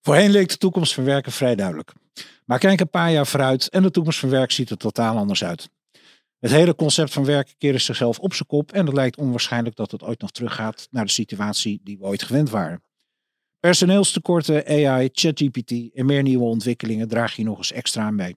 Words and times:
Voorheen 0.00 0.30
leek 0.30 0.48
de 0.48 0.56
toekomst 0.56 0.94
van 0.94 1.04
werken 1.04 1.32
vrij 1.32 1.54
duidelijk. 1.54 1.92
Maar 2.44 2.58
kijk 2.58 2.80
een 2.80 2.90
paar 2.90 3.12
jaar 3.12 3.26
vooruit 3.26 3.68
en 3.68 3.82
de 3.82 3.90
toekomst 3.90 4.18
van 4.18 4.28
werk 4.28 4.50
ziet 4.50 4.70
er 4.70 4.76
totaal 4.76 5.16
anders 5.16 5.44
uit. 5.44 5.70
Het 6.38 6.50
hele 6.50 6.74
concept 6.74 7.12
van 7.12 7.24
werken 7.24 7.54
keerde 7.58 7.78
zichzelf 7.78 8.18
op 8.18 8.34
zijn 8.34 8.48
kop 8.48 8.72
en 8.72 8.86
het 8.86 8.94
lijkt 8.94 9.16
onwaarschijnlijk 9.16 9.76
dat 9.76 9.90
het 9.90 10.02
ooit 10.02 10.20
nog 10.20 10.30
teruggaat 10.30 10.88
naar 10.90 11.04
de 11.04 11.10
situatie 11.10 11.80
die 11.82 11.98
we 11.98 12.04
ooit 12.04 12.22
gewend 12.22 12.50
waren. 12.50 12.82
Personeelstekorten, 13.60 14.66
AI, 14.66 15.08
ChatGPT 15.12 15.94
en 15.94 16.06
meer 16.06 16.22
nieuwe 16.22 16.44
ontwikkelingen 16.44 17.08
dragen 17.08 17.36
hier 17.36 17.44
nog 17.44 17.58
eens 17.58 17.72
extra 17.72 18.02
aan 18.02 18.16
bij. 18.16 18.36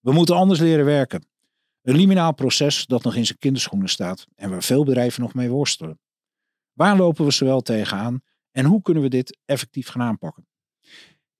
We 0.00 0.12
moeten 0.12 0.36
anders 0.36 0.60
leren 0.60 0.84
werken. 0.84 1.26
Een 1.82 1.96
liminaal 1.96 2.34
proces 2.34 2.86
dat 2.86 3.02
nog 3.02 3.14
in 3.14 3.26
zijn 3.26 3.38
kinderschoenen 3.38 3.88
staat 3.88 4.26
en 4.34 4.50
waar 4.50 4.62
veel 4.62 4.84
bedrijven 4.84 5.22
nog 5.22 5.34
mee 5.34 5.50
worstelen. 5.50 6.00
Waar 6.72 6.96
lopen 6.96 7.24
we 7.24 7.30
zowel 7.30 7.60
tegenaan 7.60 8.22
en 8.50 8.64
hoe 8.64 8.82
kunnen 8.82 9.02
we 9.02 9.08
dit 9.08 9.38
effectief 9.44 9.88
gaan 9.88 10.02
aanpakken? 10.02 10.46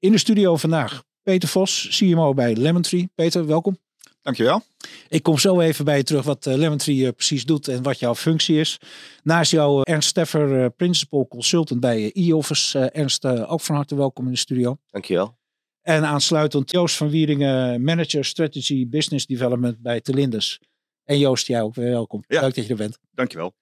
In 0.03 0.13
de 0.13 0.19
studio 0.19 0.57
vandaag 0.57 1.05
Peter 1.23 1.49
Vos, 1.49 1.89
CMO 1.99 2.35
bij 2.35 2.57
Lemon 2.57 2.83
Tree. 2.83 3.11
Peter, 3.15 3.47
welkom. 3.47 3.79
Dankjewel. 4.23 4.63
Ik 5.09 5.23
kom 5.23 5.39
zo 5.39 5.61
even 5.61 5.85
bij 5.85 5.97
je 5.97 6.03
terug 6.03 6.25
wat 6.25 6.47
uh, 6.47 6.55
Lemon 6.55 6.79
Tree 6.79 6.97
uh, 6.97 7.09
precies 7.09 7.45
doet 7.45 7.69
en 7.69 7.83
wat 7.83 7.99
jouw 7.99 8.15
functie 8.15 8.59
is. 8.59 8.81
Naast 9.23 9.51
jou 9.51 9.77
uh, 9.77 9.95
Ernst 9.95 10.09
Steffer, 10.09 10.71
Principal 10.71 11.29
Consultant 11.29 11.81
bij 11.81 12.11
e-Office. 12.15 12.79
Ernst, 12.79 13.27
ook 13.27 13.61
van 13.61 13.75
harte 13.75 13.95
welkom 13.95 14.27
in 14.27 14.33
de 14.33 14.39
studio. 14.39 14.79
Dankjewel. 14.91 15.39
En 15.83 16.05
aansluitend 16.05 16.71
Joost 16.71 16.97
van 16.97 17.11
Wieringen, 17.11 17.85
Manager 17.85 18.25
Strategy 18.25 18.89
Business 18.89 19.27
Development 19.27 19.83
bij 19.83 20.01
Telindus. 20.01 20.61
En 21.05 21.19
Joost, 21.19 21.47
jij 21.47 21.63
ook 21.63 21.75
weer 21.75 21.91
welkom. 21.91 22.25
Ja. 22.27 22.41
Leuk 22.41 22.55
dat 22.55 22.65
je 22.65 22.71
er 22.71 22.77
bent. 22.77 22.99
Dankjewel. 23.11 23.55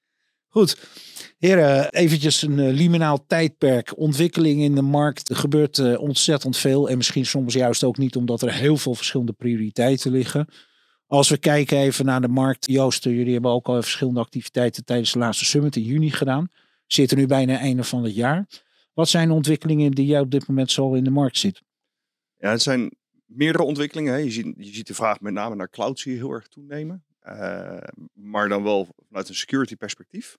Goed. 0.48 0.76
Heren, 1.40 1.92
eventjes 1.92 2.42
een 2.42 2.58
uh, 2.58 2.72
liminaal 2.72 3.26
tijdperk. 3.26 3.98
Ontwikkeling 3.98 4.60
in 4.60 4.74
de 4.74 4.82
markt. 4.82 5.34
Gebeurt 5.34 5.78
uh, 5.78 6.00
ontzettend 6.00 6.56
veel. 6.56 6.88
En 6.88 6.96
misschien 6.96 7.26
soms 7.26 7.54
juist 7.54 7.84
ook 7.84 7.98
niet 7.98 8.16
omdat 8.16 8.42
er 8.42 8.52
heel 8.52 8.76
veel 8.76 8.94
verschillende 8.94 9.32
prioriteiten 9.32 10.10
liggen. 10.10 10.48
Als 11.06 11.28
we 11.28 11.38
kijken 11.38 11.78
even 11.78 12.04
naar 12.04 12.20
de 12.20 12.28
markt. 12.28 12.66
Joost, 12.66 13.04
jullie 13.04 13.32
hebben 13.32 13.50
ook 13.50 13.66
al 13.66 13.82
verschillende 13.82 14.20
activiteiten 14.20 14.84
tijdens 14.84 15.12
de 15.12 15.18
laatste 15.18 15.44
summit 15.44 15.76
in 15.76 15.82
juni 15.82 16.10
gedaan. 16.10 16.48
Zitten 16.86 17.18
nu 17.18 17.26
bijna 17.26 17.58
einde 17.58 17.84
van 17.84 18.04
het 18.04 18.14
jaar. 18.14 18.46
Wat 18.92 19.08
zijn 19.08 19.28
de 19.28 19.34
ontwikkelingen 19.34 19.90
die 19.90 20.06
jij 20.06 20.20
op 20.20 20.30
dit 20.30 20.48
moment 20.48 20.70
zo 20.70 20.94
in 20.94 21.04
de 21.04 21.10
markt 21.10 21.38
ziet? 21.38 21.62
Ja, 22.36 22.50
het 22.50 22.62
zijn 22.62 22.96
meerdere 23.26 23.64
ontwikkelingen. 23.64 24.12
Hè. 24.12 24.18
Je, 24.18 24.30
ziet, 24.30 24.54
je 24.56 24.74
ziet 24.74 24.86
de 24.86 24.94
vraag 24.94 25.20
met 25.20 25.32
name 25.32 25.54
naar 25.54 25.70
cloud 25.70 25.98
zie 25.98 26.12
je 26.12 26.18
heel 26.18 26.32
erg 26.32 26.48
toenemen. 26.48 27.04
Maar 28.12 28.48
dan 28.48 28.62
wel 28.62 28.88
vanuit 29.08 29.28
een 29.28 29.34
security 29.34 29.76
perspectief. 29.76 30.36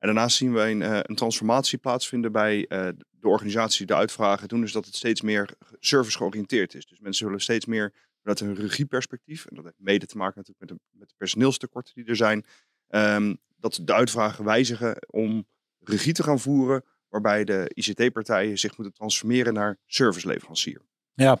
En 0.00 0.06
daarnaast 0.06 0.36
zien 0.36 0.52
we 0.52 0.60
een, 0.60 0.80
uh, 0.80 0.98
een 1.02 1.14
transformatie 1.14 1.78
plaatsvinden 1.78 2.32
bij 2.32 2.56
uh, 2.58 2.88
de 3.10 3.28
organisaties 3.28 3.78
die 3.78 3.86
de 3.86 3.94
uitvragen 3.94 4.48
doen. 4.48 4.60
Dus 4.60 4.72
dat 4.72 4.84
het 4.86 4.94
steeds 4.94 5.20
meer 5.20 5.50
service 5.78 6.16
georiënteerd 6.16 6.74
is. 6.74 6.86
Dus 6.86 6.98
mensen 7.00 7.26
willen 7.26 7.40
steeds 7.40 7.66
meer 7.66 7.92
vanuit 8.20 8.40
een 8.40 8.54
regieperspectief. 8.54 9.46
En 9.46 9.54
dat 9.54 9.64
heeft 9.64 9.76
mede 9.78 10.06
te 10.06 10.16
maken 10.16 10.36
natuurlijk 10.36 10.70
met 10.70 10.78
de, 10.78 10.98
met 10.98 11.08
de 11.08 11.14
personeelstekorten 11.16 11.94
die 11.94 12.04
er 12.04 12.16
zijn. 12.16 12.44
Um, 12.88 13.38
dat 13.56 13.80
de 13.82 13.94
uitvragen 13.94 14.44
wijzigen 14.44 14.96
om 15.10 15.46
regie 15.78 16.12
te 16.12 16.22
gaan 16.22 16.40
voeren. 16.40 16.84
Waarbij 17.08 17.44
de 17.44 17.70
ICT-partijen 17.74 18.58
zich 18.58 18.76
moeten 18.76 18.94
transformeren 18.94 19.54
naar 19.54 19.78
serviceleverancier. 19.86 20.80
Ja, 21.14 21.40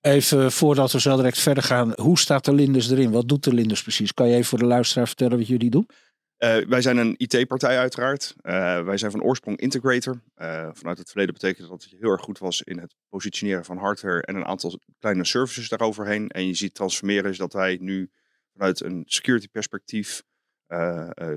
Even 0.00 0.52
voordat 0.52 0.92
we 0.92 1.00
zo 1.00 1.16
direct 1.16 1.38
verder 1.38 1.62
gaan, 1.62 1.92
hoe 1.94 2.18
staat 2.18 2.44
de 2.44 2.52
Linders 2.52 2.90
erin? 2.90 3.10
Wat 3.10 3.28
doet 3.28 3.44
de 3.44 3.54
Linders 3.54 3.82
precies? 3.82 4.14
Kan 4.14 4.28
je 4.28 4.34
even 4.34 4.46
voor 4.46 4.58
de 4.58 4.64
luisteraar 4.64 5.06
vertellen 5.06 5.38
wat 5.38 5.46
jullie 5.46 5.70
doen? 5.70 5.88
Uh, 6.44 6.66
wij 6.66 6.82
zijn 6.82 6.96
een 6.96 7.14
IT-partij 7.16 7.78
uiteraard. 7.78 8.34
Uh, 8.42 8.82
wij 8.82 8.96
zijn 8.96 9.10
van 9.10 9.22
oorsprong 9.22 9.58
integrator. 9.58 10.20
Uh, 10.36 10.68
vanuit 10.72 10.98
het 10.98 11.08
verleden 11.08 11.34
betekent 11.34 11.68
dat 11.68 11.82
het 11.82 11.94
heel 12.00 12.10
erg 12.10 12.20
goed 12.20 12.38
was 12.38 12.62
in 12.62 12.78
het 12.78 12.94
positioneren 13.08 13.64
van 13.64 13.78
hardware 13.78 14.22
en 14.22 14.36
een 14.36 14.44
aantal 14.44 14.78
kleine 14.98 15.24
services 15.24 15.68
daaroverheen. 15.68 16.28
En 16.28 16.46
je 16.46 16.54
ziet 16.54 16.74
transformeren 16.74 17.30
is 17.30 17.36
dat 17.36 17.52
wij 17.52 17.78
nu 17.80 18.10
vanuit 18.52 18.80
een 18.80 19.02
security 19.06 19.48
perspectief 19.48 20.22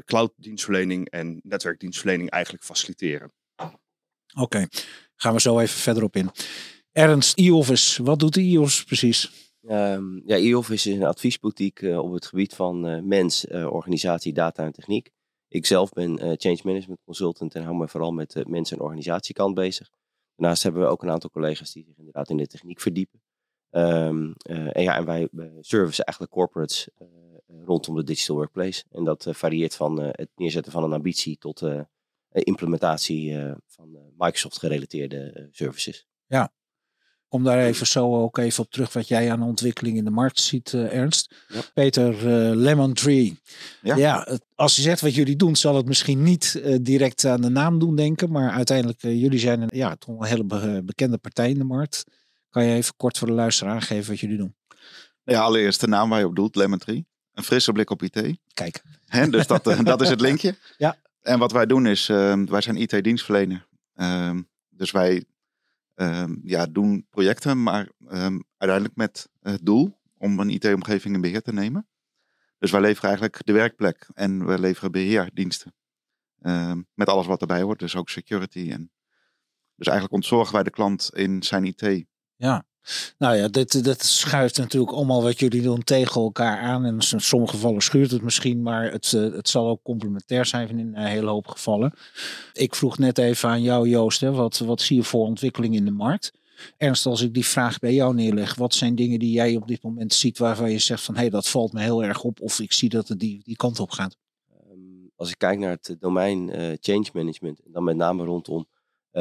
cloud 0.06 0.34
dienstverlening 0.36 1.10
en 1.10 1.40
netwerkdienstverlening 1.44 2.30
eigenlijk 2.30 2.64
faciliteren. 2.64 3.32
Oké, 4.40 4.68
gaan 5.16 5.34
we 5.34 5.42
zo 5.42 5.60
even 5.60 5.80
verder 5.80 6.04
op 6.04 6.16
in. 6.16 6.32
Ernst, 6.92 7.38
e-office, 7.38 8.04
wat 8.04 8.20
doet 8.20 8.34
de 8.34 8.42
e-office 8.42 8.86
precies? 8.86 9.32
Um, 9.70 10.22
ja, 10.26 10.38
e-office 10.38 10.90
is 10.90 10.96
een 10.96 11.04
adviesboutique 11.04 11.88
uh, 11.88 12.00
op 12.00 12.14
het 12.14 12.26
gebied 12.26 12.56
van 12.56 12.88
uh, 12.88 13.02
mens, 13.02 13.46
uh, 13.46 13.74
organisatie, 13.74 14.34
data 14.34 14.64
en 14.64 14.72
techniek. 14.72 15.10
Ik 15.48 15.66
zelf 15.66 15.92
ben 15.92 16.18
change 16.18 16.60
management 16.64 17.00
consultant 17.06 17.56
en 17.56 17.64
hou 17.64 17.76
me 17.76 17.88
vooral 17.88 18.12
met 18.12 18.32
de 18.32 18.46
mens- 18.48 18.72
en 18.72 18.80
organisatiekant 18.80 19.54
bezig. 19.56 19.90
Daarnaast 20.36 20.64
hebben 20.64 20.82
we 20.82 20.88
ook 20.88 21.04
een 21.04 21.10
aantal 21.10 21.30
collega's 21.30 21.72
die 21.72 21.84
zich 21.84 21.98
inderdaad 21.98 22.30
in 22.30 22.38
de 22.38 22.48
techniek 22.48 22.82
verdiepen. 22.82 23.22
Um, 23.70 24.34
en 24.38 24.82
ja, 24.82 24.96
en 24.98 25.06
wij 25.06 25.30
servicen 25.60 26.06
eigenlijk 26.06 26.32
corporates 26.32 26.90
rondom 27.66 27.96
de 27.96 28.04
digital 28.04 28.36
workplace. 28.36 28.84
En 28.90 29.04
dat 29.04 29.28
varieert 29.30 29.76
van 29.76 30.00
het 30.02 30.30
neerzetten 30.36 30.72
van 30.72 30.84
een 30.84 30.94
ambitie 30.94 31.38
tot 31.38 31.64
implementatie 32.32 33.38
van 33.68 33.98
Microsoft 34.18 34.60
gerelateerde 34.60 35.48
services. 35.52 36.08
Ja, 36.26 36.54
kom 37.34 37.44
daar 37.44 37.60
even 37.60 37.88
zo 37.88 38.22
ook 38.22 38.38
even 38.38 38.64
op 38.64 38.72
terug 38.72 38.94
wat 38.94 39.08
jij 39.08 39.32
aan 39.32 39.42
ontwikkeling 39.42 39.98
in 39.98 40.04
de 40.04 40.12
markt 40.12 40.40
ziet, 40.40 40.72
uh, 40.72 40.94
Ernst. 40.94 41.36
Ja. 41.48 41.62
Peter, 41.74 42.14
uh, 42.14 42.56
Lemon 42.56 42.94
Tree. 42.94 43.40
Ja. 43.82 43.96
ja, 43.96 44.38
als 44.56 44.76
je 44.76 44.82
zegt 44.82 45.02
wat 45.02 45.16
jullie 45.16 45.36
doen, 45.36 45.56
zal 45.56 45.76
het 45.76 45.86
misschien 45.86 46.24
niet 46.24 46.62
uh, 46.66 46.78
direct 46.82 47.26
aan 47.26 47.42
de 47.42 47.50
naam 47.50 47.80
doen 47.80 47.96
denken. 47.96 48.32
Maar 48.32 48.52
uiteindelijk, 48.52 49.02
jullie 49.02 49.40
zijn 49.40 49.62
een, 49.62 49.70
ja, 49.72 49.96
toch 49.96 50.20
een 50.20 50.26
hele 50.26 50.44
be 50.44 50.82
bekende 50.86 51.18
partij 51.18 51.50
in 51.50 51.58
de 51.58 51.64
markt. 51.64 52.04
Kan 52.50 52.64
je 52.64 52.74
even 52.76 52.94
kort 52.98 53.18
voor 53.18 53.28
de 53.28 53.34
luisteraar 53.34 53.74
aangeven 53.74 54.10
wat 54.10 54.20
jullie 54.20 54.38
doen? 54.38 54.56
Ja, 55.24 55.42
allereerst 55.42 55.80
de 55.80 55.88
naam 55.88 56.10
waar 56.10 56.20
je 56.20 56.26
op 56.26 56.36
doet, 56.36 56.56
Lemon 56.56 56.78
Tree. 56.78 57.06
Een 57.34 57.44
frisse 57.44 57.72
blik 57.72 57.90
op 57.90 58.04
IT. 58.04 58.38
Kijk. 58.54 58.82
He, 59.06 59.30
dus 59.30 59.48
dat, 59.48 59.64
dat 59.84 60.02
is 60.02 60.10
het 60.10 60.22
linkje. 60.22 60.56
Ja. 60.78 60.98
En 61.22 61.40
wat 61.40 61.52
wij 61.52 61.66
doen 61.66 61.86
is, 61.86 62.08
wij 62.08 62.62
zijn 62.62 62.76
IT-dienstverlener. 62.76 63.68
dus 64.70 64.92
wij 64.92 65.26
um, 65.96 66.40
ja, 66.44 66.66
doen 66.66 67.08
projecten, 67.10 67.64
maar 67.64 67.90
um, 68.00 68.44
uiteindelijk 68.58 68.96
met 68.96 69.30
het 69.40 69.66
doel 69.66 70.00
om 70.18 70.40
een 70.40 70.50
IT-omgeving 70.50 71.16
in 71.16 71.22
beheer 71.22 71.42
te 71.42 71.54
nemen. 71.54 71.88
Dus 72.58 72.72
wij 72.72 72.82
leveren 72.82 73.10
eigenlijk 73.10 73.46
de 73.46 73.54
werkplek 73.54 74.10
en 74.14 74.46
we 74.46 74.60
leveren 74.60 74.92
beheerdiensten. 74.92 75.76
Um, 76.42 76.88
met 76.94 77.10
alles 77.10 77.26
wat 77.26 77.42
erbij 77.42 77.62
hoort, 77.62 77.80
dus 77.80 77.96
ook 77.96 78.10
security. 78.10 78.70
En 78.72 78.92
dus 79.76 79.88
eigenlijk 79.88 80.16
ontzorgen 80.16 80.54
wij 80.54 80.64
de 80.64 80.70
klant 80.70 81.10
in 81.14 81.44
zijn 81.44 81.66
IT. 81.66 82.06
Ja, 82.36 82.66
nou 83.18 83.36
ja, 83.36 83.48
dit, 83.48 83.84
dit 83.84 84.04
schuift 84.04 84.58
natuurlijk 84.58 84.92
allemaal 84.92 85.24
wat 85.24 85.40
jullie 85.40 85.62
doen 85.62 85.84
tegen 85.84 86.22
elkaar 86.22 86.60
aan. 86.60 86.86
En 86.86 86.94
in 86.94 87.22
sommige 87.22 87.54
gevallen 87.54 87.82
schuurt 87.82 88.12
het 88.12 88.22
misschien, 88.22 88.62
maar 88.62 88.92
het, 88.92 89.12
het 89.12 89.50
zal 89.50 89.68
ook 89.68 89.84
complementair 89.84 90.46
zijn 90.46 90.70
in 90.70 90.80
een 90.80 91.06
hele 91.06 91.30
hoop 91.30 91.48
gevallen. 91.48 91.94
Ik 92.54 92.76
vroeg 92.76 92.98
net 92.98 93.18
even 93.18 93.50
aan 93.50 93.62
jou, 93.62 93.90
Joost, 93.90 94.22
hè, 94.22 94.32
wat, 94.32 94.58
wat 94.58 94.82
zie 94.82 94.96
je 94.96 95.04
voor 95.04 95.26
ontwikkeling 95.26 95.76
in 95.76 95.86
de 95.86 95.92
markt? 95.92 96.32
Ernst, 96.78 97.06
als 97.06 97.22
ik 97.22 97.34
die 97.34 97.46
vraag 97.46 97.80
bij 97.80 97.94
jou 97.94 98.14
neerleg, 98.14 98.56
wat 98.56 98.74
zijn 98.74 98.96
dingen 98.96 99.20
die 99.20 99.32
jij 99.32 99.56
op 99.56 99.68
dit 99.68 99.84
moment 99.84 100.14
ziet 100.14 100.38
waarvan 100.38 100.72
je 100.72 100.80
zegt 100.80 101.04
van 101.04 101.14
hé, 101.14 101.22
hey, 101.22 101.30
dat 101.30 101.48
valt 101.48 101.74
me 101.74 101.82
heel 101.82 102.04
erg 102.04 102.24
op 102.24 102.42
of 102.42 102.60
ik 102.60 102.74
zie 102.74 102.90
dat 102.90 103.08
het 103.08 103.20
die, 103.20 103.42
die 103.44 103.56
kant 103.56 103.80
op 103.80 103.92
gaat? 103.92 104.18
Als 105.16 105.30
ik 105.30 105.38
kijk 105.38 105.60
naar 105.60 105.78
het 105.82 105.96
domein 106.00 106.50
uh, 106.50 106.78
change 106.80 107.10
management, 107.14 107.60
dan 107.66 107.84
met 107.84 107.96
name 107.96 108.24
rondom 108.24 108.66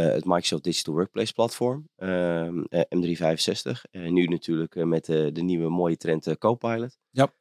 het 0.01 0.25
Microsoft 0.25 0.65
Digital 0.65 0.95
Workplace 0.95 1.33
platform, 1.33 1.89
uh, 1.99 2.49
M365. 2.71 3.81
En 3.91 4.13
nu 4.13 4.27
natuurlijk 4.27 4.75
uh, 4.75 4.85
met 4.85 5.05
de 5.07 5.43
nieuwe 5.43 5.69
mooie 5.69 5.97
trend 5.97 6.39
Copilot. 6.39 6.99
Ja. 7.11 7.33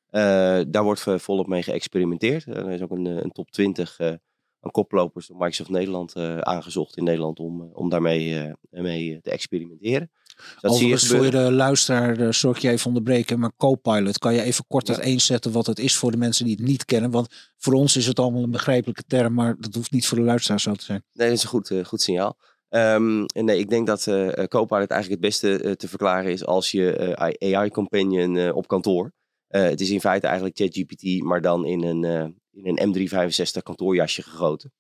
daar 0.63 0.83
wordt 0.83 1.01
volop 1.01 1.47
mee 1.47 1.63
geëxperimenteerd. 1.63 2.45
er 2.45 2.71
is 2.71 2.81
ook 2.81 2.91
een, 2.91 3.05
een 3.05 3.31
top 3.31 3.51
20 3.51 3.99
aan 4.59 4.71
koplopers 4.71 5.27
door 5.27 5.37
Microsoft 5.37 5.69
Nederland 5.69 6.15
aangezocht 6.39 6.97
in 6.97 7.03
Nederland 7.03 7.39
om, 7.39 7.69
om 7.73 7.89
daarmee 7.89 8.53
mee 8.69 9.21
te 9.21 9.31
experimenteren. 9.31 10.11
Dat 10.59 10.75
zie 10.75 10.87
je 10.87 10.99
voor 10.99 11.31
de 11.31 11.51
luisteraar, 11.51 12.33
zorg 12.33 12.59
je 12.59 12.69
even 12.69 12.87
onderbreken, 12.87 13.39
maar 13.39 13.51
Copilot, 13.57 14.17
kan 14.17 14.33
je 14.33 14.41
even 14.41 14.65
kort 14.67 14.89
uiteenzetten 14.89 15.51
wat 15.51 15.65
het 15.65 15.79
is 15.79 15.95
voor 15.95 16.11
de 16.11 16.17
mensen 16.17 16.45
die 16.45 16.55
het 16.55 16.65
niet 16.65 16.85
kennen? 16.85 17.11
Want 17.11 17.27
voor 17.57 17.73
ons 17.73 17.95
is 17.95 18.05
het 18.05 18.19
allemaal 18.19 18.43
een 18.43 18.51
begrijpelijke 18.51 19.03
term, 19.07 19.33
maar 19.33 19.55
dat 19.59 19.75
hoeft 19.75 19.91
niet 19.91 20.07
voor 20.07 20.17
de 20.17 20.23
luisteraar 20.23 20.59
zo 20.59 20.73
te 20.73 20.83
zijn. 20.83 21.03
Nee, 21.13 21.27
dat 21.27 21.37
is 21.37 21.43
een 21.43 21.49
goed, 21.49 21.69
uh, 21.69 21.85
goed 21.85 22.01
signaal. 22.01 22.37
Ehm, 22.69 23.23
en 23.23 23.45
nee, 23.45 23.59
ik 23.59 23.69
denk 23.69 23.87
dat 23.87 24.05
uh, 24.05 24.27
Copilot 24.27 24.89
eigenlijk 24.89 25.09
het 25.09 25.19
beste 25.19 25.75
te 25.75 25.87
verklaren 25.87 26.31
is 26.31 26.45
als 26.45 26.71
je 26.71 27.15
AI-companion 27.39 28.51
op 28.51 28.67
kantoor. 28.67 29.11
het 29.47 29.81
is 29.81 29.89
in 29.89 29.99
feite 29.99 30.25
eigenlijk 30.25 30.57
ChatGPT, 30.57 31.23
maar 31.23 31.41
dan 31.41 31.65
in 31.65 31.83
een, 31.83 32.03
in 32.51 32.77
een 32.77 33.09
M365 33.09 33.63
kantoorjasje 33.63 34.21
gegoten. 34.21 34.71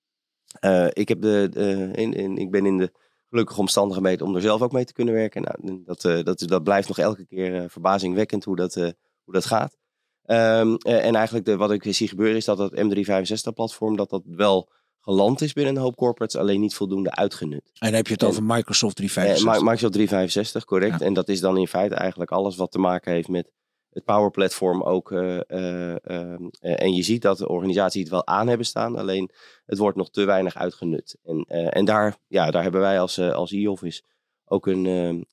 ik, 0.93 1.07
heb 1.07 1.21
de, 1.21 1.49
in, 1.93 2.13
in, 2.13 2.37
ik 2.37 2.51
ben 2.51 2.65
in 2.65 2.77
de 2.77 2.91
gelukkige 3.31 3.59
omstandigheden 3.59 4.25
om 4.27 4.35
er 4.35 4.41
zelf 4.41 4.61
ook 4.61 4.71
mee 4.71 4.85
te 4.85 4.93
kunnen 4.93 5.13
werken. 5.13 5.41
Nou, 5.41 5.83
dat, 5.85 6.01
dat, 6.25 6.39
dat 6.39 6.63
blijft 6.63 6.87
nog 6.87 6.97
elke 6.97 7.25
keer 7.25 7.69
verbazingwekkend 7.69 8.43
hoe 8.43 8.55
dat, 8.55 8.73
hoe 8.73 9.33
dat 9.33 9.45
gaat. 9.45 9.77
Um, 10.25 10.77
en 10.77 11.15
eigenlijk 11.15 11.45
de, 11.45 11.57
wat 11.57 11.71
ik 11.71 11.83
zie 11.89 12.07
gebeuren 12.07 12.35
is 12.35 12.45
dat 12.45 12.57
het 12.57 12.71
M365-platform 12.71 13.95
dat 13.95 14.09
dat 14.09 14.23
wel 14.25 14.69
geland 14.99 15.41
is 15.41 15.53
binnen 15.53 15.75
een 15.75 15.81
hoop 15.81 15.95
corporates, 15.95 16.39
alleen 16.39 16.59
niet 16.59 16.75
voldoende 16.75 17.11
uitgenut. 17.11 17.71
En 17.73 17.87
dan 17.87 17.93
heb 17.93 18.07
je 18.07 18.13
het 18.13 18.23
over 18.23 18.43
Microsoft 18.43 18.95
365? 18.95 19.53
Eh, 19.53 19.61
Microsoft 19.61 19.93
365, 19.93 20.65
correct. 20.65 21.01
En 21.01 21.13
dat 21.13 21.29
is 21.29 21.39
dan 21.39 21.57
in 21.57 21.67
feite 21.67 21.95
eigenlijk 21.95 22.31
alles 22.31 22.55
wat 22.55 22.71
te 22.71 22.79
maken 22.79 23.11
heeft 23.11 23.27
met 23.27 23.51
het 23.91 24.05
Power 24.05 24.31
Platform 24.31 24.83
ook. 24.83 25.11
Uh, 25.11 25.39
uh, 25.47 26.33
en 26.59 26.93
je 26.93 27.03
ziet 27.03 27.21
dat 27.21 27.37
de 27.37 27.47
organisaties 27.47 28.01
het 28.01 28.09
wel 28.09 28.27
aan 28.27 28.47
hebben 28.47 28.65
staan, 28.65 28.95
alleen 28.95 29.31
het 29.65 29.77
wordt 29.77 29.97
nog 29.97 30.09
te 30.09 30.25
weinig 30.25 30.55
uitgenut. 30.55 31.17
En, 31.23 31.43
en 31.71 31.85
daar, 31.85 32.17
ja, 32.27 32.51
daar 32.51 32.63
hebben 32.63 32.81
wij 32.81 32.99
als, 32.99 33.19
als 33.19 33.51
e-office 33.51 34.01
ook 34.45 34.67
een, 34.67 34.85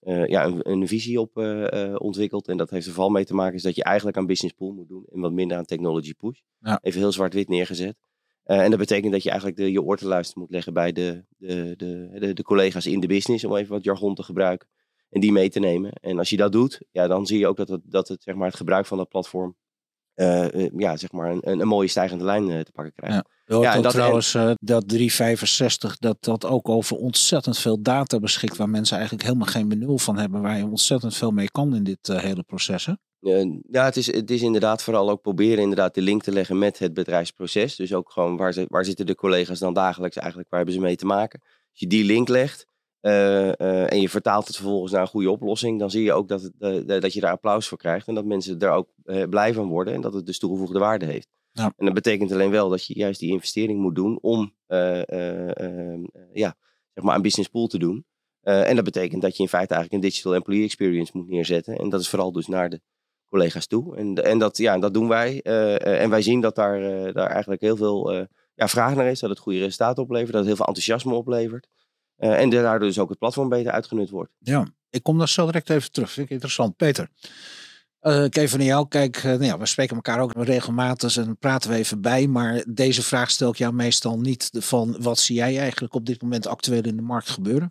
uh, 0.02 0.26
ja, 0.26 0.44
een, 0.44 0.70
een, 0.70 0.88
visie 0.88 1.20
op 1.20 1.36
ontwikkeld. 1.98 2.48
En 2.48 2.56
dat 2.56 2.70
heeft 2.70 2.86
er 2.86 2.92
vooral 2.92 3.10
mee 3.10 3.24
te 3.24 3.34
maken 3.34 3.54
is 3.54 3.62
dat 3.62 3.74
je 3.74 3.84
eigenlijk 3.84 4.16
aan 4.16 4.26
business 4.26 4.54
pool 4.54 4.72
moet 4.72 4.88
doen 4.88 5.06
en 5.12 5.20
wat 5.20 5.32
minder 5.32 5.56
aan 5.56 5.64
technology 5.64 6.14
push. 6.14 6.40
Ja. 6.60 6.78
Even 6.82 7.00
heel 7.00 7.12
zwart-wit 7.12 7.48
neergezet. 7.48 7.96
en 8.44 8.70
dat 8.70 8.78
betekent 8.78 9.12
dat 9.12 9.22
je 9.22 9.28
eigenlijk 9.28 9.58
de, 9.58 9.72
je 9.72 9.82
oor 9.82 9.96
te 9.96 10.06
luisteren 10.06 10.42
moet 10.42 10.50
leggen 10.50 10.72
bij 10.72 10.92
de, 10.92 11.24
de, 11.36 11.74
de, 11.76 12.10
de, 12.18 12.32
de, 12.32 12.42
collega's 12.42 12.86
in 12.86 13.00
de 13.00 13.06
business, 13.06 13.44
om 13.44 13.56
even 13.56 13.72
wat 13.72 13.84
jargon 13.84 14.14
te 14.14 14.22
gebruiken. 14.22 14.68
En 15.10 15.20
die 15.20 15.32
mee 15.32 15.50
te 15.50 15.60
nemen. 15.60 15.92
En 15.92 16.18
als 16.18 16.30
je 16.30 16.36
dat 16.36 16.52
doet, 16.52 16.80
ja, 16.90 17.06
dan 17.06 17.26
zie 17.26 17.38
je 17.38 17.46
ook 17.46 17.56
dat 17.56 17.68
het, 17.68 17.80
dat 17.84 18.08
het, 18.08 18.22
zeg 18.22 18.34
maar, 18.34 18.46
het 18.46 18.56
gebruik 18.56 18.86
van 18.86 18.98
dat 18.98 19.08
platform 19.08 19.56
ja, 20.76 20.96
zeg 20.96 21.12
maar 21.12 21.30
een, 21.30 21.60
een, 21.60 21.68
mooie 21.68 21.88
stijgende 21.88 22.24
lijn 22.24 22.46
te 22.64 22.72
pakken 22.72 22.92
krijgt. 22.94 23.16
Ja. 23.16 23.24
Ja, 23.60 23.74
en 23.74 23.82
dat 23.82 23.92
trouwens 23.92 24.34
uh, 24.34 24.50
dat 24.60 24.88
365 24.88 25.98
dat 25.98 26.16
dat 26.20 26.44
ook 26.46 26.68
over 26.68 26.96
ontzettend 26.96 27.58
veel 27.58 27.82
data 27.82 28.18
beschikt 28.18 28.56
waar 28.56 28.68
mensen 28.68 28.96
eigenlijk 28.96 29.26
helemaal 29.26 29.46
geen 29.46 29.68
benul 29.68 29.98
van 29.98 30.18
hebben, 30.18 30.42
waar 30.42 30.56
je 30.56 30.64
ontzettend 30.64 31.16
veel 31.16 31.30
mee 31.30 31.50
kan 31.50 31.74
in 31.74 31.84
dit 31.84 32.06
hele 32.06 32.42
proces. 32.42 32.86
Hè? 32.86 32.92
ja, 33.70 33.84
het 33.84 33.96
is, 33.96 34.12
het 34.12 34.30
is 34.30 34.42
inderdaad 34.42 34.82
vooral 34.82 35.10
ook 35.10 35.22
proberen 35.22 35.62
inderdaad 35.62 35.94
de 35.94 36.00
link 36.00 36.22
te 36.22 36.32
leggen 36.32 36.58
met 36.58 36.78
het 36.78 36.94
bedrijfsproces. 36.94 37.76
Dus 37.76 37.94
ook 37.94 38.10
gewoon 38.10 38.36
waar, 38.36 38.52
ze, 38.52 38.64
waar 38.68 38.84
zitten 38.84 39.06
de 39.06 39.14
collega's 39.14 39.58
dan 39.58 39.74
dagelijks 39.74 40.16
eigenlijk, 40.16 40.50
waar 40.50 40.58
hebben 40.58 40.78
ze 40.78 40.84
mee 40.84 40.96
te 40.96 41.06
maken. 41.06 41.40
Als 41.42 41.80
je 41.80 41.86
die 41.86 42.04
link 42.04 42.28
legt 42.28 42.66
en 43.00 44.00
je 44.00 44.08
vertaalt 44.08 44.46
het 44.46 44.56
vervolgens 44.56 44.92
naar 44.92 45.00
een 45.00 45.08
goede 45.08 45.30
oplossing, 45.30 45.78
dan 45.78 45.90
zie 45.90 46.02
je 46.02 46.12
ook 46.12 46.28
dat, 46.28 46.50
het, 46.58 46.88
dat 46.88 47.12
je 47.12 47.20
daar 47.20 47.32
applaus 47.32 47.68
voor 47.68 47.78
krijgt 47.78 48.08
en 48.08 48.14
dat 48.14 48.24
mensen 48.24 48.58
er 48.58 48.70
ook 48.70 48.88
blij 49.30 49.54
van 49.54 49.68
worden 49.68 49.94
en 49.94 50.00
dat 50.00 50.14
het 50.14 50.26
dus 50.26 50.38
toegevoegde 50.38 50.78
waarde 50.78 51.06
heeft. 51.06 51.28
Ja. 51.52 51.72
En 51.76 51.84
dat 51.84 51.94
betekent 51.94 52.32
alleen 52.32 52.50
wel 52.50 52.68
dat 52.68 52.86
je 52.86 52.98
juist 52.98 53.20
die 53.20 53.32
investering 53.32 53.80
moet 53.80 53.94
doen 53.94 54.18
om 54.20 54.54
uh, 54.68 55.02
ja, 56.32 56.56
zeg 56.94 57.04
maar 57.04 57.14
een 57.14 57.22
business 57.22 57.48
pool 57.48 57.66
te 57.66 57.78
doen. 57.78 58.04
en 58.40 58.74
dat 58.74 58.84
betekent 58.84 59.22
dat 59.22 59.36
je 59.36 59.42
in 59.42 59.48
feite 59.48 59.74
eigenlijk 59.74 60.02
een 60.02 60.08
digital 60.10 60.34
employee 60.34 60.64
experience 60.64 61.12
moet 61.14 61.28
neerzetten. 61.28 61.76
En 61.76 61.88
dat 61.88 62.00
is 62.00 62.08
vooral 62.08 62.32
dus 62.32 62.46
naar 62.46 62.70
de 62.70 62.80
collega's 63.26 63.66
toe. 63.66 63.96
En, 63.96 64.24
en 64.24 64.38
dat, 64.38 64.56
ja, 64.56 64.78
dat 64.78 64.94
doen 64.94 65.08
wij. 65.08 65.42
en 65.42 66.10
wij 66.10 66.22
zien 66.22 66.40
dat 66.40 66.54
daar, 66.54 67.12
daar 67.12 67.30
eigenlijk 67.30 67.60
heel 67.60 67.76
veel 67.76 68.26
ja, 68.54 68.68
vraag 68.68 68.94
naar 68.94 69.10
is. 69.10 69.20
Dat 69.20 69.30
het 69.30 69.38
goede 69.38 69.58
resultaten 69.58 70.02
oplevert. 70.02 70.32
Dat 70.32 70.38
het 70.38 70.46
heel 70.46 70.56
veel 70.56 70.66
enthousiasme 70.66 71.14
oplevert. 71.14 71.68
En 72.18 72.50
daardoor 72.50 72.88
dus 72.88 72.98
ook 72.98 73.08
het 73.08 73.18
platform 73.18 73.48
beter 73.48 73.72
uitgenut 73.72 74.10
wordt. 74.10 74.30
Ja, 74.38 74.66
ik 74.90 75.02
kom 75.02 75.18
daar 75.18 75.28
zo 75.28 75.44
direct 75.44 75.70
even 75.70 75.92
terug. 75.92 76.10
Vind 76.10 76.26
ik 76.26 76.32
interessant. 76.32 76.76
Peter, 76.76 77.08
uh, 78.02 78.24
ik 78.24 78.36
even 78.36 78.58
naar 78.58 78.66
jou 78.66 78.88
kijk. 78.88 79.16
Uh, 79.16 79.22
nou 79.22 79.44
ja, 79.44 79.58
we 79.58 79.66
spreken 79.66 79.96
elkaar 79.96 80.20
ook 80.20 80.32
regelmatig 80.32 81.16
en 81.16 81.36
praten 81.36 81.70
we 81.70 81.76
even 81.76 82.00
bij. 82.00 82.26
Maar 82.26 82.64
deze 82.68 83.02
vraag 83.02 83.30
stel 83.30 83.50
ik 83.50 83.56
jou 83.56 83.72
meestal 83.72 84.18
niet 84.18 84.50
van 84.52 84.96
wat 85.00 85.18
zie 85.18 85.36
jij 85.36 85.58
eigenlijk 85.58 85.94
op 85.94 86.06
dit 86.06 86.22
moment 86.22 86.46
actueel 86.46 86.82
in 86.82 86.96
de 86.96 87.02
markt 87.02 87.28
gebeuren? 87.28 87.68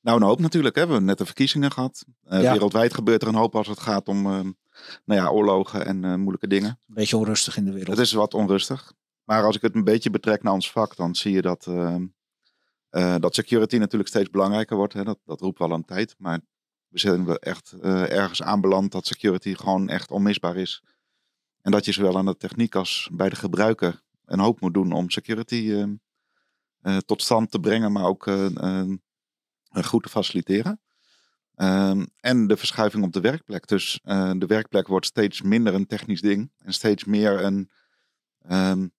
Nou, 0.00 0.20
een 0.20 0.26
hoop 0.26 0.40
natuurlijk. 0.40 0.74
Hè. 0.74 0.82
We 0.82 0.88
hebben 0.88 1.06
net 1.06 1.18
de 1.18 1.24
verkiezingen 1.24 1.72
gehad. 1.72 2.04
Uh, 2.24 2.40
Wereldwijd 2.40 2.94
gebeurt 2.94 3.22
er 3.22 3.28
een 3.28 3.34
hoop 3.34 3.56
als 3.56 3.68
het 3.68 3.80
gaat 3.80 4.08
om 4.08 4.22
nou 4.22 5.20
ja, 5.20 5.28
oorlogen 5.28 5.86
en 5.86 6.20
moeilijke 6.20 6.48
dingen. 6.48 6.68
Een 6.68 6.94
beetje 6.94 7.16
onrustig 7.16 7.56
in 7.56 7.64
de 7.64 7.72
wereld. 7.72 7.96
Het 7.96 8.06
is 8.06 8.12
wat 8.12 8.34
onrustig. 8.34 8.92
Maar 9.24 9.44
als 9.44 9.56
ik 9.56 9.62
het 9.62 9.74
een 9.74 9.84
beetje 9.84 10.10
betrek 10.10 10.42
naar 10.42 10.52
ons 10.52 10.70
vak, 10.70 10.96
dan 10.96 11.14
zie 11.14 11.32
je 11.32 11.42
dat, 11.42 11.66
dat 12.96 13.34
security 13.34 13.76
natuurlijk 13.76 14.10
steeds 14.10 14.30
belangrijker 14.30 14.76
wordt. 14.76 14.92
Hè. 14.92 15.04
Dat, 15.04 15.18
dat 15.24 15.40
roept 15.40 15.58
wel 15.58 15.70
een 15.70 15.84
tijd. 15.84 16.14
Maar 16.18 16.40
we 16.88 16.98
zijn 16.98 17.24
we 17.24 17.38
echt 17.38 17.74
uh, 17.82 18.10
ergens 18.10 18.42
aanbeland 18.42 18.92
dat 18.92 19.06
security 19.06 19.54
gewoon 19.54 19.88
echt 19.88 20.10
onmisbaar 20.10 20.56
is. 20.56 20.82
En 21.60 21.70
dat 21.70 21.84
je 21.84 21.92
zowel 21.92 22.16
aan 22.16 22.26
de 22.26 22.36
techniek 22.36 22.74
als 22.74 23.08
bij 23.12 23.28
de 23.28 23.36
gebruiker 23.36 24.02
een 24.24 24.38
hoop 24.38 24.60
moet 24.60 24.74
doen 24.74 24.92
om 24.92 25.10
security 25.10 25.72
ehm, 25.72 25.94
eh, 26.80 26.96
tot 26.96 27.22
stand 27.22 27.50
te 27.50 27.60
brengen, 27.60 27.92
maar 27.92 28.04
ook 28.04 28.26
uh, 28.26 28.92
goed 29.70 30.02
te 30.02 30.08
faciliteren. 30.08 30.80
Ehm, 31.54 32.06
en 32.20 32.46
de 32.46 32.56
verschuiving 32.56 33.04
op 33.04 33.12
de 33.12 33.20
werkplek. 33.20 33.66
Dus 33.66 34.00
de 34.38 34.44
werkplek 34.46 34.86
wordt 34.86 35.06
steeds 35.06 35.42
minder 35.42 35.74
een 35.74 35.86
technisch 35.86 36.20
ding 36.20 36.52
en 36.58 36.72
steeds 36.72 37.04
meer 37.04 37.44
een, 37.44 37.70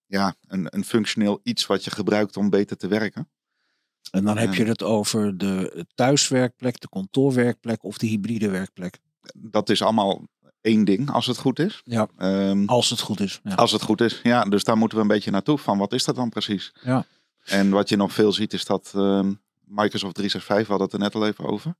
ja, 0.05 0.35
een, 0.47 0.67
een 0.69 0.83
functioneel 0.83 1.39
iets 1.43 1.65
wat 1.65 1.83
je 1.83 1.91
gebruikt 1.91 2.38
om 2.38 2.50
beter 2.50 2.77
te 2.77 2.88
werken. 2.88 3.29
En 4.12 4.24
dan 4.24 4.38
heb 4.38 4.54
je 4.54 4.65
het 4.65 4.83
over 4.83 5.38
de 5.38 5.86
thuiswerkplek, 5.95 6.80
de 6.80 6.89
kantoorwerkplek 6.89 7.83
of 7.83 7.98
de 7.98 8.07
hybride 8.07 8.50
werkplek. 8.50 9.00
Dat 9.36 9.69
is 9.69 9.81
allemaal 9.81 10.27
één 10.62 10.86
ding, 10.86 11.12
als 11.12 11.25
het 11.25 11.38
goed 11.38 11.59
is. 11.59 11.81
Ja, 11.83 12.07
um, 12.18 12.68
als 12.68 12.89
het 12.89 13.00
goed 13.00 13.19
is. 13.19 13.39
Ja. 13.44 13.56
Als 13.56 13.71
het 13.71 13.81
goed 13.81 14.01
is, 14.01 14.19
ja. 14.24 14.44
Dus 14.44 14.63
daar 14.63 14.77
moeten 14.77 14.98
we 14.98 15.04
een 15.04 15.09
beetje 15.09 15.31
naartoe 15.31 15.57
van, 15.57 15.77
wat 15.77 15.94
is 15.94 16.04
dat 16.04 16.15
dan 16.15 16.30
precies? 16.30 16.74
Ja. 16.81 17.06
En 17.44 17.69
wat 17.69 17.89
je 17.89 17.95
nog 17.95 18.13
veel 18.13 18.31
ziet 18.31 18.54
is 18.54 18.65
dat 18.65 18.94
um, 18.95 19.42
Microsoft 19.65 20.15
365, 20.15 20.68
we 20.68 20.71
hadden 20.71 20.88
het 20.88 20.94
er 20.94 21.00
net 21.00 21.15
al 21.15 21.27
even 21.27 21.45
over, 21.45 21.75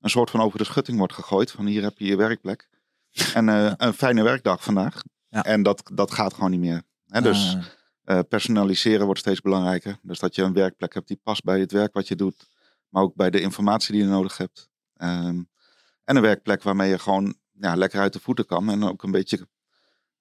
een 0.00 0.10
soort 0.10 0.30
van 0.30 0.40
over 0.40 0.58
de 0.58 0.64
schutting 0.64 0.98
wordt 0.98 1.12
gegooid. 1.12 1.50
Van 1.50 1.66
hier 1.66 1.82
heb 1.82 1.98
je 1.98 2.04
je 2.04 2.16
werkplek. 2.16 2.68
En 3.34 3.48
uh, 3.48 3.72
een 3.76 3.92
fijne 3.92 4.22
werkdag 4.22 4.64
vandaag. 4.64 5.02
Ja. 5.28 5.44
En 5.44 5.62
dat, 5.62 5.90
dat 5.92 6.12
gaat 6.12 6.34
gewoon 6.34 6.50
niet 6.50 6.60
meer. 6.60 6.82
Hè? 7.06 7.20
Dus... 7.20 7.54
Uh. 7.54 7.62
Uh, 8.10 8.18
personaliseren 8.28 9.04
wordt 9.04 9.20
steeds 9.20 9.40
belangrijker. 9.40 9.98
Dus 10.02 10.18
dat 10.18 10.34
je 10.34 10.42
een 10.42 10.52
werkplek 10.52 10.94
hebt 10.94 11.08
die 11.08 11.20
past 11.22 11.44
bij 11.44 11.60
het 11.60 11.72
werk 11.72 11.94
wat 11.94 12.08
je 12.08 12.16
doet. 12.16 12.48
Maar 12.88 13.02
ook 13.02 13.14
bij 13.14 13.30
de 13.30 13.40
informatie 13.40 13.92
die 13.92 14.02
je 14.02 14.08
nodig 14.08 14.36
hebt. 14.36 14.68
Um, 14.96 15.48
en 16.04 16.16
een 16.16 16.22
werkplek 16.22 16.62
waarmee 16.62 16.90
je 16.90 16.98
gewoon 16.98 17.36
ja, 17.52 17.74
lekker 17.74 18.00
uit 18.00 18.12
de 18.12 18.20
voeten 18.20 18.46
kan. 18.46 18.70
En 18.70 18.82
ook 18.82 19.02
een 19.02 19.10
beetje 19.10 19.48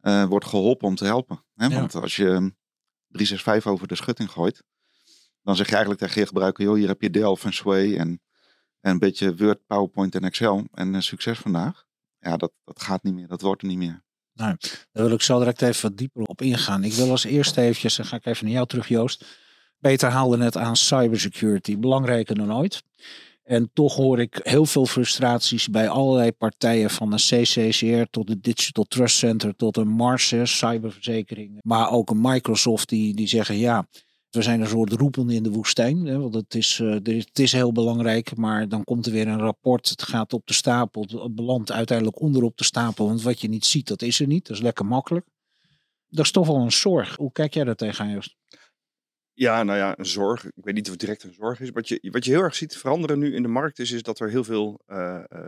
uh, 0.02 0.26
wordt 0.26 0.46
geholpen 0.46 0.88
om 0.88 0.96
te 0.96 1.06
helpen. 1.06 1.44
Hè? 1.56 1.70
Want 1.70 1.96
als 1.96 2.16
je 2.16 2.54
365 3.08 3.72
over 3.72 3.88
de 3.88 3.96
schutting 3.96 4.32
gooit. 4.32 4.64
Dan 5.42 5.56
zeg 5.56 5.66
je 5.66 5.72
eigenlijk 5.72 6.02
tegen 6.02 6.22
je 6.22 6.28
gebruiker. 6.28 6.64
Joh, 6.64 6.76
hier 6.76 6.88
heb 6.88 7.02
je 7.02 7.10
Delphi 7.10 7.48
en 7.48 7.54
Sway. 7.54 7.98
En, 7.98 8.22
en 8.80 8.92
een 8.92 9.00
beetje 9.00 9.36
Word, 9.36 9.66
PowerPoint 9.66 10.16
en 10.16 10.24
Excel. 10.24 10.68
En 10.72 10.94
uh, 10.94 11.02
succes 11.02 11.40
vandaag. 11.40 11.86
Ja, 12.20 12.38
dat, 12.38 12.52
dat 12.64 12.82
gaat 12.82 13.04
niet 13.04 13.14
meer. 13.14 13.28
Dat 13.28 13.42
wordt 13.42 13.62
er 13.62 13.68
niet 13.68 13.78
meer. 13.78 14.04
Nou, 14.38 14.56
daar 14.92 15.04
wil 15.04 15.14
ik 15.14 15.22
zo 15.22 15.40
direct 15.40 15.62
even 15.62 15.82
wat 15.82 15.98
dieper 15.98 16.22
op 16.22 16.42
ingaan. 16.42 16.84
Ik 16.84 16.94
wil 16.94 17.10
als 17.10 17.24
eerste 17.24 17.62
eventjes, 17.62 17.96
dan 17.96 18.06
ga 18.06 18.16
ik 18.16 18.26
even 18.26 18.46
naar 18.46 18.54
jou 18.54 18.68
terug 18.68 18.88
Joost. 18.88 19.26
Peter 19.80 20.10
haalde 20.10 20.38
net 20.38 20.58
aan 20.58 20.76
cybersecurity, 20.76 21.78
belangrijker 21.78 22.36
dan 22.36 22.54
ooit. 22.54 22.84
En 23.44 23.70
toch 23.74 23.96
hoor 23.96 24.20
ik 24.20 24.40
heel 24.44 24.66
veel 24.66 24.86
frustraties 24.86 25.68
bij 25.68 25.90
allerlei 25.90 26.32
partijen, 26.32 26.90
van 26.90 27.10
de 27.10 27.16
CCCR 27.16 28.10
tot 28.10 28.28
de 28.28 28.40
Digital 28.40 28.84
Trust 28.84 29.18
Center 29.18 29.56
tot 29.56 29.78
een 29.78 29.88
Marses, 29.88 30.58
cyberverzekering. 30.58 31.60
Maar 31.62 31.92
ook 31.92 32.10
een 32.10 32.22
Microsoft 32.22 32.90
die, 32.90 33.16
die 33.16 33.28
zeggen 33.28 33.58
ja, 33.58 33.88
we 34.30 34.42
zijn 34.42 34.62
een 34.62 34.68
soort 34.68 34.92
roepen 34.92 35.30
in 35.30 35.44
de 35.44 35.50
woestijn. 35.50 36.06
Hè, 36.06 36.20
want 36.20 36.34
het 36.34 36.56
is, 36.56 36.80
uh, 36.80 36.94
het 36.94 37.40
is 37.40 37.52
heel 37.52 37.72
belangrijk, 37.72 38.36
maar 38.36 38.68
dan 38.68 38.84
komt 38.84 39.06
er 39.06 39.12
weer 39.12 39.28
een 39.28 39.40
rapport. 39.40 39.90
Het 39.90 40.04
gaat 40.04 40.34
op 40.34 40.48
de 40.48 40.54
stapel, 40.54 41.02
het 41.02 41.36
belandt 41.36 41.72
uiteindelijk 41.72 42.20
onderop 42.20 42.58
de 42.58 42.64
stapel. 42.64 43.08
Want 43.08 43.22
wat 43.22 43.42
je 43.42 43.48
niet 43.48 43.66
ziet, 43.66 43.88
dat 43.88 44.02
is 44.02 44.20
er 44.20 44.28
niet. 44.28 44.48
Dat 44.48 44.56
is 44.56 44.64
lekker 44.64 44.86
makkelijk. 44.86 45.26
Dat 46.10 46.26
is 46.26 46.32
toch 46.32 46.48
wel 46.48 46.56
een 46.56 46.72
zorg. 46.72 47.16
Hoe 47.16 47.32
kijk 47.32 47.54
jij 47.54 47.64
daar 47.64 47.76
tegenaan, 47.76 48.12
Joost? 48.12 48.36
Ja, 49.34 49.64
nou 49.64 49.78
ja, 49.78 50.00
een 50.00 50.06
zorg. 50.06 50.46
Ik 50.46 50.64
weet 50.64 50.74
niet 50.74 50.86
of 50.86 50.92
het 50.92 51.00
direct 51.00 51.24
een 51.24 51.34
zorg 51.34 51.60
is. 51.60 51.70
Wat 51.70 51.88
je, 51.88 52.10
wat 52.12 52.26
je 52.26 52.32
heel 52.32 52.42
erg 52.42 52.56
ziet 52.56 52.78
veranderen 52.78 53.20
nu 53.20 53.36
in 53.36 53.42
de 53.42 53.48
markt 53.48 53.80
is, 53.80 53.92
is 53.92 54.04
dat 54.04 54.20
er 54.20 54.30
heel 54.30 54.44
veel, 54.44 54.82
uh, 54.88 54.98
uh, 54.98 55.40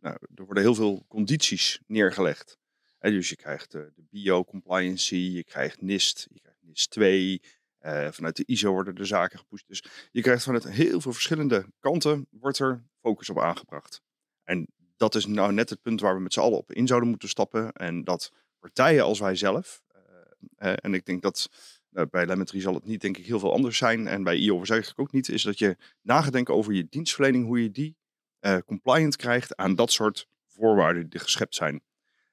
nou, 0.00 0.16
er 0.34 0.44
worden 0.44 0.62
heel 0.62 0.74
veel 0.74 1.04
condities 1.08 1.80
neergelegd. 1.86 2.58
dus 2.98 3.28
je 3.28 3.36
krijgt 3.36 3.72
de 3.72 3.92
bio-compliancy, 3.96 5.16
je 5.16 5.44
krijgt 5.44 5.82
NIST, 5.82 6.26
je 6.30 6.40
krijgt 6.40 6.62
NIST 6.62 6.90
2, 6.90 7.42
uh, 7.82 8.08
vanuit 8.10 8.36
de 8.36 8.44
ISO 8.46 8.72
worden 8.72 8.94
de 8.94 9.04
zaken 9.04 9.38
gepusht. 9.38 9.68
Dus 9.68 9.84
je 10.10 10.22
krijgt 10.22 10.44
vanuit 10.44 10.68
heel 10.68 11.00
veel 11.00 11.12
verschillende 11.12 11.66
kanten 11.80 12.26
wordt 12.30 12.58
er 12.58 12.84
focus 13.00 13.30
op 13.30 13.40
aangebracht. 13.40 14.00
En 14.44 14.66
dat 14.96 15.14
is 15.14 15.26
nou 15.26 15.52
net 15.52 15.70
het 15.70 15.82
punt 15.82 16.00
waar 16.00 16.14
we 16.14 16.20
met 16.20 16.32
z'n 16.32 16.40
allen 16.40 16.58
op 16.58 16.72
in 16.72 16.86
zouden 16.86 17.08
moeten 17.08 17.28
stappen. 17.28 17.72
En 17.72 18.04
dat 18.04 18.32
partijen 18.58 19.04
als 19.04 19.18
wij 19.18 19.34
zelf, 19.34 19.82
uh, 20.58 20.72
en 20.74 20.94
ik 20.94 21.04
denk 21.04 21.22
dat 21.22 21.48
Nou, 21.90 22.06
bij 22.10 22.22
Elementary 22.22 22.60
zal 22.60 22.74
het 22.74 22.84
niet, 22.84 23.00
denk 23.00 23.16
ik, 23.16 23.26
heel 23.26 23.38
veel 23.38 23.52
anders 23.52 23.76
zijn. 23.78 24.06
En 24.06 24.22
bij 24.22 24.36
IOVS 24.36 24.70
eigenlijk 24.70 25.00
ook 25.00 25.12
niet. 25.12 25.28
Is 25.28 25.42
dat 25.42 25.58
je 25.58 25.76
na 26.02 26.22
gaat 26.22 26.32
denken 26.32 26.54
over 26.54 26.72
je 26.72 26.86
dienstverlening, 26.90 27.46
hoe 27.46 27.62
je 27.62 27.70
die 27.70 27.96
eh, 28.38 28.58
compliant 28.66 29.16
krijgt 29.16 29.56
aan 29.56 29.74
dat 29.74 29.92
soort 29.92 30.26
voorwaarden 30.46 31.08
die 31.08 31.20
geschept 31.20 31.54
zijn. 31.54 31.82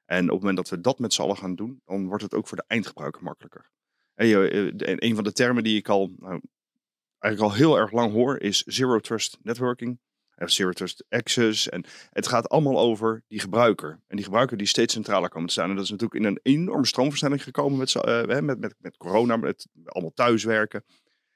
En 0.06 0.24
op 0.24 0.30
het 0.30 0.40
moment 0.40 0.58
dat 0.58 0.70
we 0.70 0.82
dat 0.82 1.00
met 1.00 1.14
z'n 1.14 1.22
allen 1.22 1.38
gaan 1.38 1.56
doen, 1.56 1.82
dan 1.86 2.08
wordt 2.08 2.24
het 2.24 2.34
ook 2.34 2.48
voor 2.48 2.58
de 2.58 2.64
eindgebruiker 2.68 3.24
makkelijker. 3.24 3.72
Eh, 4.16 4.72
een 4.78 5.16
van 5.16 5.24
de 5.24 5.32
termen 5.32 5.64
die 5.64 5.78
ik 5.78 5.90
al, 5.90 6.12
nou, 6.18 6.42
eigenlijk 7.20 7.54
al 7.54 7.60
heel 7.60 7.78
erg 7.78 7.92
lang 7.92 8.12
hoor, 8.12 8.40
is 8.40 8.64
Zero 8.64 9.00
Trust 9.00 9.38
Networking. 9.42 10.00
En 10.36 10.52
Zero 10.52 10.72
Trust 10.72 11.06
Access. 11.10 11.70
En 11.70 11.86
het 12.10 12.28
gaat 12.28 12.50
allemaal 12.50 12.80
over 12.80 13.24
die 13.28 13.40
gebruiker. 13.40 14.00
En 14.08 14.16
die 14.16 14.26
gebruiker 14.26 14.58
die 14.58 14.68
steeds 14.68 14.94
centraler 14.94 15.30
komen 15.30 15.48
te 15.48 15.54
staan. 15.54 15.70
En 15.70 15.76
dat 15.76 15.84
is 15.84 15.90
natuurlijk 15.90 16.20
in 16.20 16.26
een 16.26 16.40
enorme 16.44 16.86
stroomversnelling 16.86 17.44
gekomen 17.44 17.78
met, 17.78 17.96
eh, 17.96 18.42
met, 18.42 18.60
met, 18.60 18.76
met 18.80 18.98
corona, 18.98 19.38
met 19.38 19.68
allemaal 19.86 20.14
thuiswerken. 20.14 20.84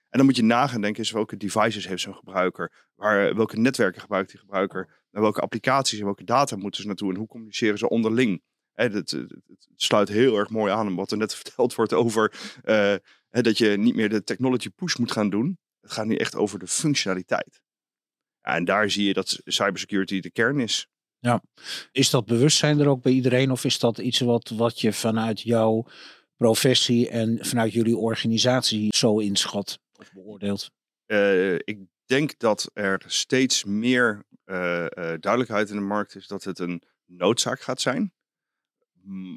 En 0.09 0.17
dan 0.17 0.25
moet 0.25 0.35
je 0.35 0.43
nagaan 0.43 0.81
denken, 0.81 1.03
is 1.03 1.11
welke 1.11 1.37
devices 1.37 1.87
heeft 1.87 2.01
zo'n 2.01 2.15
gebruiker? 2.15 2.87
Waar, 2.95 3.35
welke 3.35 3.59
netwerken 3.59 4.01
gebruikt 4.01 4.31
die 4.31 4.39
gebruiker? 4.39 4.89
Naar 5.11 5.21
welke 5.21 5.41
applicaties 5.41 5.99
en 5.99 6.05
welke 6.05 6.23
data 6.23 6.55
moeten 6.55 6.81
ze 6.81 6.87
naartoe? 6.87 7.09
En 7.09 7.17
hoe 7.17 7.27
communiceren 7.27 7.77
ze 7.77 7.89
onderling? 7.89 8.41
Het, 8.83 8.93
het, 8.93 9.11
het 9.11 9.67
sluit 9.75 10.09
heel 10.09 10.37
erg 10.37 10.49
mooi 10.49 10.71
aan 10.71 10.87
op 10.87 10.95
wat 10.95 11.11
er 11.11 11.17
net 11.17 11.35
verteld 11.41 11.75
wordt 11.75 11.93
over 11.93 12.33
eh, 12.63 12.95
dat 13.29 13.57
je 13.57 13.77
niet 13.77 13.95
meer 13.95 14.09
de 14.09 14.23
technology 14.23 14.69
push 14.69 14.95
moet 14.95 15.11
gaan 15.11 15.29
doen. 15.29 15.57
Het 15.81 15.91
gaat 15.91 16.05
nu 16.05 16.15
echt 16.15 16.35
over 16.35 16.59
de 16.59 16.67
functionaliteit. 16.67 17.61
Ja, 18.41 18.55
en 18.55 18.65
daar 18.65 18.89
zie 18.89 19.07
je 19.07 19.13
dat 19.13 19.41
cybersecurity 19.45 20.19
de 20.19 20.31
kern 20.31 20.59
is. 20.59 20.87
Is 21.91 22.09
dat 22.09 22.25
bewustzijn 22.25 22.79
er 22.79 22.87
ook 22.87 23.01
bij 23.01 23.11
iedereen? 23.11 23.51
Of 23.51 23.63
is 23.65 23.79
dat 23.79 23.97
iets 23.97 24.19
wat, 24.19 24.49
wat 24.49 24.81
je 24.81 24.93
vanuit 24.93 25.41
jouw 25.41 25.85
professie 26.35 27.09
en 27.09 27.45
vanuit 27.45 27.73
jullie 27.73 27.97
organisatie 27.97 28.95
zo 28.95 29.19
inschat 29.19 29.79
of 29.95 30.11
beoordeelt? 30.13 30.71
Eh, 31.05 31.53
ik 31.53 31.79
denk 32.05 32.39
dat 32.39 32.71
er 32.73 33.03
steeds 33.07 33.63
meer 33.63 34.25
eh, 34.43 34.85
duidelijkheid 34.95 35.69
in 35.69 35.75
de 35.75 35.81
markt 35.81 36.15
is 36.15 36.27
dat 36.27 36.43
het 36.43 36.59
een 36.59 36.83
noodzaak 37.05 37.61
gaat 37.61 37.81
zijn. 37.81 38.13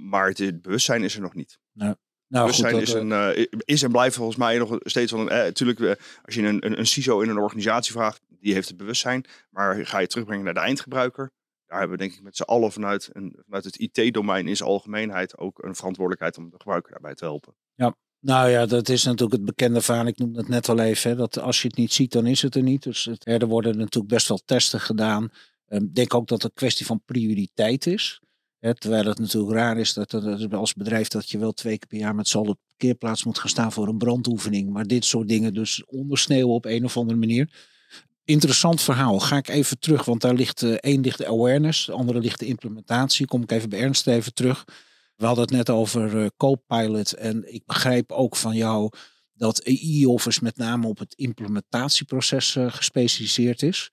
Maar 0.09 0.29
het, 0.29 0.63
bewustzijn 0.63 1.03
is 1.03 1.15
er 1.15 1.21
nog 1.21 1.35
niet. 1.35 1.59
Nou, 1.73 1.97
bewustzijn 2.29 2.73
goed, 2.73 2.83
is, 2.83 2.93
dat, 2.93 3.03
een, 3.03 3.13
eh, 3.13 3.47
is 3.65 3.83
en 3.83 3.91
blijft 3.91 4.17
volgens 4.17 4.37
mij 4.37 4.59
nog 4.59 4.79
steeds 4.81 5.13
wel 5.13 5.21
een. 5.21 5.29
Eh, 5.29 5.39
natuurlijk, 5.39 5.81
eh, 5.81 5.93
als 6.23 6.35
je 6.35 6.43
een, 6.43 6.67
een, 6.67 6.79
een 6.79 6.87
CISO 6.87 7.21
in 7.21 7.29
een 7.29 7.39
organisatie 7.39 7.93
vraagt, 7.93 8.21
die 8.29 8.53
heeft 8.53 8.69
het 8.69 8.77
bewustzijn. 8.77 9.25
Maar 9.51 9.87
ga 9.87 9.99
je 9.99 10.07
terugbrengen 10.07 10.45
naar 10.45 10.55
de 10.55 10.61
eindgebruiker. 10.61 11.31
Daar 11.67 11.79
hebben 11.79 11.99
we 11.99 12.03
denk 12.05 12.17
ik 12.17 12.23
met 12.23 12.37
z'n 12.37 12.43
allen 12.43 12.73
vanuit, 12.73 13.11
een, 13.13 13.37
vanuit 13.45 13.65
het 13.65 13.79
IT-domein 13.79 14.49
in 14.49 14.57
zijn 14.57 14.69
algemeenheid 14.69 15.39
ook 15.39 15.63
een 15.63 15.75
verantwoordelijkheid 15.75 16.39
om 16.39 16.51
de 16.51 16.57
gebruiker 16.59 16.91
daarbij 16.91 17.15
te 17.15 17.25
helpen. 17.25 17.55
Nou 18.23 18.49
ja, 18.49 18.67
dat 18.67 18.89
is 18.89 19.05
natuurlijk 19.05 19.33
het 19.33 19.45
bekende 19.45 19.81
verhaal. 19.81 20.07
Ik 20.07 20.19
noemde 20.19 20.39
het 20.39 20.49
net 20.49 20.69
al 20.69 20.79
even. 20.79 21.11
Hè, 21.11 21.17
dat 21.17 21.39
als 21.39 21.63
je 21.63 21.69
het 21.69 21.77
niet 21.77 21.93
ziet, 21.93 22.13
dan 22.13 22.27
is 22.27 22.43
het 22.43 22.55
er 22.55 22.63
niet. 22.63 22.83
Dus 22.83 23.05
het, 23.05 23.27
er 23.27 23.47
worden 23.47 23.77
natuurlijk 23.77 24.13
best 24.13 24.29
wel 24.29 24.43
testen 24.45 24.81
gedaan. 24.81 25.29
Ehm, 25.67 25.83
Ik 25.83 25.95
denk 25.95 26.15
ook 26.15 26.29
dat 26.29 26.43
het 26.43 26.51
een 26.51 26.57
kwestie 26.57 26.87
van 26.87 27.03
prioriteit 27.05 27.87
is. 27.87 28.21
Terwijl 28.71 29.05
het 29.05 29.19
natuurlijk 29.19 29.53
raar 29.53 29.79
is 29.79 29.93
dat, 29.93 30.15
als 30.53 30.75
bedrijf 30.75 31.09
dat 31.09 31.31
je 31.31 31.39
wel 31.39 31.53
twee 31.53 31.79
keer 31.79 31.89
per 31.89 31.99
jaar 31.99 32.15
met 32.15 32.29
z'n 32.29 32.39
allen 32.39 32.59
parkeerplaats 32.67 33.25
moet 33.25 33.39
gaan 33.39 33.49
staan 33.49 33.73
voor 33.73 33.89
een 33.89 33.99
brandoefening. 33.99 34.71
Maar 34.71 34.87
dit 34.87 35.05
soort 35.05 35.29
dingen 35.29 35.55
dus 35.55 35.85
ondersneeuwen 35.85 36.55
op 36.55 36.65
een 36.65 36.85
of 36.85 36.97
andere 36.97 37.19
manier. 37.19 37.51
Interessant 38.25 38.81
verhaal. 38.81 39.21
Ga 39.21 39.37
ik 39.37 39.49
even 39.49 39.79
terug, 39.79 40.05
want 40.05 40.21
daar 40.21 40.35
ligt 40.35 40.63
eh, 40.63 40.73
één 40.73 41.01
ligt 41.01 41.19
de 41.19 41.27
awareness, 41.27 41.87
de 41.87 41.93
andere 41.93 42.19
ligt 42.19 42.39
de 42.39 42.47
implementatie. 42.47 43.27
Kom 43.27 43.43
ik 43.43 43.51
even 43.51 43.69
bij 43.69 43.81
Ernst 43.81 44.07
even 44.07 44.35
terug. 44.35 44.65
We 45.17 45.27
hadden 45.27 45.45
het 45.45 45.53
net 45.53 45.71
over 45.71 46.23
eh, 46.23 46.27
Copilot 46.37 47.13
en 47.13 47.55
ik 47.55 47.67
begrijp 47.67 48.13
ook 48.13 48.37
van 48.37 48.55
jou 48.55 48.91
dat 49.35 49.61
e-office 49.65 50.41
met 50.43 50.57
name 50.57 50.87
op 50.87 50.99
het 50.99 51.15
implementatieproces 51.15 52.57
eh, 52.57 52.73
gespecialiseerd 52.73 53.63
is. 53.63 53.91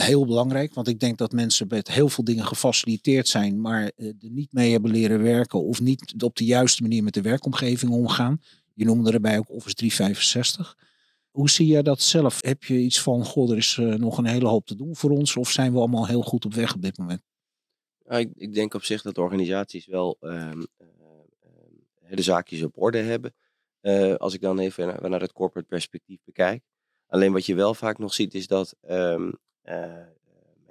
Heel 0.00 0.26
belangrijk, 0.26 0.74
want 0.74 0.88
ik 0.88 1.00
denk 1.00 1.18
dat 1.18 1.32
mensen 1.32 1.66
met 1.68 1.88
heel 1.88 2.08
veel 2.08 2.24
dingen 2.24 2.46
gefaciliteerd 2.46 3.28
zijn, 3.28 3.60
maar 3.60 3.92
eh, 3.96 4.06
er 4.06 4.30
niet 4.30 4.52
mee 4.52 4.72
hebben 4.72 4.90
leren 4.90 5.22
werken 5.22 5.62
of 5.62 5.80
niet 5.80 6.14
op 6.18 6.36
de 6.36 6.44
juiste 6.44 6.82
manier 6.82 7.02
met 7.02 7.14
de 7.14 7.22
werkomgeving 7.22 7.92
omgaan. 7.92 8.40
Je 8.74 8.84
noemde 8.84 9.12
erbij 9.12 9.38
ook 9.38 9.50
Office 9.50 9.74
365. 9.74 10.76
Hoe 11.30 11.50
zie 11.50 11.66
jij 11.66 11.82
dat 11.82 12.00
zelf? 12.00 12.42
Heb 12.42 12.64
je 12.64 12.78
iets 12.78 13.00
van, 13.00 13.24
goh, 13.24 13.50
er 13.50 13.56
is 13.56 13.76
eh, 13.78 13.86
nog 13.86 14.18
een 14.18 14.26
hele 14.26 14.48
hoop 14.48 14.66
te 14.66 14.76
doen 14.76 14.96
voor 14.96 15.10
ons 15.10 15.36
of 15.36 15.50
zijn 15.50 15.72
we 15.72 15.78
allemaal 15.78 16.06
heel 16.06 16.22
goed 16.22 16.44
op 16.44 16.54
weg 16.54 16.74
op 16.74 16.82
dit 16.82 16.98
moment? 16.98 17.22
Ik, 18.06 18.30
ik 18.34 18.54
denk 18.54 18.74
op 18.74 18.84
zich 18.84 19.02
dat 19.02 19.18
organisaties 19.18 19.86
wel 19.86 20.16
ehm, 20.20 20.62
eh, 20.76 20.86
ehm, 21.40 22.16
de 22.16 22.22
zaakjes 22.22 22.62
op 22.62 22.82
orde 22.82 22.98
hebben. 22.98 23.34
Eh, 23.80 24.14
als 24.14 24.34
ik 24.34 24.40
dan 24.40 24.58
even 24.58 25.10
naar, 25.10 25.20
het 25.20 25.32
corporate 25.32 25.68
perspectief 25.68 26.18
bekijk. 26.24 26.62
Alleen 27.06 27.32
wat 27.32 27.46
je 27.46 27.54
wel 27.54 27.74
vaak 27.74 27.98
nog 27.98 28.14
ziet 28.14 28.34
is 28.34 28.46
dat 28.46 28.76
ehm, 28.80 29.26
eh, 29.26 29.32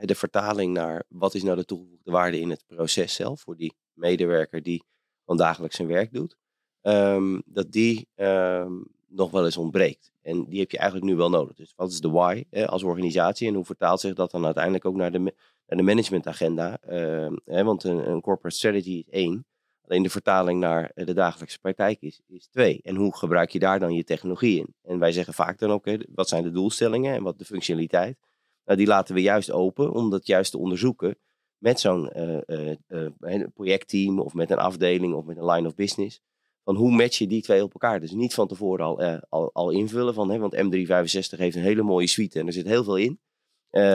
de 0.05 0.15
vertaling 0.15 0.74
naar 0.74 1.03
wat 1.07 1.33
is 1.33 1.43
nou 1.43 1.55
de 1.55 1.65
toegevoegde 1.65 2.12
waarde 2.12 2.39
in 2.39 2.50
het 2.50 2.63
proces 2.67 3.13
zelf 3.13 3.41
voor 3.41 3.55
die 3.55 3.74
medewerker 3.93 4.63
die 4.63 4.83
van 5.25 5.38
dagelijks 5.38 5.75
zijn 5.75 5.88
werk 5.88 6.13
doet. 6.13 6.38
ehm, 6.81 7.39
dat 7.45 7.71
die 7.71 8.07
ehm, 8.15 8.74
nog 9.07 9.31
wel 9.31 9.45
eens 9.45 9.57
ontbreekt. 9.57 10.12
En 10.21 10.45
die 10.45 10.60
heb 10.60 10.71
je 10.71 10.77
eigenlijk 10.77 11.10
nu 11.10 11.15
wel 11.15 11.29
nodig. 11.29 11.55
Dus 11.55 11.74
wat 11.75 11.91
is 11.91 12.00
de 12.00 12.10
why 12.10 12.43
als 12.65 12.83
organisatie 12.83 13.48
en 13.48 13.53
hoe 13.53 13.65
vertaalt 13.65 14.00
zich 14.00 14.13
dat 14.13 14.31
dan 14.31 14.45
uiteindelijk 14.45 14.86
ook 14.86 14.95
naar 14.95 15.12
de, 15.12 15.19
naar 15.19 15.77
de 15.77 15.81
managementagenda? 15.83 16.77
Ehm, 16.81 17.36
want 17.45 17.83
een, 17.83 18.21
corporate 18.21 18.55
strategy 18.55 19.03
is 19.05 19.10
één. 19.10 19.45
Alleen 19.88 20.03
de 20.03 20.10
vertaling 20.10 20.60
naar 20.60 20.91
eh, 20.93 21.05
de 21.05 21.13
dagelijkse 21.13 21.60
praktijk 21.60 22.01
is, 22.01 22.21
is 22.27 22.48
twee. 22.48 22.79
En 22.83 22.95
hoe 22.95 23.15
gebruik 23.15 23.50
je 23.50 23.60
daar 23.60 23.79
dan 23.79 23.93
je 23.93 24.03
technologie 24.03 24.60
in? 24.60 24.74
En 24.81 25.00
wij 25.00 25.12
zeggen 25.12 25.33
vaak 25.33 25.60
dan 25.60 25.71
ook, 25.71 25.86
wat 26.10 26.29
zijn 26.29 26.43
de 26.43 26.51
doelstellingen 26.51 27.15
en 27.15 27.24
wat 27.24 27.39
de 27.39 27.45
functionaliteit? 27.45 28.17
Nou, 28.65 28.77
die 28.77 28.88
laten 28.88 29.15
we 29.15 29.22
juist 29.22 29.51
open 29.51 29.91
om 29.91 30.10
dat 30.10 30.27
juist 30.27 30.51
te 30.51 30.58
onderzoeken 30.58 31.18
met 31.62 31.80
zo'n 31.80 32.12
eh, 32.12 32.38
eh, 32.46 32.77
eh, 33.20 33.48
projectteam 33.53 34.20
of 34.20 34.34
met 34.34 34.51
een 34.51 34.58
afdeling 34.58 35.13
of 35.13 35.25
met 35.25 35.38
een 35.38 35.46
line 35.46 35.68
of 35.68 35.75
business. 35.75 36.22
Van 36.63 36.75
hoe 36.75 36.91
match 36.91 37.18
je 37.18 37.27
die 37.27 37.41
twee 37.41 37.63
op 37.63 37.74
elkaar? 37.74 38.00
Dus 38.00 38.12
niet 38.12 38.34
van 38.34 38.48
tevoren 38.48 38.86
al, 39.30 39.53
al, 39.53 39.70
invullen 39.70 40.13
van, 40.13 40.32
hè, 40.32 40.39
want 40.39 40.56
M365 40.56 41.38
heeft 41.38 41.56
een 41.56 41.62
hele 41.62 41.82
mooie 41.82 42.08
suite 42.08 42.39
en 42.39 42.48
er 42.48 42.53
zit 42.53 42.65
heel 42.65 42.84
veel 42.84 42.98
in. 42.98 43.20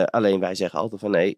Alleen 0.05 0.39
wij 0.39 0.55
zeggen 0.55 0.79
altijd 0.79 1.01
van 1.01 1.11
nee, 1.11 1.37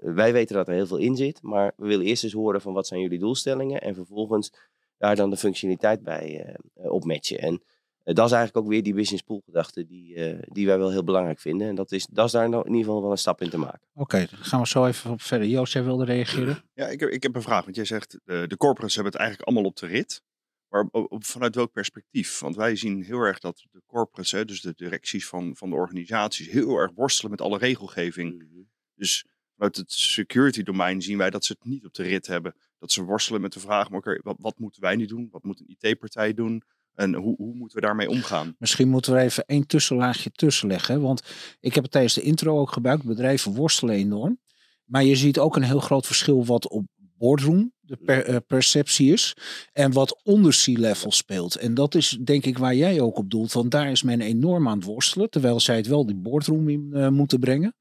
wij 0.00 0.32
weten 0.32 0.56
dat 0.56 0.68
er 0.68 0.74
heel 0.74 0.86
veel 0.86 0.96
in 0.96 1.16
zit, 1.16 1.42
maar 1.42 1.72
we 1.76 1.86
willen 1.86 2.06
eerst 2.06 2.24
eens 2.24 2.32
horen 2.32 2.60
van 2.60 2.72
wat 2.72 2.86
zijn 2.86 3.00
jullie 3.00 3.18
doelstellingen 3.18 3.80
en 3.80 3.94
vervolgens 3.94 4.52
daar 4.98 5.16
dan 5.16 5.30
de 5.30 5.36
functionaliteit 5.36 6.02
bij 6.02 6.56
op 6.74 7.04
matchen. 7.04 7.38
En 7.38 7.62
dat 8.04 8.26
is 8.26 8.32
eigenlijk 8.32 8.56
ook 8.56 8.72
weer 8.72 8.82
die 8.82 8.94
business 8.94 9.22
pool 9.22 9.42
gedachte 9.44 9.84
die, 9.84 10.14
eh, 10.14 10.38
die 10.52 10.66
wij 10.66 10.78
wel 10.78 10.90
heel 10.90 11.04
belangrijk 11.04 11.40
vinden. 11.40 11.68
En 11.68 11.74
dat 11.74 11.92
is, 11.92 12.06
dat 12.06 12.26
is 12.26 12.32
daar 12.32 12.48
nou 12.48 12.62
in 12.66 12.70
ieder 12.70 12.84
geval 12.84 13.02
wel 13.02 13.10
een 13.10 13.18
stap 13.18 13.40
in 13.42 13.50
te 13.50 13.58
maken. 13.58 13.88
Oké, 13.94 14.18
dan 14.30 14.38
gaan 14.38 14.60
we 14.60 14.66
zo 14.66 14.86
even 14.86 15.10
op 15.10 15.22
verder. 15.22 15.48
Joost, 15.48 15.72
jij 15.72 15.84
wilde 15.84 16.04
reageren? 16.04 16.62
Ja, 16.74 16.86
ik 16.86 17.00
heb, 17.00 17.08
ik 17.10 17.22
heb 17.22 17.34
een 17.34 17.42
vraag. 17.42 17.64
Want 17.64 17.76
jij 17.76 17.84
zegt, 17.84 18.18
eh, 18.24 18.42
de 18.46 18.56
corporates 18.56 18.94
hebben 18.94 19.12
het 19.12 19.20
eigenlijk 19.20 19.50
allemaal 19.50 19.70
op 19.70 19.76
de 19.76 19.86
rit. 19.86 20.22
Maar 20.68 20.88
op, 20.90 21.12
op- 21.12 21.24
vanuit 21.24 21.54
welk 21.54 21.72
perspectief? 21.72 22.38
Want 22.38 22.56
wij 22.56 22.76
zien 22.76 23.02
heel 23.02 23.20
erg 23.20 23.38
dat 23.38 23.64
de 23.70 23.82
corporates, 23.86 24.32
hè, 24.32 24.44
dus 24.44 24.60
de 24.60 24.72
directies 24.76 25.26
van, 25.26 25.56
van 25.56 25.70
de 25.70 25.76
organisaties, 25.76 26.48
heel 26.48 26.76
erg 26.76 26.90
worstelen 26.94 27.30
met 27.30 27.40
alle 27.40 27.58
regelgeving. 27.58 28.46
Dus 28.94 29.26
vanuit 29.54 29.76
het 29.76 29.92
security 29.92 30.62
domein 30.62 31.02
zien 31.02 31.18
wij 31.18 31.30
dat 31.30 31.44
ze 31.44 31.52
het 31.52 31.64
niet 31.64 31.84
op 31.84 31.94
de 31.94 32.02
rit 32.02 32.26
hebben. 32.26 32.54
Dat 32.78 32.92
ze 32.92 33.02
worstelen 33.02 33.40
met 33.40 33.52
de 33.52 33.60
vraag, 33.60 33.90
maar 33.90 34.20
wat, 34.22 34.36
wat 34.38 34.58
moeten 34.58 34.80
wij 34.82 34.96
nu 34.96 35.06
doen? 35.06 35.28
Wat 35.30 35.42
moet 35.42 35.60
een 35.60 35.76
IT-partij 35.78 36.34
doen? 36.34 36.62
En 36.94 37.14
hoe, 37.14 37.36
hoe 37.36 37.54
moeten 37.54 37.76
we 37.80 37.86
daarmee 37.86 38.08
omgaan? 38.08 38.54
Misschien 38.58 38.88
moeten 38.88 39.12
we 39.12 39.20
even 39.20 39.44
één 39.46 39.66
tussenlaagje 39.66 40.30
tussen 40.30 40.68
leggen. 40.68 41.00
Want 41.00 41.22
ik 41.60 41.74
heb 41.74 41.82
het 41.82 41.92
tijdens 41.92 42.14
de 42.14 42.22
intro 42.22 42.58
ook 42.58 42.72
gebruikt. 42.72 43.04
Bedrijven 43.04 43.54
worstelen 43.54 43.94
enorm. 43.94 44.38
Maar 44.84 45.04
je 45.04 45.16
ziet 45.16 45.38
ook 45.38 45.56
een 45.56 45.62
heel 45.62 45.80
groot 45.80 46.06
verschil 46.06 46.44
wat 46.44 46.68
op 46.68 46.84
boardroom 47.18 47.72
de 47.80 47.96
per- 47.96 48.24
eh, 48.24 48.36
perceptie 48.46 49.12
is. 49.12 49.36
En 49.72 49.92
wat 49.92 50.20
onder 50.22 50.62
C-level 50.64 51.12
speelt. 51.12 51.56
En 51.56 51.74
dat 51.74 51.94
is 51.94 52.18
denk 52.24 52.44
ik 52.44 52.58
waar 52.58 52.74
jij 52.74 53.00
ook 53.00 53.18
op 53.18 53.30
doelt. 53.30 53.52
Want 53.52 53.70
daar 53.70 53.90
is 53.90 54.02
men 54.02 54.20
enorm 54.20 54.68
aan 54.68 54.76
het 54.78 54.86
worstelen. 54.86 55.30
Terwijl 55.30 55.60
zij 55.60 55.76
het 55.76 55.86
wel 55.86 56.06
die 56.06 56.16
boardroom 56.16 56.68
in 56.68 56.90
eh, 56.92 57.08
moeten 57.08 57.38
brengen. 57.38 57.74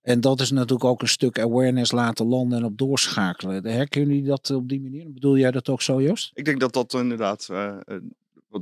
En 0.00 0.20
dat 0.20 0.40
is 0.40 0.50
natuurlijk 0.50 0.84
ook 0.84 1.02
een 1.02 1.08
stuk 1.08 1.38
awareness 1.38 1.92
laten 1.92 2.26
landen 2.26 2.58
en 2.58 2.64
op 2.64 2.78
doorschakelen. 2.78 3.66
Herkennen 3.66 4.14
jullie 4.14 4.28
dat 4.28 4.50
op 4.50 4.68
die 4.68 4.80
manier? 4.80 5.12
Bedoel 5.12 5.36
jij 5.38 5.50
dat 5.50 5.68
ook 5.68 5.82
zo, 5.82 6.02
Joost? 6.02 6.30
Ik 6.34 6.44
denk 6.44 6.60
dat 6.60 6.72
dat 6.72 6.94
inderdaad, 6.94 7.48
eh, 7.50 7.76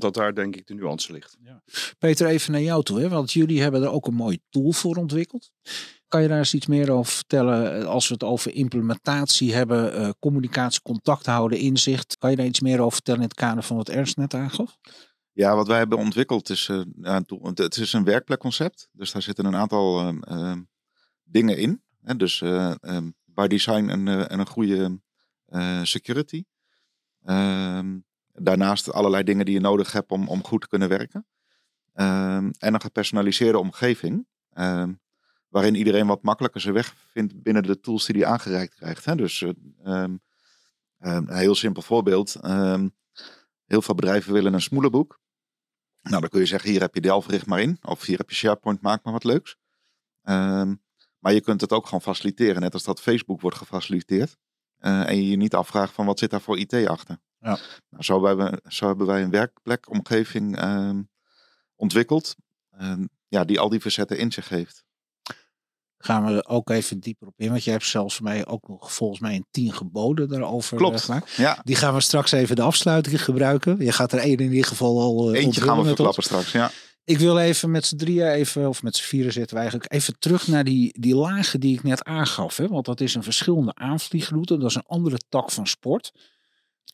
dat 0.01 0.15
daar 0.15 0.35
denk 0.35 0.57
ik 0.57 0.67
de 0.67 0.75
nuance 0.75 1.13
ligt. 1.13 1.37
Peter, 1.99 2.27
even 2.27 2.53
naar 2.53 2.61
jou 2.61 2.83
toe. 2.83 3.01
Hè? 3.01 3.09
Want 3.09 3.33
jullie 3.33 3.63
hebben 3.63 3.83
er 3.83 3.91
ook 3.91 4.07
een 4.07 4.15
mooie 4.15 4.41
tool 4.51 4.73
voor 4.73 4.97
ontwikkeld. 4.97 5.51
Kan 6.09 6.23
je 6.23 6.29
daar 6.29 6.39
eens 6.39 6.55
iets 6.55 6.67
meer 6.67 6.91
over 6.91 7.13
vertellen 7.13 7.81
eh, 7.81 7.87
als 7.87 8.09
we 8.09 8.15
het 8.15 8.23
over 8.23 8.55
implementatie 8.55 9.55
hebben, 9.55 9.95
eh, 9.95 10.11
communicatie, 10.19 10.83
contact 10.83 11.27
houden, 11.27 11.59
inzicht? 11.59 12.19
Kan 12.19 12.31
je 12.31 12.37
daar 12.37 12.47
iets 12.47 12.61
meer 12.61 12.81
over 12.81 12.93
vertellen 12.93 13.21
in 13.21 13.27
het 13.27 13.37
kader 13.37 13.63
van 13.63 13.77
wat 13.77 13.89
Ernst 13.89 14.17
net 14.17 14.35
aangaf? 14.35 14.79
Ja, 15.33 15.55
wat 15.55 15.67
wij 15.67 15.79
hebben 15.79 15.99
ontwikkeld 15.99 16.51
is, 16.51 16.69
eh, 16.69 16.83
ja, 17.01 17.17
een 17.17 17.25
tool- 17.25 17.51
het 17.55 17.77
is 17.77 17.93
een 17.93 18.05
werkplekconcept. 18.05 18.89
Dus 18.93 19.13
daar 19.13 19.23
zitten 19.23 19.45
een 19.45 19.57
aantal 19.57 19.99
ehm, 19.99 20.23
ehm, 20.23 20.63
dingen 21.25 21.57
in. 21.57 21.83
Hè? 22.03 22.17
Dus 22.17 22.41
eh, 22.41 22.75
ehm, 22.81 23.11
by 23.25 23.47
design 23.47 23.89
en, 23.89 24.29
en 24.29 24.39
een 24.39 24.47
goede 24.47 25.01
eh, 25.47 25.83
security. 25.83 26.45
Ehm, 27.25 27.99
daarnaast 28.41 28.93
allerlei 28.93 29.23
dingen 29.23 29.45
die 29.45 29.55
je 29.55 29.61
nodig 29.61 29.93
hebt 29.93 30.11
om, 30.11 30.29
om 30.29 30.45
goed 30.45 30.61
te 30.61 30.69
kunnen 30.69 30.89
werken. 30.89 31.27
Ehm, 31.93 32.51
en 32.59 32.75
een 32.75 32.81
gepersonaliseerde 32.81 33.59
omgeving. 33.59 34.27
ehm, 34.53 34.93
waarin 35.49 35.75
iedereen 35.75 36.07
wat 36.07 36.23
makkelijker 36.23 36.61
zijn 36.61 36.75
weg 36.75 36.95
vindt 37.13 37.43
binnen 37.43 37.63
de 37.63 37.81
tools 37.81 38.07
die 38.07 38.23
hij 38.23 38.31
aangereikt 38.33 38.75
krijgt. 38.75 39.05
Hè? 39.05 39.15
Dus 39.15 39.43
eh, 39.43 39.51
ehm, 39.83 40.17
een 40.99 41.37
heel 41.37 41.55
simpel 41.55 41.83
voorbeeld. 41.83 42.37
heel 43.67 43.83
veel 43.83 43.95
bedrijven 43.95 44.33
willen 44.33 44.55
een 44.55 44.61
smoelenboek. 44.61 45.21
Nou, 46.03 46.21
dan 46.21 46.31
kun 46.31 46.41
je 46.41 46.47
zeggen, 46.47 46.71
hier 46.71 46.81
heb 46.81 46.95
je 46.95 47.01
Delft, 47.01 47.31
richt 47.31 47.47
maar 47.47 47.61
in. 47.61 47.79
Of 47.83 48.05
hier 48.05 48.19
heb 48.19 48.31
je 48.31 48.37
SharePoint, 48.37 48.81
maak 48.81 49.05
maar 49.05 49.13
wat 49.13 49.25
leuks. 49.25 49.57
Maar 51.19 51.33
je 51.33 51.41
kunt 51.41 51.61
het 51.61 51.73
ook 51.73 51.85
gewoon 51.85 52.03
faciliteren. 52.03 52.61
Net 52.61 52.75
als 52.75 52.85
dat 52.85 53.01
Facebook 53.01 53.41
wordt 53.41 53.57
gefaciliteerd. 53.57 54.37
Eh, 54.79 55.09
en 55.09 55.17
je 55.17 55.31
je 55.31 55.37
niet 55.37 55.55
afvraagt 55.55 55.93
van 55.93 56.07
wat 56.07 56.19
zit 56.19 56.31
daar 56.31 56.41
voor 56.41 56.59
IT 56.59 56.87
achter. 56.87 57.19
Ja. 57.41 57.59
Nou, 57.91 58.03
zo, 58.03 58.25
hebben 58.25 58.51
we, 58.51 58.71
zo 58.71 58.87
hebben 58.87 59.07
wij 59.07 59.23
een 59.23 59.31
werkplekomgeving 59.31 60.57
ehm, 60.57 61.03
ontwikkeld. 61.77 62.35
ehm, 62.71 63.05
ja, 63.29 63.45
die 63.45 63.61
al 63.61 63.69
die 63.69 63.81
verzetten 63.81 64.19
in 64.19 64.33
zich 64.33 64.49
heeft. 64.49 64.85
Gaan 65.99 66.25
we 66.25 66.33
er 66.33 66.47
ook 66.49 66.71
even 66.71 67.01
dieper 67.01 67.27
op 67.27 67.35
in. 67.37 67.51
Want 67.51 67.65
jij 67.65 67.73
hebt 67.73 67.87
zelfs 67.87 68.15
voor 68.15 68.25
mij 68.25 68.47
ook 68.47 68.69
nog 68.69 68.93
volgens 68.93 69.21
mij 69.21 69.35
een 69.35 69.47
tien 69.51 69.73
geboden 69.73 70.29
daarover 70.29 70.77
Klopt. 70.77 70.95
eh, 70.99 71.05
gemaakt. 71.05 71.33
Ja, 71.33 71.61
Die 71.65 71.77
gaan 71.77 71.95
we 71.95 72.01
straks 72.01 72.33
even 72.33 72.57
de 72.57 72.63
afsluiting 72.63 73.25
gebruiken. 73.25 73.77
Je 73.85 73.93
gaat 73.93 74.13
er 74.13 74.19
één 74.19 74.37
in 74.37 74.51
ieder 74.53 74.67
geval 74.69 75.01
al 75.01 75.35
uh, 75.35 75.41
eentje 75.41 75.61
gaan 75.61 75.79
we 75.79 75.85
verklappen 75.85 76.23
straks. 76.23 76.53
Ja. 76.53 76.71
Ik 77.05 77.19
wil 77.19 77.39
even 77.39 77.71
met 77.71 77.87
z'n 77.87 77.97
drieën 77.97 78.29
even, 78.31 78.69
of 78.69 78.83
met 78.83 78.97
z'n 78.97 79.05
vieren 79.05 79.33
zitten 79.33 79.55
we 79.55 79.61
eigenlijk, 79.61 79.93
even 79.93 80.19
terug 80.19 80.47
naar 80.47 80.65
die, 80.65 81.01
die 81.01 81.17
lagen 81.17 81.61
die 81.61 81.75
ik 81.75 81.83
net 81.83 82.05
aangaf. 82.05 82.57
Hè? 82.57 82.69
Want 82.69 82.85
dat 82.85 83.01
is 83.01 83.15
een 83.15 83.23
verschillende 83.23 83.75
aanvliegroute. 83.75 84.59
Dat 84.59 84.69
is 84.71 84.75
een 84.75 84.87
andere 84.87 85.19
tak 85.29 85.51
van 85.51 85.67
sport. 85.67 86.13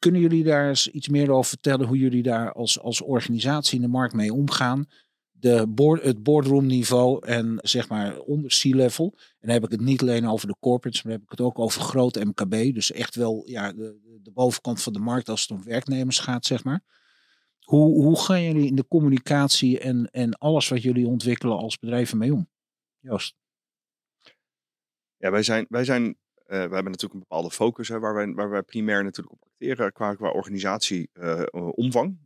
Kunnen 0.04 0.22
jullie 0.22 0.44
daar 0.44 0.68
eens 0.68 0.88
iets 0.88 1.08
meer 1.08 1.30
over 1.30 1.44
vertellen 1.44 1.86
hoe 1.86 1.98
jullie 1.98 2.22
daar 2.22 2.52
als, 2.52 2.80
als 2.80 3.00
organisatie 3.00 3.76
in 3.76 3.82
de 3.82 3.88
markt 3.88 4.14
mee 4.14 4.32
omgaan? 4.32 4.86
De 5.30 5.66
board, 5.68 6.02
het 6.02 6.22
boardroom 6.22 6.66
niveau 6.66 7.26
en 7.26 7.58
zeg 7.62 7.88
maar 7.88 8.18
onder 8.18 8.50
C-level. 8.50 9.12
En 9.16 9.36
dan 9.40 9.50
heb 9.50 9.64
ik 9.64 9.70
het 9.70 9.80
niet 9.80 10.00
alleen 10.00 10.26
over 10.26 10.48
de 10.48 10.56
corporates, 10.60 11.02
maar 11.02 11.12
dan 11.12 11.20
heb 11.20 11.32
ik 11.32 11.38
het 11.38 11.46
ook 11.46 11.58
over 11.58 11.80
groot 11.80 12.24
MKB. 12.24 12.74
Dus 12.74 12.92
echt 12.92 13.14
wel 13.14 13.42
ja, 13.46 13.72
de, 13.72 14.18
de 14.22 14.30
bovenkant 14.30 14.82
van 14.82 14.92
de 14.92 14.98
markt 14.98 15.28
als 15.28 15.40
het 15.40 15.50
om 15.50 15.64
werknemers 15.64 16.18
gaat, 16.18 16.44
zeg 16.44 16.64
maar. 16.64 16.82
Hoe, 17.60 18.02
hoe 18.02 18.20
gaan 18.20 18.42
jullie 18.42 18.66
in 18.66 18.76
de 18.76 18.88
communicatie 18.88 19.78
en, 19.78 20.10
en 20.10 20.38
alles 20.38 20.68
wat 20.68 20.82
jullie 20.82 21.06
ontwikkelen 21.06 21.56
als 21.56 21.78
bedrijven 21.78 22.18
mee 22.18 22.32
om? 22.32 22.48
Joost. 23.00 23.34
Ja, 25.16 25.30
wij 25.30 25.42
zijn, 25.42 25.66
wij 25.68 25.84
zijn 25.84 26.16
we 26.46 26.54
hebben 26.56 26.84
natuurlijk 26.84 27.12
een 27.12 27.26
bepaalde 27.28 27.50
focus 27.50 27.88
hè, 27.88 27.98
waar, 27.98 28.14
wij, 28.14 28.32
waar 28.32 28.50
wij 28.50 28.62
primair 28.62 29.04
natuurlijk 29.04 29.36
op 29.42 29.48
acteren 29.50 29.92
qua, 29.92 30.14
qua 30.14 30.30
organisatieomvang. 30.30 32.18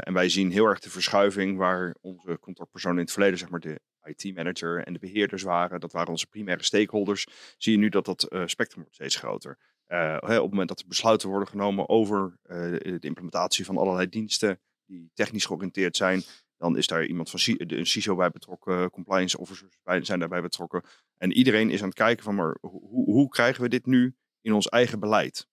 en 0.00 0.12
wij 0.12 0.28
zien 0.28 0.50
heel 0.50 0.66
erg 0.66 0.80
de 0.80 0.90
verschuiving 0.90 1.56
waar 1.56 1.94
onze 2.00 2.38
contactpersonen 2.40 2.98
in 2.98 3.04
het 3.04 3.12
verleden, 3.12 3.38
zeg 3.38 3.48
maar 3.48 3.60
de 3.60 3.80
IT-manager 4.06 4.84
en 4.84 4.92
de 4.92 4.98
beheerders 4.98 5.42
waren. 5.42 5.80
Dat 5.80 5.92
waren 5.92 6.10
onze 6.10 6.26
primaire 6.26 6.62
stakeholders. 6.64 7.26
Zie 7.58 7.72
je 7.72 7.78
nu 7.78 7.88
dat 7.88 8.04
dat 8.04 8.22
eh, 8.22 8.42
spectrum 8.46 8.80
wordt 8.80 8.94
steeds 8.94 9.16
groter. 9.16 9.58
Eh, 9.86 9.98
hè, 9.98 10.36
op 10.36 10.42
het 10.42 10.50
moment 10.50 10.68
dat 10.68 10.80
er 10.80 10.86
besluiten 10.86 11.28
worden 11.28 11.48
genomen 11.48 11.88
over 11.88 12.38
eh, 12.42 12.56
de 12.78 12.98
implementatie 13.00 13.64
van 13.64 13.76
allerlei 13.76 14.08
diensten 14.08 14.60
die 14.84 15.10
technisch 15.14 15.44
georiënteerd 15.44 15.96
zijn, 15.96 16.22
dan 16.58 16.76
is 16.76 16.86
daar 16.86 17.04
iemand 17.04 17.30
van 17.30 17.40
een 17.56 17.86
CISO 17.86 18.16
bij 18.16 18.30
betrokken, 18.30 18.90
compliance 18.90 19.38
officers 19.38 19.78
zijn 20.00 20.18
daarbij 20.18 20.42
betrokken. 20.42 20.82
En 21.18 21.32
iedereen 21.32 21.70
is 21.70 21.80
aan 21.80 21.88
het 21.88 21.96
kijken 21.96 22.24
van, 22.24 22.34
maar 22.34 22.56
hoe, 22.60 23.04
hoe 23.04 23.28
krijgen 23.28 23.62
we 23.62 23.68
dit 23.68 23.86
nu 23.86 24.14
in 24.40 24.52
ons 24.52 24.68
eigen 24.68 25.00
beleid? 25.00 25.48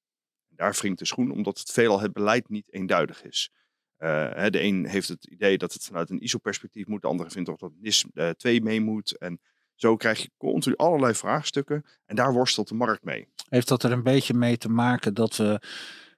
Daar 0.50 0.72
wringt 0.72 1.00
de 1.00 1.06
schoen, 1.06 1.32
omdat 1.32 1.60
het 1.60 1.72
veelal 1.72 2.00
het 2.00 2.14
beleid 2.14 2.50
niet 2.50 2.74
eenduidig 2.74 3.24
is. 3.24 3.52
Eh, 3.98 4.46
de 4.50 4.62
een 4.62 4.86
heeft 4.86 5.08
het 5.08 5.26
idee 5.26 5.58
dat 5.58 5.74
het 5.74 5.84
vanuit 5.84 6.10
een 6.10 6.22
ISO-perspectief 6.22 6.88
moet, 6.88 7.02
de 7.02 7.08
andere 7.08 7.30
vindt 7.30 7.50
toch 7.50 7.60
dat 7.60 7.72
NIS 7.80 8.06
eh 8.14 8.30
2 8.30 8.62
mee 8.62 8.82
moet. 8.82 9.18
En 9.18 9.42
zo 9.76 9.96
krijg 9.96 10.22
je 10.22 10.32
continu 10.38 10.76
allerlei 10.76 11.14
vraagstukken 11.14 11.86
en 12.06 12.16
daar 12.16 12.34
worstelt 12.34 12.68
de 12.68 12.76
markt 12.76 13.04
mee. 13.04 13.28
Heeft 13.50 13.68
dat 13.68 13.84
er 13.84 13.92
een 13.92 14.04
beetje 14.04 14.34
mee 14.34 14.58
te 14.58 14.70
maken 14.70 15.14
dat 15.14 15.36
we, 15.36 15.62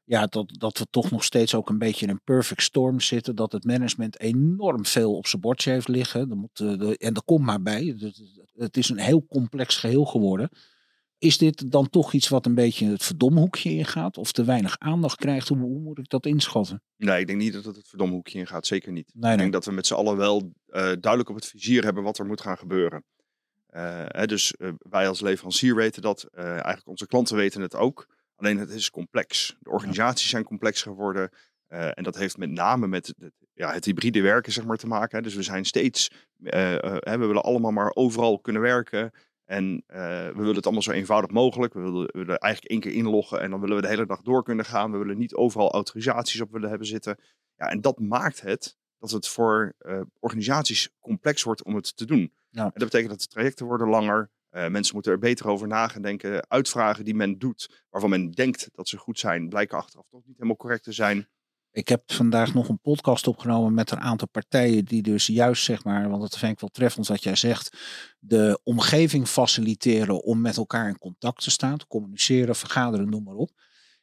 ja, 0.06 0.26
dat, 0.26 0.54
dat 0.60 0.78
we 0.78 0.88
toch 0.90 1.12
nog 1.12 1.24
steeds 1.24 1.56
ook 1.56 1.70
een 1.70 1.78
beetje 1.78 2.06
in 2.06 2.12
een 2.12 2.22
perfect 2.24 2.62
storm 2.62 3.00
zitten? 3.00 3.36
Dat 3.36 3.52
het 3.52 3.64
management 3.66 4.20
enorm 4.20 4.86
veel 4.86 5.16
op 5.16 5.28
zijn 5.28 5.42
bordje 5.42 5.72
heeft 5.72 5.88
liggen. 5.88 6.38
Moet, 6.38 6.60
eh, 6.60 6.78
de- 6.78 6.98
en 6.98 7.14
dat 7.14 7.24
komt 7.26 7.46
maar 7.46 7.62
bij. 7.62 7.96
Het- 8.56 8.78
is 8.78 8.90
een 8.90 9.00
heel 9.00 9.26
complex 9.26 9.78
geheel 9.78 10.06
geworden. 10.06 10.50
Is 11.18 11.38
dit 11.38 11.72
dan 11.72 11.90
toch 11.90 12.14
iets 12.14 12.28
wat 12.28 12.46
een 12.46 12.56
beetje 12.56 12.88
het 12.90 13.04
verdomhoekje 13.04 13.70
ingaat? 13.70 14.18
Of 14.18 14.32
te 14.32 14.44
weinig 14.44 14.80
aandacht 14.80 15.16
krijgt? 15.18 15.48
Hoe, 15.48 15.58
hoe 15.58 15.80
moet 15.80 15.98
ik 15.98 16.10
dat 16.10 16.26
inschatten? 16.26 16.82
Nee, 16.98 17.20
ik 17.20 17.28
denk 17.28 17.40
niet 17.40 17.54
dat 17.54 17.64
het 17.66 17.76
het 17.76 17.88
verdomme 17.88 18.14
hoekje 18.14 18.40
in 18.40 18.48
gaat. 18.48 18.68
Zeker 18.68 18.92
niet. 18.92 19.12
Nee, 19.14 19.32
Ik 19.32 19.38
denk 19.38 19.54
dat 19.54 19.66
we 19.66 19.72
met 19.72 19.88
z'n 19.88 19.94
allen 19.94 20.18
wel 20.18 20.54
eh, 20.66 20.82
duidelijk 20.82 21.30
op 21.30 21.36
het 21.36 21.46
vizier 21.46 21.84
hebben 21.84 22.04
wat 22.04 22.18
er 22.18 22.26
moet 22.26 22.42
gaan 22.42 22.58
gebeuren. 22.58 23.04
Eh, 23.68 24.04
hè, 24.06 24.26
dus 24.26 24.54
wij 24.78 25.08
als 25.08 25.22
leverancier 25.22 25.76
weten 25.76 26.02
dat. 26.02 26.24
eigenlijk 26.34 26.88
onze 26.88 27.08
klanten 27.08 27.36
weten 27.36 27.62
het 27.62 27.76
ook. 27.76 28.15
Alleen 28.36 28.58
het 28.58 28.70
is 28.70 28.90
complex. 28.90 29.56
De 29.60 29.70
organisaties 29.70 30.30
zijn 30.30 30.44
complex 30.44 30.82
geworden. 30.82 31.30
eh, 31.68 31.98
en 31.98 32.04
dat 32.04 32.18
heeft 32.18 32.38
met 32.38 32.50
name 32.50 32.88
met 32.88 33.08
het, 33.18 33.32
ja, 33.54 33.74
het 33.74 33.86
hybride 33.86 34.22
werken 34.22 34.52
zeg 34.52 34.66
maar, 34.66 34.78
te 34.78 34.88
maken. 34.88 35.18
Hè. 35.18 35.24
Dus 35.24 35.36
we 35.36 35.44
zijn 35.44 35.66
steeds... 35.66 36.12
eh, 36.44 36.74
eh, 36.76 37.20
we 37.20 37.26
willen 37.26 37.44
allemaal 37.44 37.72
maar 37.72 37.92
overal 37.94 38.40
kunnen 38.40 38.62
werken. 38.62 39.12
En 39.46 39.84
we 39.88 40.34
willen 40.36 40.56
het 40.56 40.66
allemaal 40.66 40.84
zo 40.84 40.92
eenvoudig 40.92 41.32
mogelijk. 41.32 41.74
We 41.74 41.80
willen, 41.80 42.06
we 42.06 42.20
willen 42.20 42.38
eigenlijk 42.38 42.72
één 42.72 42.82
keer 42.82 42.92
inloggen 42.92 43.42
en 43.42 43.50
dan 43.50 43.60
willen 43.60 43.76
we 43.76 43.82
de 43.82 43.88
hele 43.88 44.06
dag 44.06 44.22
door 44.22 44.44
kunnen 44.44 44.66
gaan. 44.66 44.92
We 44.92 44.98
willen 44.98 45.18
niet 45.18 45.36
overal 45.36 45.72
autorisaties 45.72 46.42
op 46.42 46.52
willen 46.52 46.70
hebben 46.70 46.88
zitten. 46.88 47.20
Ja, 47.58 47.70
en 47.70 47.82
dat 47.82 48.00
maakt 48.00 48.42
het 48.42 48.78
dat 49.00 49.12
het 49.12 49.28
voor 49.28 49.74
organisaties 50.20 50.90
complex 51.00 51.44
wordt 51.44 51.64
om 51.64 51.76
het 51.76 51.96
te 51.98 52.06
doen. 52.06 52.34
Ja. 52.50 52.64
En 52.64 52.72
dat 52.74 52.84
betekent 52.84 53.10
dat 53.10 53.20
de 53.20 53.28
trajecten 53.28 53.66
worden 53.66 53.90
langer. 53.90 54.30
Eh, 54.56 54.68
mensen 54.68 54.94
moeten 54.94 55.12
er 55.12 55.20
beter 55.20 55.48
over 55.48 55.68
na 55.68 55.88
gaan 55.88 56.02
denken. 56.02 56.50
Uitvragen 56.50 57.06
die 57.06 57.16
men 57.16 57.38
doet, 57.38 57.84
waarvan 57.90 58.10
men 58.10 58.32
denkt 58.32 58.70
dat 58.72 58.88
ze 58.88 58.98
goed 58.98 59.20
zijn, 59.20 59.50
blijken 59.50 59.78
achteraf 59.78 60.06
toch 60.10 60.26
niet 60.26 60.36
helemaal 60.36 60.56
correct 60.56 60.84
te 60.84 60.92
zijn. 60.92 61.28
Ik 61.72 61.88
heb 61.88 62.04
vandaag 62.06 62.54
nog 62.54 62.70
een 62.70 62.80
podcast 62.80 63.28
opgenomen 63.28 63.74
met 63.74 63.92
een 63.92 64.00
aantal 64.00 64.28
partijen 64.28 64.86
die 64.86 65.02
dus 65.02 65.28
juist 65.28 65.64
zeg 65.64 65.84
maar, 65.84 66.10
want 66.10 66.22
dat 66.22 66.38
vind 66.38 66.52
ik 66.52 66.60
wel 66.60 66.70
treffend 66.70 67.08
wat 67.08 67.24
jij 67.24 67.36
zegt, 67.36 67.78
de 68.20 68.60
omgeving 68.64 69.28
faciliteren 69.28 70.24
om 70.24 70.42
met 70.42 70.58
elkaar 70.58 70.88
in 70.88 70.98
contact 70.98 71.44
te 71.44 71.52
staan, 71.52 71.78
te 71.78 71.88
communiceren, 71.88 72.56
vergaderen, 72.56 73.10
noem 73.10 73.24
maar 73.24 73.36
op. 73.36 73.52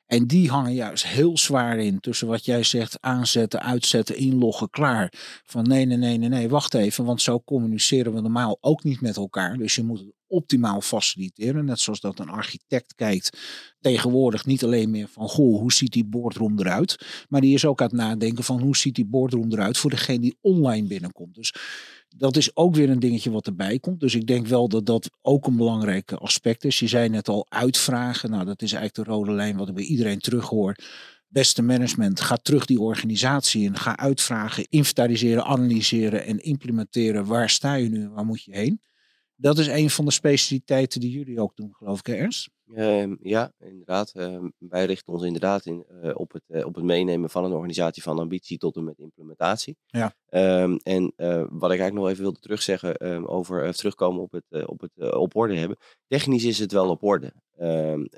En 0.07 0.27
die 0.27 0.51
hangen 0.51 0.75
juist 0.75 1.07
heel 1.07 1.39
zwaar 1.39 1.79
in 1.79 2.01
tussen 2.01 2.27
wat 2.27 2.45
jij 2.45 2.63
zegt, 2.63 3.01
aanzetten, 3.01 3.63
uitzetten, 3.63 4.17
inloggen, 4.17 4.71
klaar. 4.71 5.13
Van 5.45 5.69
nee, 5.69 5.85
nee, 5.85 5.97
nee, 5.97 6.19
nee, 6.19 6.29
nee, 6.29 6.49
wacht 6.49 6.75
even, 6.75 7.05
want 7.05 7.23
zo 7.23 7.41
communiceren 7.41 8.15
we 8.15 8.21
normaal 8.21 8.59
ook 8.61 8.83
niet 8.83 9.01
met 9.01 9.17
elkaar. 9.17 9.57
Dus 9.57 9.75
je 9.75 9.83
moet 9.83 9.99
het 9.99 10.13
optimaal 10.33 10.81
faciliteren, 10.81 11.65
net 11.65 11.81
zoals 11.81 12.01
dat 12.01 12.19
een 12.19 12.29
architect 12.29 12.95
kijkt 12.95 13.39
tegenwoordig 13.81 14.47
niet 14.47 14.65
alleen 14.65 14.91
meer 14.91 15.09
van, 15.09 15.29
goh, 15.29 15.59
hoe 15.59 15.73
ziet 15.73 15.93
die 15.93 16.05
boardroom 16.05 16.59
eruit? 16.59 17.25
Maar 17.29 17.41
die 17.41 17.55
is 17.55 17.65
ook 17.65 17.81
aan 17.81 17.87
het 17.87 17.97
nadenken 17.97 18.45
van 18.45 18.61
hoe 18.61 18.77
ziet 18.77 18.95
die 18.95 19.07
boardroom 19.07 19.53
eruit 19.53 19.79
voor 19.79 19.91
degene 19.91 20.19
die 20.19 20.39
online 20.41 20.87
binnenkomt. 20.87 21.35
Dus 21.35 21.55
dat 22.17 22.37
is 22.37 22.57
ook 22.57 22.75
weer 22.75 22.91
een 22.91 23.01
dingetje 23.01 23.31
wat 23.31 23.47
erbij 23.47 23.79
komt. 23.79 24.01
Dus 24.01 24.15
ik 24.15 24.27
denk 24.27 24.47
wel 24.47 24.69
dat 24.69 24.87
dat 24.87 25.11
ook 25.23 25.47
een 25.47 25.57
belangrijk 25.57 26.13
aspect 26.13 26.65
is. 26.65 26.79
Je 26.79 26.87
zei 26.87 27.09
net 27.09 27.29
al 27.29 27.47
uitvragen. 27.49 28.31
Nou, 28.31 28.45
dat 28.45 28.63
is 28.63 28.73
eigenlijk 28.73 29.09
de 29.09 29.15
rode 29.15 29.33
lijn 29.33 29.57
wat 29.57 29.69
ik 29.69 29.75
bij 29.75 29.85
iedereen 29.85 30.19
terughoor. 30.19 30.77
Beste 31.29 31.63
management, 31.63 32.21
ga 32.21 32.37
terug 32.37 32.67
die 32.67 32.81
organisatie 32.81 33.63
in. 33.63 33.77
Ga 33.77 33.97
uitvragen, 33.97 34.67
inventariseren, 34.69 35.45
analyseren 35.45 36.25
en 36.27 36.39
implementeren. 36.39 37.27
Waar 37.27 37.51
sta 37.51 37.75
je 37.75 37.89
nu 37.89 38.09
waar 38.09 38.25
moet 38.25 38.43
je 38.43 38.53
heen? 38.53 38.81
Dat 39.43 39.59
is 39.59 39.67
een 39.67 39.91
van 39.91 40.05
de 40.05 40.11
specialiteiten 40.11 41.01
die 41.01 41.11
jullie 41.11 41.41
ook 41.41 41.57
doen, 41.57 41.75
geloof 41.75 41.99
ik, 41.99 42.07
hè, 42.07 42.15
Ernst? 42.15 42.51
Ehm, 42.75 43.15
ja, 43.21 43.53
inderdaad. 43.59 44.11
Ehm, 44.13 44.49
wij 44.59 44.85
richten 44.85 45.13
ons 45.13 45.23
inderdaad 45.23 45.67
in, 45.67 45.85
eh, 46.03 46.11
op, 46.15 46.33
het, 46.33 46.43
eh, 46.47 46.67
op 46.67 46.75
het 46.75 46.85
meenemen 46.85 47.31
van 47.31 47.45
een 47.45 47.53
organisatie 47.53 48.03
van 48.03 48.19
ambitie 48.19 48.59
tot 48.59 48.77
en 48.77 48.85
met 48.85 48.99
implementatie. 48.99 49.77
Ja. 49.87 50.15
Ehm, 50.29 50.77
en 50.83 51.13
eh, 51.17 51.45
wat 51.49 51.71
ik 51.73 51.79
eigenlijk 51.79 51.93
nog 51.93 52.09
even 52.09 52.23
wilde 52.23 52.39
terugzeggen 52.39 53.27
over 53.29 53.75
terugkomen 53.75 54.23
op 54.23 54.33
het, 54.33 54.67
op, 54.67 54.81
het 54.81 55.15
op 55.15 55.37
orde 55.37 55.57
hebben. 55.57 55.77
Technisch 56.07 56.45
is 56.45 56.59
het 56.59 56.73
wel 56.73 56.89
op 56.89 57.03
orde, 57.03 57.33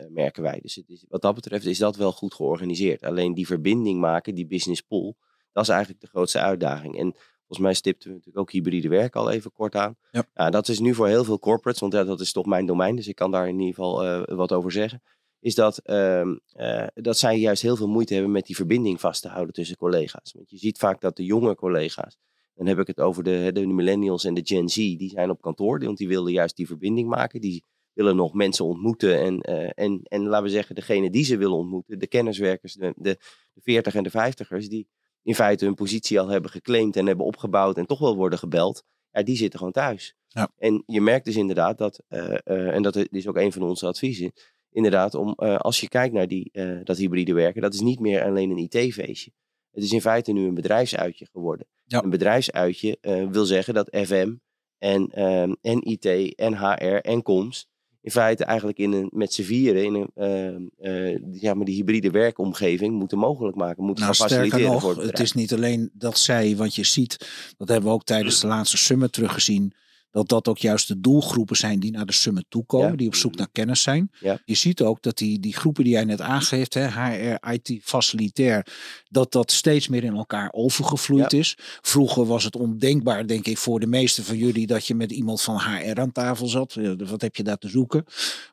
merken 0.08 0.42
wij. 0.42 0.58
Dus 0.60 0.74
het 0.74 0.88
is, 0.88 1.04
wat 1.08 1.22
dat 1.22 1.34
betreft 1.34 1.66
is 1.66 1.78
dat 1.78 1.96
wel 1.96 2.12
goed 2.12 2.34
georganiseerd. 2.34 3.02
Alleen 3.02 3.34
die 3.34 3.46
verbinding 3.46 4.00
maken, 4.00 4.34
die 4.34 4.46
business 4.46 4.80
pool, 4.80 5.16
dat 5.52 5.62
is 5.62 5.68
eigenlijk 5.68 6.00
de 6.00 6.08
grootste 6.08 6.40
uitdaging. 6.40 6.98
En 6.98 7.14
Volgens 7.46 7.59
mij 7.59 7.74
stipten 7.74 8.09
we 8.09 8.14
natuurlijk 8.14 8.38
ook 8.38 8.52
hybride 8.52 8.88
werk 8.88 9.16
al 9.16 9.30
even 9.30 9.52
kort 9.52 9.74
aan. 9.74 9.96
Ja. 10.11 10.50
dat 10.50 10.68
is 10.68 10.78
nu 10.78 10.94
voor 10.94 11.07
heel 11.07 11.24
veel 11.24 11.38
corporates, 11.38 11.80
want 11.80 11.92
ja, 11.92 12.04
dat 12.04 12.20
is 12.20 12.33
toch 12.33 12.46
mijn 12.46 12.66
domein, 12.66 12.96
dus 12.96 13.09
ik 13.09 13.14
kan 13.14 13.30
daar 13.30 13.48
in 13.48 13.59
ieder 13.59 13.74
geval 13.74 14.04
eh, 14.04 14.37
wat 14.37 14.52
over 14.52 14.72
zeggen. 14.72 15.02
Is 15.40 15.54
dat, 15.54 15.78
ehm, 15.78 16.37
eh, 16.52 16.87
dat 16.94 17.18
zij 17.18 17.38
juist 17.38 17.62
heel 17.62 17.76
veel 17.76 17.88
moeite 17.88 18.14
hebben 18.14 18.33
met 18.33 18.46
die 18.46 18.57
verbinding 18.57 19.00
vast 19.00 19.22
te 19.22 19.28
houden 19.28 19.54
tussen 19.54 19.76
collega's. 19.76 20.33
Want 20.33 20.50
je 20.50 20.59
ziet 20.59 20.78
vaak 20.78 21.00
dat 21.00 21.16
de 21.16 21.24
jonge 21.24 21.54
collega's, 21.54 22.18
dan 22.54 22.66
heb 22.66 22.78
ik 22.78 22.87
het 22.87 23.00
over 23.00 23.22
de, 23.22 23.50
de 23.52 23.66
millennials 23.66 24.24
en 24.24 24.35
de 24.35 24.40
Gen 24.44 24.68
Z, 24.68 24.74
die 24.74 25.11
zijn 25.11 25.30
op 25.30 25.40
kantoor, 25.40 25.85
want 25.85 25.98
die 25.98 26.09
wilden 26.09 26.33
juist 26.33 26.57
die 26.57 26.66
verbinding 26.66 27.09
maken. 27.09 27.40
Die 27.40 27.64
willen 27.92 28.16
nog 28.16 28.35
mensen 28.35 28.64
ontmoeten. 28.64 29.20
En, 29.20 29.40
eh, 29.40 29.85
en, 29.85 30.00
en 30.02 30.26
laten 30.26 30.44
we 30.44 30.50
zeggen, 30.50 30.74
degene 30.74 31.11
die 31.11 31.24
ze 31.24 31.37
willen 31.37 31.57
ontmoeten, 31.57 31.98
de 31.98 32.07
kenniswerkers, 32.07 32.74
de, 32.74 32.92
de, 32.96 33.18
de 33.52 33.61
40 33.61 33.94
en 33.94 34.02
de 34.02 34.11
50ers, 34.11 34.66
die 34.68 34.88
in 35.24 35.34
feite 35.34 35.64
hun 35.64 35.74
positie 35.74 36.20
al 36.20 36.28
hebben 36.28 36.50
geclaimd 36.50 36.96
en 36.96 37.06
hebben 37.06 37.26
opgebouwd 37.26 37.76
en 37.76 37.87
toch 37.87 37.98
wel 37.98 38.16
worden 38.16 38.38
gebeld, 38.38 38.84
ja, 39.10 39.22
die 39.22 39.37
zitten 39.37 39.58
gewoon 39.58 39.72
thuis. 39.72 40.14
Ja. 40.28 40.50
En 40.56 40.82
je 40.87 41.00
merkt 41.00 41.24
dus 41.24 41.37
inderdaad 41.37 41.78
dat, 41.78 42.02
eh, 42.08 42.34
eh, 42.44 42.74
en 42.74 42.82
dat 42.82 42.96
is 42.96 43.26
ook 43.26 43.37
een 43.37 43.52
van 43.52 43.62
onze 43.62 43.87
adviezen, 43.87 44.32
inderdaad, 44.70 45.14
om, 45.14 45.32
eh, 45.37 45.56
als 45.56 45.80
je 45.80 45.88
kijkt 45.88 46.14
naar 46.14 46.28
die, 46.28 46.50
dat 46.84 46.96
hybride 46.96 47.32
werken, 47.32 47.62
dat 47.62 47.74
is 47.74 47.80
niet 47.80 48.00
meer 48.00 48.24
alleen 48.24 48.50
een 48.50 48.68
IT-feestje. 48.70 49.32
Het 49.70 49.84
is 49.84 49.92
in 49.92 50.00
feite 50.00 50.32
nu 50.32 50.46
een 50.46 50.54
bedrijfsuitje 50.54 51.26
geworden. 51.32 51.66
Ja. 51.84 52.02
Een 52.02 52.10
bedrijfsuitje 52.10 52.98
wil 53.30 53.44
zeggen 53.44 53.74
dat 53.74 53.88
FM 53.90 54.34
en, 54.78 55.08
ehm, 55.10 55.54
en 55.60 55.90
IT 55.90 56.34
en 56.34 56.58
HR 56.58 56.94
en 56.94 57.22
comms 57.22 57.68
in 58.04 58.10
feite 58.10 58.44
eigenlijk 58.44 58.78
in 58.78 58.92
een, 58.92 59.08
met 59.12 59.32
z'n 59.32 59.42
vieren 59.42 59.84
in 59.84 59.94
een, 59.94 60.10
ehm, 60.14 60.62
eh, 60.78 61.40
ja, 61.40 61.54
maar 61.54 61.64
die 61.64 61.74
hybride 61.74 62.10
werkomgeving 62.10 62.94
moeten 62.94 63.18
mogelijk 63.18 63.56
maken, 63.56 63.84
moeten 63.84 64.04
Nou, 64.04 64.16
gaan 64.16 64.28
faciliteren 64.28 64.72
nog, 64.72 64.80
voor 64.80 64.96
het 64.96 65.06
het 65.06 65.20
is 65.20 65.32
niet 65.32 65.52
alleen 65.52 65.90
dat 65.92 66.18
zij, 66.18 66.56
want 66.56 66.74
je 66.74 66.84
ziet, 66.84 67.28
dat 67.56 67.68
hebben 67.68 67.88
we 67.88 67.94
ook 67.94 68.04
tijdens 68.04 68.40
de 68.40 68.46
laatste 68.46 68.76
summit 68.76 69.12
teruggezien, 69.12 69.72
dat 70.14 70.29
dat 70.29 70.48
ook 70.48 70.59
juist 70.59 70.88
de 70.88 71.00
doelgroepen 71.00 71.57
zijn 71.57 71.81
die 71.81 71.90
naar 71.90 72.07
de 72.07 72.12
summit 72.12 72.44
toekomen, 72.48 72.90
Ja. 72.90 72.96
die 72.96 73.07
op 73.07 73.14
zoek 73.14 73.37
naar 73.37 73.48
kennis 73.53 73.83
zijn. 73.83 74.11
Ja. 74.20 74.38
Je 74.44 74.55
ziet 74.55 74.83
ook 74.83 75.03
dat 75.03 75.18
die, 75.18 75.40
die 75.40 75.55
groepen 75.55 75.85
die 75.85 75.92
jij 75.92 76.05
net 76.05 76.20
aangeeft, 76.20 76.74
hè, 76.74 76.87
HR, 76.88 77.50
IT, 77.53 77.81
facilitair, 77.83 78.66
dat 79.09 79.33
dat 79.33 79.53
steeds 79.53 79.88
meer 79.88 80.05
in 80.05 80.14
elkaar 80.14 80.48
overgevloeid 80.53 81.33
is. 81.33 81.57
Vroeger 81.81 82.27
was 82.27 82.44
het 82.44 82.57
ondenkbaar, 82.57 83.27
denk 83.27 83.46
ik, 83.46 83.59
voor 83.59 83.81
de 83.81 83.87
meeste 83.87 84.24
van 84.24 84.37
jullie 84.37 84.66
dat 84.66 84.87
je 84.87 84.94
met 84.94 85.12
iemand 85.12 85.42
van 85.42 85.59
HR 85.61 86.00
aan 86.00 86.12
tafel 86.12 86.46
zat. 86.46 86.77
Eh, 86.77 86.92
Wat 87.09 87.20
heb 87.20 87.37
je 87.37 87.42
daar 87.42 87.59
te 87.59 87.68
zoeken? 87.68 88.05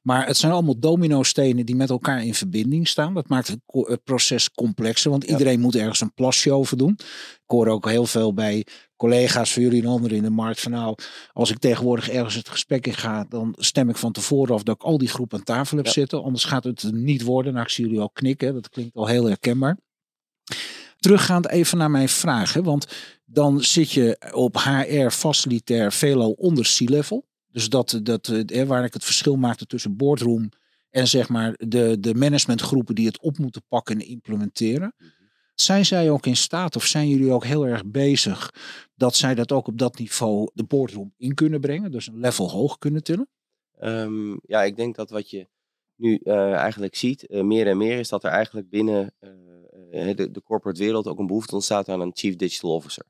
Maar 0.02 0.28
het 0.28 0.38
zijn 0.38 0.52
allemaal 0.52 0.80
domino-stenen 0.80 1.66
die 1.66 1.76
met 1.76 1.90
elkaar 1.90 2.26
in 2.26 2.34
verbinding 2.36 2.88
staan. 2.88 3.14
Dat 3.14 3.28
maakt 3.28 3.48
het, 3.48 3.60
het 3.68 4.04
proces 4.04 4.52
complexer, 4.52 5.12
want 5.12 5.24
iedereen 5.24 5.60
moet 5.60 5.76
ergens 5.76 6.02
een 6.02 6.14
plasje 6.14 6.52
over 6.52 6.78
doen. 6.78 6.96
Ik 7.44 7.58
hoor 7.58 7.68
ook 7.68 7.90
heel 7.90 8.06
veel 8.06 8.34
bij 8.34 8.66
collega's 9.02 9.54
van 9.54 9.62
jullie 9.64 9.82
en 9.82 9.88
anderen 9.88 10.18
in 10.18 10.24
de 10.24 10.30
markt 10.30 10.60
van 10.62 10.72
nou, 10.72 10.96
als 11.34 11.50
ik 11.52 11.58
tegenwoordig 11.58 12.10
ergens 12.10 12.36
het 12.36 12.50
gesprek 12.50 12.88
in 12.88 12.94
ga, 12.94 13.26
dan 13.30 13.56
stem 13.58 13.90
ik 13.90 13.98
van 13.98 14.12
tevoren 14.12 14.56
af 14.56 14.64
dat 14.64 14.76
ik 14.76 14.82
al 14.82 14.98
die 14.98 15.08
groepen 15.08 15.38
aan 15.38 15.44
tafel 15.44 15.78
heb 15.78 15.86
Ja. 15.86 15.92
zitten. 15.92 16.24
Anders 16.24 16.44
gaat 16.44 16.64
het 16.64 16.92
niet 16.92 17.22
worden. 17.24 17.54
Nou, 17.54 17.66
ik 17.66 17.72
zie 17.72 17.86
jullie 17.86 18.00
al 18.00 18.10
knikken. 18.10 18.54
Dat 18.54 18.70
klinkt 18.70 18.96
al 18.96 19.08
heel 19.08 19.26
herkenbaar. 19.26 19.78
Teruggaand 20.98 21.48
even 21.48 21.78
naar 21.78 21.92
mijn 21.92 22.10
vraag, 22.10 22.54
hè, 22.54 22.64
want 22.64 22.88
dan 23.26 23.64
zit 23.64 23.92
je 23.92 24.32
op 24.34 24.58
HR 24.58 25.10
facilitair 25.10 25.92
veelal 25.92 26.32
onder 26.32 26.64
C-level. 26.78 27.26
Dus 27.52 27.70
dat, 27.70 28.00
dat, 28.04 28.28
eh, 28.28 28.64
waar 28.68 28.84
ik 28.84 28.94
het 28.94 29.04
verschil 29.04 29.36
maakte 29.36 29.66
tussen 29.66 29.98
boardroom 29.98 30.50
en 30.90 31.08
zeg 31.08 31.30
maar 31.30 31.54
de, 31.58 31.98
de 32.00 32.16
managementgroepen 32.16 32.96
die 32.96 33.06
het 33.06 33.22
op 33.22 33.38
moeten 33.38 33.64
pakken 33.68 34.00
en 34.00 34.08
implementeren. 34.08 34.94
Zijn 35.54 35.86
zij 35.86 36.12
ook 36.12 36.26
in 36.26 36.36
staat 36.36 36.76
of 36.76 36.86
zijn 36.86 37.08
jullie 37.08 37.32
ook 37.32 37.46
heel 37.46 37.66
erg 37.68 37.86
bezig 37.86 38.54
dat 38.96 39.16
zij 39.16 39.36
dat 39.36 39.52
ook 39.52 39.68
op 39.68 39.78
dat 39.78 39.98
niveau 39.98 40.50
de 40.54 40.64
boardroom 40.64 41.14
in 41.18 41.34
kunnen 41.34 41.62
brengen? 41.62 41.92
Dus 41.92 42.08
een 42.08 42.20
level 42.20 42.50
hoog 42.50 42.78
kunnen 42.78 43.04
tillen? 43.04 43.30
Ehm, 43.78 44.38
ja, 44.42 44.64
ik 44.64 44.76
denk 44.76 44.96
dat 44.96 45.10
wat 45.10 45.30
je 45.30 45.48
nu 45.96 46.20
eh, 46.24 46.54
eigenlijk 46.54 46.96
ziet, 46.96 47.28
eh, 47.28 47.42
meer 47.42 47.68
en 47.68 47.78
meer, 47.78 48.00
is 48.00 48.10
dat 48.10 48.24
er 48.24 48.32
eigenlijk 48.32 48.70
binnen 48.70 49.14
eh, 49.20 50.16
de, 50.16 50.32
de 50.32 50.44
corporate 50.44 50.80
wereld 50.80 51.08
ook 51.08 51.20
een 51.20 51.28
behoefte 51.28 51.56
ontstaat 51.56 51.90
aan 51.90 52.02
een 52.02 52.12
chief 52.16 52.36
digital 52.36 52.76
officer. 52.76 53.06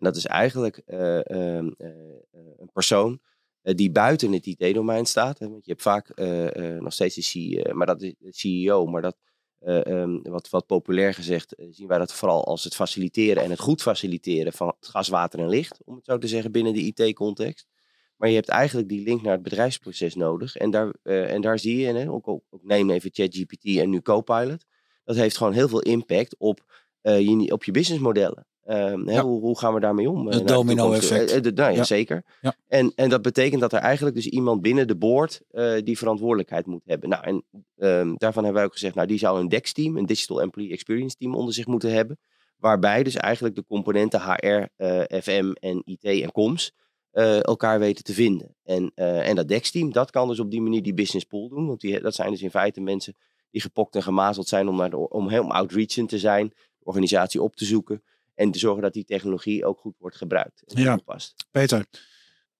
En 0.00 0.06
dat 0.06 0.16
is 0.16 0.26
eigenlijk 0.26 0.76
eh, 0.76 1.30
ehm, 1.30 1.70
eh, 1.78 1.88
eh, 2.30 2.40
een 2.56 2.70
persoon 2.72 3.20
die 3.62 3.90
buiten 3.90 4.32
het 4.32 4.46
IT-domein 4.46 5.06
staat. 5.06 5.38
Want 5.38 5.64
je 5.64 5.70
hebt 5.70 5.82
vaak 5.82 6.16
nog 6.80 6.92
steeds 6.92 7.32
de 7.32 7.70
maar 7.72 7.86
dat 7.86 8.00
de 8.00 8.16
CEO, 8.20 8.86
maar 8.86 9.02
dat 9.02 9.16
eh, 9.60 9.86
ehm, 9.86 10.20
wat, 10.22 10.48
wat 10.48 10.66
populair 10.66 11.14
gezegd 11.14 11.54
eh, 11.54 11.66
zien 11.70 11.86
wij 11.86 11.98
dat 11.98 12.12
vooral 12.12 12.44
als 12.44 12.64
het 12.64 12.74
faciliteren 12.74 13.42
en 13.42 13.50
het 13.50 13.60
goed 13.60 13.82
faciliteren 13.82 14.52
van 14.52 14.74
gas, 14.80 15.08
water 15.08 15.40
en 15.40 15.48
licht, 15.48 15.80
om 15.84 15.94
het 15.94 16.04
zo 16.04 16.18
te 16.18 16.28
zeggen, 16.28 16.52
binnen 16.52 16.72
de 16.72 16.92
IT-context. 16.94 17.66
Maar 18.16 18.28
je 18.28 18.34
hebt 18.34 18.48
eigenlijk 18.48 18.88
die 18.88 19.02
link 19.02 19.22
naar 19.22 19.32
het 19.32 19.42
bedrijfsproces 19.42 20.14
nodig. 20.14 20.56
En 20.56 20.70
daar, 20.70 20.94
eh, 21.02 21.32
en 21.32 21.40
daar 21.40 21.58
zie 21.58 21.76
je, 21.76 21.86
hè, 21.86 22.10
ook, 22.10 22.28
ook, 22.28 22.42
neem 22.62 22.90
even 22.90 23.10
ChatGPT 23.12 23.64
en 23.64 23.90
nu 23.90 24.00
Copilot. 24.00 24.64
Dat 25.04 25.16
heeft 25.16 25.36
gewoon 25.36 25.52
heel 25.52 25.68
veel 25.68 25.80
impact 25.80 26.36
op, 26.38 26.88
je, 27.02 27.52
op 27.52 27.64
je 27.64 27.72
businessmodellen. 27.72 28.44
Ehm, 28.64 29.06
hoe, 29.20 29.40
hoe 29.40 29.58
gaan 29.58 29.74
we 29.74 29.80
daarmee 29.80 30.10
om? 30.10 30.28
eh, 30.28 30.34
Het 30.38 30.48
domino-effect. 30.48 31.30
Eh, 31.30 31.36
eh, 31.36 31.42
de- 31.42 31.52
nou, 31.52 31.70
ja, 31.70 31.76
Ja. 31.76 31.84
Zeker. 31.84 32.24
En, 32.68 32.92
en 32.94 33.08
dat 33.08 33.22
betekent 33.22 33.60
dat 33.60 33.72
er 33.72 33.78
eigenlijk 33.78 34.16
dus 34.16 34.26
iemand 34.26 34.60
binnen 34.62 34.86
de 34.86 34.96
board 34.96 35.40
eh, 35.50 35.72
die 35.84 35.98
verantwoordelijkheid 35.98 36.66
moet 36.66 36.82
hebben. 36.84 37.08
Nou, 37.08 37.24
en 37.24 37.44
ehm, 37.76 38.14
daarvan 38.16 38.42
hebben 38.44 38.52
wij 38.54 38.64
ook 38.64 38.72
gezegd, 38.72 38.94
nou, 38.94 39.06
die 39.06 39.18
zou 39.18 39.40
een 39.40 39.48
DEX-team, 39.48 39.96
een 39.96 40.06
Digital 40.06 40.40
Employee 40.42 40.72
Experience 40.72 41.16
Team, 41.16 41.34
onder 41.34 41.54
zich 41.54 41.66
moeten 41.66 41.92
hebben. 41.92 42.18
Waarbij 42.56 43.02
dus 43.02 43.16
eigenlijk 43.16 43.54
de 43.54 43.64
componenten 43.68 44.20
HR, 44.20 44.66
eh, 44.76 45.20
FM 45.22 45.50
en 45.60 45.82
IT 45.84 46.04
en 46.04 46.32
comms 46.32 46.72
eh, 47.10 47.44
elkaar 47.44 47.78
weten 47.78 48.04
te 48.04 48.12
vinden. 48.12 48.56
En, 48.64 48.92
eh, 48.94 49.28
en 49.28 49.34
dat 49.36 49.48
DEX-team, 49.48 49.92
dat 49.92 50.10
kan 50.10 50.28
dus 50.28 50.40
op 50.40 50.50
die 50.50 50.60
manier 50.60 50.82
die 50.82 50.94
business 50.94 51.24
pool 51.24 51.48
doen. 51.48 51.66
Want 51.66 51.80
die, 51.80 52.00
dat 52.00 52.14
zijn 52.14 52.30
dus 52.30 52.42
in 52.42 52.50
feite 52.50 52.80
mensen 52.80 53.16
die 53.50 53.60
gepokt 53.60 53.94
en 53.94 54.02
gemazeld 54.02 54.48
zijn 54.48 54.68
om, 54.68 54.76
naar 54.76 54.90
de, 54.90 55.08
om 55.08 55.28
helemaal 55.28 55.52
outreachend 55.56 56.08
te 56.08 56.18
zijn, 56.18 56.52
organisatie 56.90 57.42
op 57.42 57.56
te 57.56 57.64
zoeken 57.64 58.02
en 58.34 58.50
te 58.50 58.58
zorgen 58.58 58.82
dat 58.82 58.92
die 58.92 59.04
technologie 59.04 59.64
ook 59.64 59.78
goed 59.78 59.94
wordt 59.98 60.16
gebruikt 60.16 60.62
en 60.66 60.82
Ja. 60.82 60.88
toegepast. 60.88 61.34
Peter, 61.50 61.86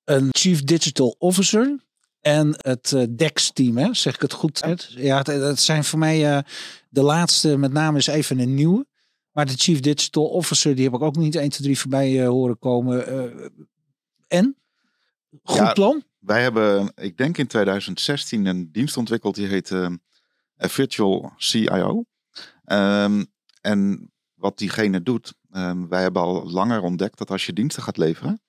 een 0.04 0.28
Chief 0.30 0.62
Digital 0.64 1.14
Officer 1.18 1.78
en 2.20 2.54
het 2.56 2.92
eh, 2.92 3.04
DEX-team, 3.10 3.76
hè? 3.76 3.94
zeg 3.94 4.14
ik 4.14 4.20
het 4.20 4.32
goed? 4.32 4.60
Ed? 4.60 4.92
Ja, 4.96 5.16
het, 5.18 5.26
het 5.26 5.60
zijn 5.60 5.84
voor 5.84 5.98
mij 5.98 6.36
eh, 6.36 6.42
de 6.88 7.02
laatste, 7.02 7.56
met 7.56 7.72
name 7.72 7.98
is 7.98 8.06
even 8.06 8.38
een 8.38 8.54
nieuwe. 8.54 8.86
Maar 9.32 9.46
de 9.46 9.52
Chief 9.56 9.80
Digital 9.80 10.24
Officer, 10.28 10.74
die 10.74 10.84
heb 10.84 10.94
ik 10.94 11.00
ook 11.02 11.16
niet 11.16 11.34
1, 11.34 11.48
2, 11.48 11.62
3 11.62 11.78
voorbij 11.78 12.20
eh, 12.22 12.28
horen 12.28 12.58
komen. 12.58 13.06
Eh, 13.06 13.46
en? 14.28 14.56
Goed 15.42 15.56
Ja. 15.56 15.72
plan? 15.72 16.04
Wij 16.18 16.42
hebben, 16.42 16.92
ik 16.94 17.16
denk 17.16 17.38
in 17.38 17.46
2016, 17.46 18.46
een 18.46 18.68
dienst 18.72 18.96
ontwikkeld 18.96 19.34
die 19.34 19.46
heet 19.46 19.70
ehm, 19.70 19.96
a 20.62 20.68
Virtual 20.68 21.32
CIO. 21.36 22.04
Ehm, 22.64 23.24
en 23.60 24.10
wat 24.40 24.59
diegene 24.59 25.03
doet, 25.03 25.35
ehm, 25.50 25.87
wij 25.88 26.03
hebben 26.03 26.22
al 26.22 26.50
langer 26.50 26.83
ontdekt 26.83 27.18
dat 27.18 27.31
als 27.31 27.46
je 27.46 27.53
diensten 27.53 27.83
gaat 27.83 27.96
leveren, 27.96 28.42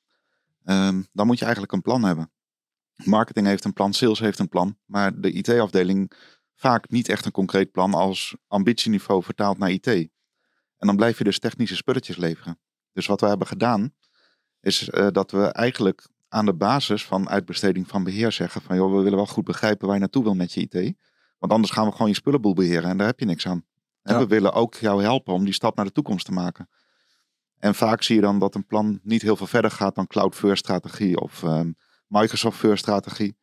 ehm, 0.63 1.01
dan 1.11 1.25
moet 1.27 1.37
je 1.37 1.43
eigenlijk 1.43 1.73
een 1.73 1.81
plan 1.81 2.03
hebben. 2.03 2.31
Marketing 3.03 3.47
heeft 3.47 3.65
een 3.65 3.73
plan, 3.73 3.93
sales 3.93 4.19
heeft 4.19 4.39
een 4.39 4.49
plan, 4.49 4.77
maar 4.85 5.19
de 5.19 5.31
IT-afdeling 5.31 6.11
vaak 6.55 6.89
niet 6.89 7.09
echt 7.09 7.25
een 7.25 7.31
concreet 7.31 7.71
plan 7.71 7.93
als 7.93 8.35
ambitieniveau 8.47 9.23
vertaald 9.23 9.57
naar 9.57 9.71
IT. 9.71 9.87
En 9.87 10.87
dan 10.87 10.95
blijf 10.95 11.17
je 11.17 11.23
dus 11.23 11.39
technische 11.39 11.75
spulletjes 11.75 12.17
leveren. 12.17 12.59
Dus 12.93 13.05
wat 13.05 13.21
we 13.21 13.27
hebben 13.27 13.47
gedaan, 13.47 13.93
is 14.59 14.89
eh, 14.89 15.07
dat 15.11 15.31
we 15.31 15.45
eigenlijk 15.45 16.07
aan 16.27 16.45
de 16.45 16.53
basis 16.53 17.05
van 17.05 17.29
uitbesteding 17.29 17.87
van 17.87 18.03
beheer 18.03 18.31
zeggen 18.31 18.61
van 18.61 18.75
joh, 18.75 18.95
we 18.95 19.01
willen 19.01 19.17
wel 19.17 19.27
goed 19.27 19.43
begrijpen 19.43 19.85
waar 19.85 19.95
je 19.95 20.01
naartoe 20.01 20.23
wil 20.23 20.35
met 20.35 20.53
je 20.53 20.61
IT. 20.61 20.95
Want 21.37 21.51
anders 21.51 21.73
gaan 21.73 21.85
we 21.85 21.91
gewoon 21.91 22.07
je 22.07 22.13
spullenboel 22.13 22.53
beheren 22.53 22.89
en 22.89 22.97
daar 22.97 23.07
heb 23.07 23.19
je 23.19 23.25
niks 23.25 23.47
aan. 23.47 23.65
En 24.01 24.13
Ja. 24.13 24.19
we 24.19 24.27
willen 24.27 24.53
ook 24.53 24.75
jou 24.75 25.03
helpen 25.03 25.33
om 25.33 25.43
die 25.43 25.53
stap 25.53 25.75
naar 25.75 25.85
de 25.85 25.91
toekomst 25.91 26.25
te 26.25 26.31
maken. 26.31 26.69
En 27.57 27.75
vaak 27.75 28.01
zie 28.03 28.15
je 28.15 28.21
dan 28.21 28.39
dat 28.39 28.55
een 28.55 28.65
plan 28.65 28.99
niet 29.03 29.21
heel 29.21 29.35
veel 29.35 29.47
verder 29.47 29.71
gaat 29.71 29.95
dan 29.95 30.07
cloud 30.07 30.35
first 30.35 30.63
strategie 30.63 31.19
of 31.19 31.43
ehm, 31.43 31.71
Microsoft 32.07 32.57
first 32.57 32.83
strategie. 32.83 33.37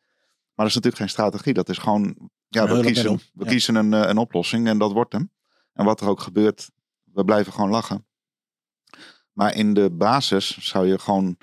Maar 0.54 0.66
dat 0.66 0.66
is 0.66 0.74
natuurlijk 0.74 0.96
geen 0.96 1.08
strategie. 1.08 1.52
Dat 1.54 1.68
is 1.68 1.78
gewoon, 1.78 2.30
ja, 2.48 2.66
we 2.66 2.80
kiezen, 2.82 3.16
we 3.32 3.44
Ja. 3.44 3.50
kiezen 3.50 3.74
een, 3.74 3.92
eh, 3.94 4.08
een 4.08 4.18
oplossing 4.18 4.66
en 4.68 4.78
dat 4.78 4.92
wordt 4.92 5.12
hem. 5.12 5.32
En 5.72 5.84
wat 5.84 6.00
er 6.00 6.08
ook 6.08 6.20
gebeurt, 6.20 6.70
we 7.04 7.24
blijven 7.24 7.52
gewoon 7.52 7.70
lachen. 7.70 8.06
Maar 9.32 9.54
in 9.54 9.74
de 9.74 9.90
basis 9.90 10.58
zou 10.58 10.86
je 10.86 10.98
gewoon 10.98 11.36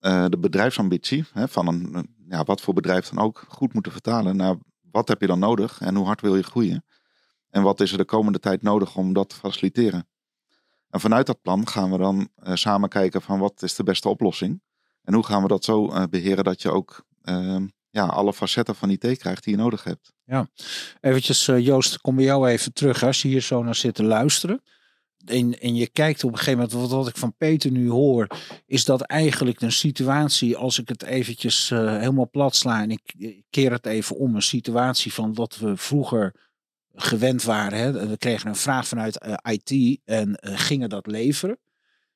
eh, 0.00 0.24
de 0.28 0.38
bedrijfsambitie 0.38 1.24
hè, 1.32 1.48
van 1.48 1.66
een- 1.66 2.14
ja, 2.28 2.42
wat 2.42 2.60
voor 2.60 2.74
bedrijf 2.74 3.08
dan 3.08 3.24
ook, 3.24 3.44
goed 3.48 3.72
moeten 3.72 3.92
vertalen 3.92 4.36
naar 4.36 4.56
wat 4.90 5.08
heb 5.08 5.20
je 5.20 5.26
dan 5.26 5.38
nodig 5.38 5.80
en 5.80 5.94
hoe 5.96 6.06
hard 6.06 6.20
wil 6.20 6.36
je 6.36 6.42
groeien. 6.42 6.84
En 7.50 7.62
wat 7.62 7.80
is 7.80 7.92
er 7.92 7.98
de 7.98 8.04
komende 8.04 8.38
tijd 8.38 8.62
nodig 8.62 8.96
om 8.96 9.12
dat 9.12 9.28
te 9.28 9.36
faciliteren. 9.36 10.08
En 10.90 11.00
vanuit 11.00 11.26
dat 11.26 11.42
plan 11.42 11.68
gaan 11.68 11.90
we 11.90 11.98
dan 11.98 12.28
eh, 12.36 12.54
samen 12.54 12.88
kijken 12.88 13.22
van 13.22 13.38
wat 13.38 13.62
is 13.62 13.74
de 13.74 13.82
beste 13.82 14.08
oplossing. 14.08 14.62
En 15.02 15.14
hoe 15.14 15.24
gaan 15.24 15.42
we 15.42 15.48
dat 15.48 15.64
zo 15.64 15.90
eh, 15.90 16.02
beheren 16.10 16.44
dat 16.44 16.62
je 16.62 16.70
ook 16.70 17.06
ehm, 17.22 17.66
ja, 17.90 18.06
alle 18.06 18.32
facetten 18.32 18.74
van 18.74 18.90
IT 18.90 19.18
krijgt 19.18 19.44
die 19.44 19.56
je 19.56 19.62
nodig 19.62 19.84
hebt. 19.84 20.12
Eventjes, 21.00 21.48
eh, 21.48 21.58
Joost, 21.58 22.00
kom 22.00 22.16
bij 22.16 22.24
jou 22.24 22.48
even 22.48 22.72
terug. 22.72 23.02
Als 23.02 23.22
je 23.22 23.28
hier 23.28 23.40
zo 23.40 23.62
naar 23.62 23.74
zit 23.74 23.94
te 23.94 24.04
luisteren. 24.04 24.62
En, 25.24 25.60
en 25.60 25.74
je 25.74 25.88
kijkt 25.88 26.24
op 26.24 26.30
een 26.30 26.38
gegeven 26.38 26.58
moment, 26.58 26.78
wat, 26.78 26.90
wat 26.90 27.08
ik 27.08 27.16
van 27.16 27.36
Peter 27.36 27.70
nu 27.70 27.90
hoor, 27.90 28.26
is 28.66 28.84
dat 28.84 29.00
eigenlijk 29.00 29.60
een 29.60 29.72
situatie, 29.72 30.56
als 30.56 30.78
ik 30.78 30.88
het 30.88 31.02
eventjes 31.02 31.68
helemaal 31.68 32.30
plat 32.30 32.54
sla 32.54 32.82
en 32.82 32.90
ik 32.90 33.14
keer 33.50 33.72
het 33.72 33.86
even 33.86 34.16
om, 34.16 34.34
een 34.34 34.42
situatie 34.42 35.12
van 35.12 35.34
wat 35.34 35.58
we 35.58 35.76
vroeger 35.76 36.49
gewend 36.94 37.42
waren. 37.42 37.78
Hè. 37.78 38.08
We 38.08 38.16
kregen 38.16 38.48
een 38.48 38.56
vraag 38.56 38.88
vanuit 38.88 39.18
eh, 39.18 39.34
IT 39.42 40.00
en 40.04 40.34
eh, 40.34 40.58
gingen 40.58 40.88
dat 40.88 41.06
leveren. 41.06 41.58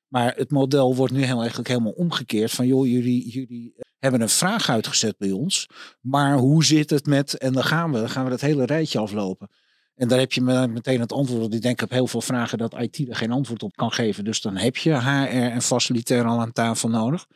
Maar 0.07 0.33
het 0.35 0.51
model 0.51 0.95
wordt 0.95 1.13
nu 1.13 1.23
heel, 1.23 1.39
eigenlijk 1.39 1.67
helemaal 1.67 1.91
omgekeerd 1.91 2.51
van, 2.51 2.67
joh, 2.67 2.87
jullie, 2.87 3.29
jullie 3.29 3.73
hebben 3.99 4.21
een 4.21 4.29
vraag 4.29 4.69
uitgezet 4.69 5.17
bij 5.17 5.31
ons. 5.31 5.69
Maar 6.01 6.37
hoe 6.37 6.63
zit 6.63 6.89
het 6.89 7.05
met, 7.05 7.37
en 7.37 7.53
dan 7.53 7.63
gaan 7.63 7.91
we, 7.91 7.99
dan 7.99 8.09
gaan 8.09 8.23
we 8.23 8.29
dat 8.29 8.41
hele 8.41 8.65
rijtje 8.65 8.99
aflopen. 8.99 9.49
En 9.95 10.07
daar 10.07 10.19
heb 10.19 10.33
je 10.33 10.41
meteen 10.41 10.99
het 10.99 11.13
antwoord. 11.13 11.41
Want 11.41 11.53
ik 11.53 11.61
denk 11.61 11.81
op 11.81 11.89
heel 11.89 12.07
veel 12.07 12.21
vragen 12.21 12.57
dat 12.57 12.79
IT 12.79 13.09
er 13.09 13.15
geen 13.15 13.31
antwoord 13.31 13.63
op 13.63 13.75
kan 13.75 13.91
geven. 13.91 14.23
Dus 14.23 14.41
dan 14.41 14.57
heb 14.57 14.77
je 14.77 15.01
HR 15.01 15.29
en 15.29 15.61
facilitair 15.61 16.25
al 16.25 16.39
aan 16.39 16.51
tafel 16.51 16.89
nodig. 16.89 17.27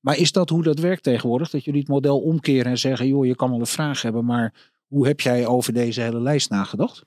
Maar 0.00 0.16
is 0.16 0.32
dat 0.32 0.48
hoe 0.48 0.62
dat 0.62 0.78
werkt 0.78 1.02
tegenwoordig? 1.02 1.50
Dat 1.50 1.64
jullie 1.64 1.80
het 1.80 1.88
model 1.88 2.20
omkeren 2.20 2.70
en 2.70 2.78
zeggen, 2.78 3.06
joh, 3.06 3.26
je 3.26 3.34
kan 3.34 3.50
wel 3.50 3.60
een 3.60 3.66
vraag 3.66 4.02
hebben, 4.02 4.24
maar 4.24 4.54
hoe 4.88 5.06
heb 5.06 5.20
jij 5.20 5.46
over 5.46 5.72
deze 5.72 6.00
hele 6.00 6.20
lijst 6.20 6.50
nagedacht? 6.50 7.04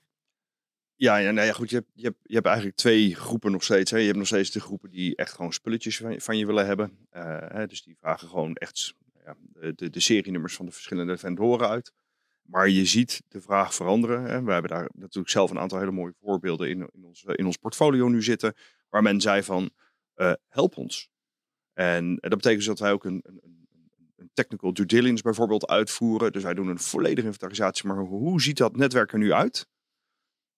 Ja, 0.95 1.17
ja, 1.17 1.31
nou 1.31 1.47
ja, 1.47 1.53
goed. 1.53 1.69
Je 1.69 1.75
hebt, 1.75 1.89
je, 1.93 2.03
hebt, 2.03 2.17
je 2.23 2.33
hebt 2.33 2.45
eigenlijk 2.45 2.77
twee 2.77 3.15
groepen 3.15 3.51
nog 3.51 3.63
steeds. 3.63 3.91
Hè. 3.91 3.97
Je 3.97 4.05
hebt 4.05 4.17
nog 4.17 4.27
steeds 4.27 4.51
de 4.51 4.59
groepen 4.59 4.89
die 4.89 5.15
echt 5.15 5.33
gewoon 5.33 5.53
spulletjes 5.53 6.03
van, 6.17 6.37
je 6.37 6.45
willen 6.45 6.65
hebben. 6.65 7.07
Uh, 7.13 7.37
hè, 7.47 7.67
dus 7.67 7.83
die 7.83 7.97
vragen 7.99 8.27
gewoon 8.27 8.55
echt 8.55 8.93
ja, 9.23 9.35
de, 9.75 9.89
de 9.89 9.99
serienummers 9.99 10.55
van 10.55 10.65
de 10.65 10.71
verschillende 10.71 11.17
vendoren 11.17 11.69
uit. 11.69 11.93
Maar 12.41 12.69
je 12.69 12.85
ziet 12.85 13.21
de 13.27 13.41
vraag 13.41 13.75
veranderen. 13.75 14.23
Hè. 14.23 14.43
We 14.43 14.51
hebben 14.51 14.71
daar 14.71 14.89
natuurlijk 14.93 15.29
zelf 15.29 15.49
een 15.51 15.59
aantal 15.59 15.79
hele 15.79 15.91
mooie 15.91 16.13
voorbeelden 16.19 16.69
in, 16.69 16.89
in, 16.91 17.03
ons, 17.03 17.23
in 17.23 17.45
ons 17.45 17.57
portfolio 17.57 18.07
nu 18.07 18.23
zitten. 18.23 18.53
Waar 18.89 19.01
men 19.01 19.21
zei 19.21 19.43
van, 19.43 19.69
uh, 20.15 20.33
help 20.47 20.77
ons. 20.77 21.09
En 21.73 22.15
dat 22.15 22.29
betekent 22.29 22.57
dus 22.57 22.65
dat 22.65 22.79
wij 22.79 22.91
ook 22.91 23.05
een, 23.05 23.23
een, 23.23 23.60
een, 24.21 24.29
technical 24.33 24.73
due 24.73 24.85
diligence 24.85 25.23
bijvoorbeeld 25.23 25.67
uitvoeren. 25.67 26.31
Dus 26.31 26.43
wij 26.43 26.53
doen 26.53 26.67
een 26.67 26.79
volledige 26.79 27.25
inventarisatie. 27.25 27.87
Maar 27.87 27.97
hoe 27.97 28.41
ziet 28.41 28.57
dat 28.57 28.75
netwerk 28.75 29.11
er 29.13 29.19
nu 29.19 29.33
uit? 29.33 29.67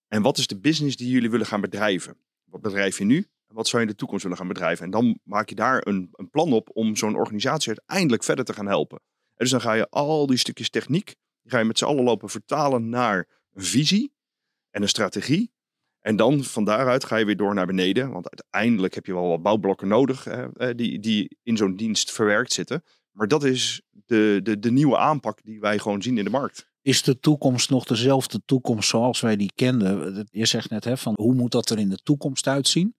En 0.08 0.22
wat 0.22 0.38
is 0.38 0.48
de 0.48 0.60
business 0.60 0.96
die 0.96 1.10
jullie 1.10 1.30
willen 1.30 1.46
gaan 1.46 1.62
bedrijven? 1.62 2.18
Wat 2.44 2.62
bedrijf 2.62 2.98
je 2.98 3.04
nu? 3.04 3.18
En 3.48 3.56
wat 3.56 3.68
zou 3.68 3.82
je 3.82 3.88
in 3.88 3.94
de 3.94 4.00
toekomst 4.00 4.24
willen 4.24 4.38
gaan 4.38 4.48
bedrijven? 4.48 4.86
En 4.86 4.92
dan 4.92 5.20
maak 5.24 5.50
je 5.50 5.56
daar 5.56 5.88
een, 5.88 6.10
een 6.12 6.30
plan 6.30 6.54
op 6.54 6.70
om 6.74 6.96
zo'n 6.96 7.16
organisatie 7.16 7.68
uiteindelijk 7.68 8.24
verder 8.24 8.46
te 8.46 8.54
gaan 8.54 8.68
helpen. 8.68 8.98
En 8.98 9.36
dus 9.36 9.50
dan 9.50 9.62
ga 9.62 9.74
je 9.74 9.90
al 9.90 10.28
die 10.28 10.38
stukjes 10.38 10.70
techniek, 10.70 11.06
die 11.42 11.52
ga 11.52 11.60
je 11.60 11.66
met 11.66 11.78
z'n 11.78 11.86
allen 11.86 12.04
lopen 12.04 12.30
vertalen 12.30 12.90
naar 12.90 13.28
een 13.54 13.64
visie 13.64 14.14
en 14.70 14.82
een 14.82 14.88
strategie. 14.88 15.52
En 16.00 16.16
dan 16.16 16.44
van 16.44 16.64
daaruit 16.64 17.04
ga 17.04 17.16
je 17.16 17.26
weer 17.26 17.38
door 17.38 17.54
naar 17.54 17.66
beneden. 17.66 18.12
Want 18.12 18.30
uiteindelijk 18.30 18.94
heb 18.94 19.06
je 19.06 19.14
wel 19.14 19.28
wat 19.28 19.42
bouwblokken 19.42 19.88
nodig 19.88 20.28
die, 20.76 21.00
die 21.00 21.38
in 21.44 21.58
zo'n 21.58 21.76
dienst 21.76 22.12
verwerkt 22.12 22.54
zitten. 22.54 22.84
Maar 23.14 23.28
dat 23.28 23.44
is 23.44 23.82
de, 24.06 24.40
de, 24.44 24.60
de 24.60 24.72
nieuwe 24.72 24.98
aanpak 24.98 25.40
die 25.44 25.60
wij 25.60 25.80
gewoon 25.80 26.02
zien 26.02 26.18
in 26.18 26.24
de 26.24 26.30
markt. 26.30 26.72
Is 26.82 27.04
de 27.04 27.20
toekomst 27.20 27.70
nog 27.70 27.86
dezelfde 27.86 28.42
toekomst 28.46 28.90
zoals 28.90 29.22
wij 29.22 29.36
die 29.36 29.52
kenden? 29.56 30.28
Je 30.32 30.46
zegt 30.46 30.70
net 30.70 30.84
hè, 30.84 30.98
van 30.98 31.14
hoe 31.16 31.34
moet 31.34 31.52
dat 31.52 31.70
er 31.70 31.80
in 31.80 31.90
de 31.90 32.00
toekomst 32.04 32.48
uitzien? 32.48 32.96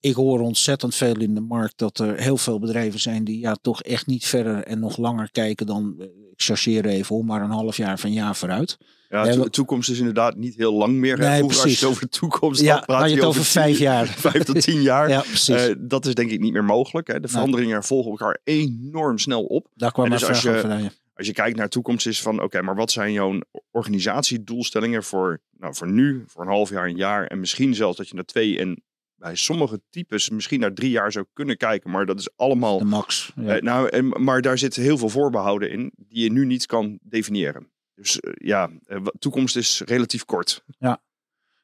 Ik 0.00 0.14
hoor 0.14 0.40
ontzettend 0.40 0.94
veel 0.94 1.16
in 1.16 1.34
de 1.34 1.40
markt 1.40 1.78
dat 1.78 1.98
er 1.98 2.20
heel 2.20 2.36
veel 2.36 2.58
bedrijven 2.58 3.00
zijn 3.00 3.24
die 3.24 3.40
ja, 3.40 3.56
toch 3.62 3.82
echt 3.82 4.06
niet 4.06 4.26
verder 4.26 4.62
en 4.64 4.78
nog 4.78 4.96
langer 4.96 5.30
kijken 5.30 5.66
dan, 5.66 5.94
eh, 5.98 6.04
ik 6.06 6.42
chargeer 6.42 6.86
even, 6.86 7.24
maar 7.24 7.42
een 7.42 7.50
half 7.50 7.76
jaar 7.76 7.98
van 7.98 8.12
jaar 8.12 8.36
vooruit. 8.36 8.78
Ja, 9.08 9.24
de 9.24 9.50
toekomst 9.50 9.90
is 9.90 9.98
inderdaad 9.98 10.36
niet 10.36 10.56
heel 10.56 10.72
lang 10.72 10.94
meer. 10.94 11.18
Nee, 11.18 11.42
Als 11.42 11.62
je 11.62 11.68
het 11.68 11.84
over 11.84 12.00
de 12.02 12.08
toekomst 12.08 12.60
ja, 12.60 12.80
praat 12.80 13.08
je 13.08 13.14
het 13.14 13.24
over, 13.24 13.44
vijf 13.44 13.78
jaar. 13.78 14.06
Vijf 14.30 14.42
tot 14.42 14.60
tien 14.60 14.82
jaar. 14.82 15.08
ja, 15.08 15.20
precies. 15.20 15.68
Uh, 15.68 15.74
dat 15.78 16.06
is 16.06 16.14
denk 16.14 16.30
ik 16.30 16.40
niet 16.40 16.52
meer 16.52 16.64
mogelijk. 16.64 17.06
Hè. 17.06 17.20
De 17.20 17.28
veranderingen 17.28 17.82
volgen 17.82 18.10
elkaar 18.10 18.40
enorm 18.44 19.18
snel 19.18 19.44
op. 19.44 19.68
Daar 19.74 19.92
kwam 19.92 20.10
dus 20.10 20.24
als 20.24 20.42
je, 20.42 20.90
als 21.14 21.26
je 21.26 21.32
kijkt 21.32 21.56
naar 21.56 21.66
de 21.66 21.72
toekomst 21.72 22.06
is 22.06 22.22
van 22.22 22.42
oké, 22.42 22.62
maar 22.62 22.74
wat 22.74 22.90
zijn 22.90 23.12
jouw 23.12 23.38
organisatiedoelstellingen 23.70 25.02
voor, 25.02 25.40
nou, 25.58 25.74
voor 25.74 25.90
nu, 25.90 26.24
voor 26.26 26.42
een 26.42 26.48
half 26.48 26.70
jaar, 26.70 26.88
een 26.88 26.96
jaar 26.96 27.26
en 27.26 27.40
misschien 27.40 27.74
zelfs 27.74 27.96
dat 27.96 28.08
je 28.08 28.14
naar 28.14 28.24
twee 28.24 28.58
en 28.58 28.82
bij 29.26 29.36
sommige 29.36 29.80
types 29.90 30.30
misschien 30.30 30.60
naar 30.60 30.72
drie 30.72 30.90
jaar 30.90 31.12
zou 31.12 31.26
kunnen 31.32 31.56
kijken, 31.56 31.90
maar 31.90 32.06
dat 32.06 32.18
is 32.18 32.28
allemaal 32.36 32.78
de 32.78 32.84
max. 32.84 33.32
Ja. 33.36 33.58
nou, 33.58 33.88
en, 33.88 34.08
maar 34.08 34.42
daar 34.42 34.58
zitten 34.58 34.82
heel 34.82 34.98
veel 34.98 35.08
voorbehouden 35.08 35.70
in 35.70 35.92
die 35.96 36.22
je 36.22 36.32
nu 36.32 36.46
niet 36.46 36.66
kan 36.66 36.98
definiëren. 37.02 37.70
Dus 37.94 38.18
uh, 38.20 38.32
ja, 38.34 38.70
uh, 38.86 39.06
toekomst 39.18 39.56
is 39.56 39.82
relatief 39.84 40.24
kort. 40.24 40.64
Ja. 40.78 41.02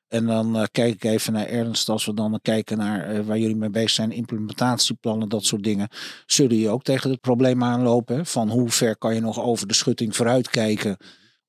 En 0.09 0.27
dan 0.27 0.57
uh, 0.57 0.65
kijk 0.73 0.95
ik 0.95 1.05
even 1.05 1.33
naar 1.33 1.47
Ernst, 1.47 1.89
als 1.89 2.05
we 2.05 2.15
dan 2.15 2.39
kijken 2.43 2.79
naar 2.79 3.25
waar 3.25 3.39
jullie 3.39 3.57
mee 3.57 3.71
bezig 3.71 3.91
zijn, 3.91 4.11
implementatieplannen, 4.13 5.29
dat 5.29 5.45
soort 5.45 5.63
dingen. 5.63 5.89
Zullen 6.27 6.57
je 6.57 6.69
ook 6.69 6.83
tegen 6.83 7.11
het 7.11 7.21
probleem 7.21 7.63
aanlopen? 7.63 8.27
Van 8.27 8.51
hoe 8.51 8.71
ver 8.71 8.97
kan 8.97 9.15
je 9.15 9.21
nog 9.21 9.41
over 9.41 9.67
de 9.67 9.75
schutting 9.75 10.17
vooruit 10.17 10.51
kijken? 10.51 10.97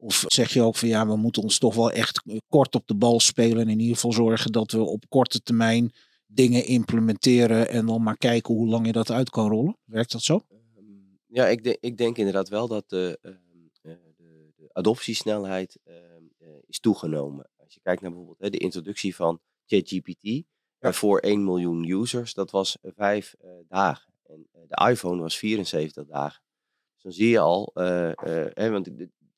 Of 0.04 0.24
zeg 0.28 0.54
je 0.54 0.62
ook 0.62 0.76
van 0.76 0.88
ja, 0.88 1.08
we 1.08 1.16
moeten 1.16 1.42
ons 1.42 1.58
toch 1.58 1.76
wel 1.76 1.92
echt 1.92 2.22
kort 2.48 2.76
op 2.76 2.88
de 2.88 2.96
bal 2.96 3.20
spelen. 3.20 3.60
En 3.60 3.70
in 3.70 3.80
ieder 3.80 3.96
geval 3.96 4.14
zorgen 4.14 4.52
dat 4.52 4.72
we 4.72 4.82
op 4.82 5.10
korte 5.10 5.42
termijn 5.42 5.94
dingen 6.26 6.66
implementeren. 6.66 7.70
En 7.70 7.86
dan 7.86 8.04
maar 8.04 8.18
kijken 8.18 8.54
hoe 8.54 8.68
lang 8.68 8.86
je 8.86 8.92
dat 8.92 9.12
uit 9.12 9.30
kan 9.30 9.50
rollen. 9.50 9.78
Werkt 9.86 10.12
dat 10.12 10.22
zo? 10.22 10.42
Ehm, 10.50 10.86
ja, 11.28 11.48
ik, 11.48 11.64
denk, 11.64 11.78
ik 11.80 11.98
denk 11.98 12.18
inderdaad 12.18 12.50
wel 12.50 12.68
dat 12.68 12.90
de, 12.90 13.20
ehm, 13.22 13.36
de, 13.82 13.98
de 14.56 14.70
adoptiesnelheid 14.74 15.80
ehm, 15.84 15.98
eh, 16.38 16.48
is 16.68 16.80
toegenomen. 16.80 17.50
Als 17.58 17.74
je 17.74 17.80
kijkt 17.82 18.02
naar 18.02 18.12
bijvoorbeeld 18.12 18.52
de 18.52 18.58
introductie 18.58 19.16
van 19.16 19.40
ChatGPT. 19.66 20.44
Voor 20.80 21.20
1 21.20 21.44
miljoen 21.44 21.90
users, 21.90 22.34
dat 22.34 22.52
was 22.52 22.78
vijf 22.82 23.36
dagen. 23.68 24.14
En 24.24 24.48
de 24.68 24.90
iPhone 24.90 25.22
was 25.22 25.38
74 25.38 26.06
dagen. 26.06 26.42
Dus 26.94 27.04
dan 27.04 27.12
zie 27.12 27.30
je 27.30 27.40
al, 27.40 27.72
hè, 27.74 28.70
want 28.70 28.90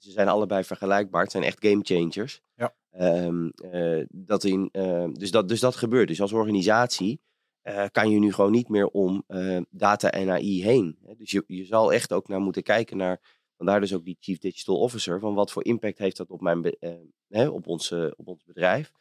ze 0.06 0.12
zijn 0.12 0.28
allebei 0.28 0.64
vergelijkbaar. 0.64 1.22
Het 1.22 1.32
zijn 1.32 1.44
echt 1.44 1.66
game 1.66 1.84
changers. 1.84 2.42
Ja. 2.56 2.74
Um, 3.00 3.52
dat 4.10 4.44
in, 4.44 4.70
uh, 4.72 5.08
dus, 5.12 5.32
dat, 5.32 5.48
dus 5.48 5.60
dat 5.60 5.76
gebeurt. 5.76 6.08
Dus 6.08 6.22
als 6.22 6.34
organisatie 6.34 7.22
uh, 7.64 7.86
kan 7.92 8.10
je 8.10 8.20
nu 8.20 8.34
gewoon 8.34 8.52
niet 8.52 8.70
meer 8.70 8.88
om 8.88 9.24
uh, 9.28 9.62
data 9.70 10.12
en 10.12 10.30
AI 10.30 10.64
heen. 10.64 10.98
Dus 11.18 11.32
je, 11.32 11.44
je 11.48 11.66
zal 11.66 11.94
echt 11.94 12.14
ook 12.14 12.28
naar 12.28 12.40
moeten 12.40 12.64
kijken 12.64 12.98
naar, 12.98 13.22
vandaar 13.58 13.80
dus 13.80 13.94
ook 13.94 14.06
die 14.06 14.18
Chief 14.20 14.38
Digital 14.38 14.80
Officer, 14.80 15.20
van 15.20 15.34
wat 15.34 15.52
voor 15.52 15.66
impact 15.66 15.98
heeft 15.98 16.18
dat 16.18 16.30
op, 16.30 16.42
mijn, 16.42 16.76
hè, 17.28 17.48
op, 17.48 17.68
ons, 17.68 17.92
op 17.92 18.28
ons 18.28 18.44
bedrijf, 18.44 18.92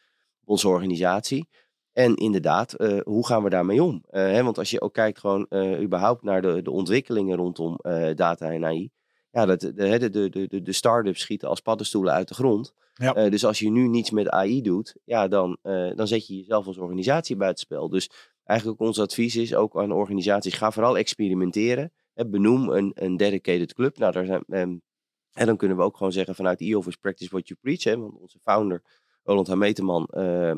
op 0.41 0.49
onze 0.49 0.67
organisatie. 0.67 1.47
En 1.91 2.15
inderdaad, 2.15 2.71
hoe 3.03 3.25
gaan 3.25 3.43
we 3.43 3.49
daarmee 3.49 3.83
om? 3.83 4.03
Hè, 4.09 4.43
want 4.43 4.57
als 4.57 4.71
je 4.71 4.81
ook 4.81 4.93
kijkt 4.93 5.19
gewoon 5.19 5.47
überhaupt 5.81 6.23
naar 6.23 6.41
de, 6.41 6.61
de 6.61 6.71
ontwikkelingen 6.71 7.37
rondom 7.37 7.79
data 8.15 8.51
en 8.51 8.65
AI, 8.65 8.91
ja, 9.35 9.45
dat, 9.45 9.59
de, 9.59 9.73
de, 9.73 10.29
de, 10.29 10.47
de, 10.47 10.61
de 10.61 10.71
start-ups 10.71 11.19
schieten 11.19 11.49
als 11.49 11.59
paddenstoelen 11.59 12.13
uit 12.13 12.27
de 12.27 12.33
grond. 12.33 12.73
Ja. 12.93 13.17
Uh, 13.17 13.31
dus 13.31 13.45
als 13.45 13.59
je 13.59 13.69
nu 13.69 13.87
niets 13.87 14.11
met 14.11 14.29
AI 14.29 14.61
doet, 14.61 14.95
ja, 15.03 15.27
dan, 15.27 15.57
uh, 15.63 15.95
dan 15.95 16.07
zet 16.07 16.27
je 16.27 16.35
jezelf 16.35 16.67
als 16.67 16.77
organisatie 16.77 17.35
buitenspel. 17.35 17.89
Dus 17.89 18.09
eigenlijk 18.43 18.79
ons 18.79 18.99
advies 18.99 19.35
is 19.35 19.55
ook 19.55 19.77
aan 19.77 19.91
organisaties, 19.91 20.53
ga 20.53 20.71
vooral 20.71 20.97
experimenteren. 20.97 21.91
Hè, 22.13 22.27
benoem 22.27 22.69
een, 22.69 22.91
een 22.95 23.17
dedicated 23.17 23.73
club. 23.73 23.97
Nou, 23.97 24.11
daar 24.11 24.25
zijn, 24.25 24.43
um, 24.47 24.81
en 25.33 25.45
dan 25.45 25.57
kunnen 25.57 25.77
we 25.77 25.83
ook 25.83 25.97
gewoon 25.97 26.11
zeggen 26.11 26.35
vanuit 26.35 26.61
e-office 26.61 26.97
practice 26.97 27.29
what 27.29 27.47
you 27.47 27.59
preach. 27.61 27.83
Hè, 27.83 27.97
want 27.97 28.19
onze 28.19 28.39
founder, 28.39 28.81
Roland 29.23 29.47
Hameteman, 29.47 30.07
uh, 30.11 30.51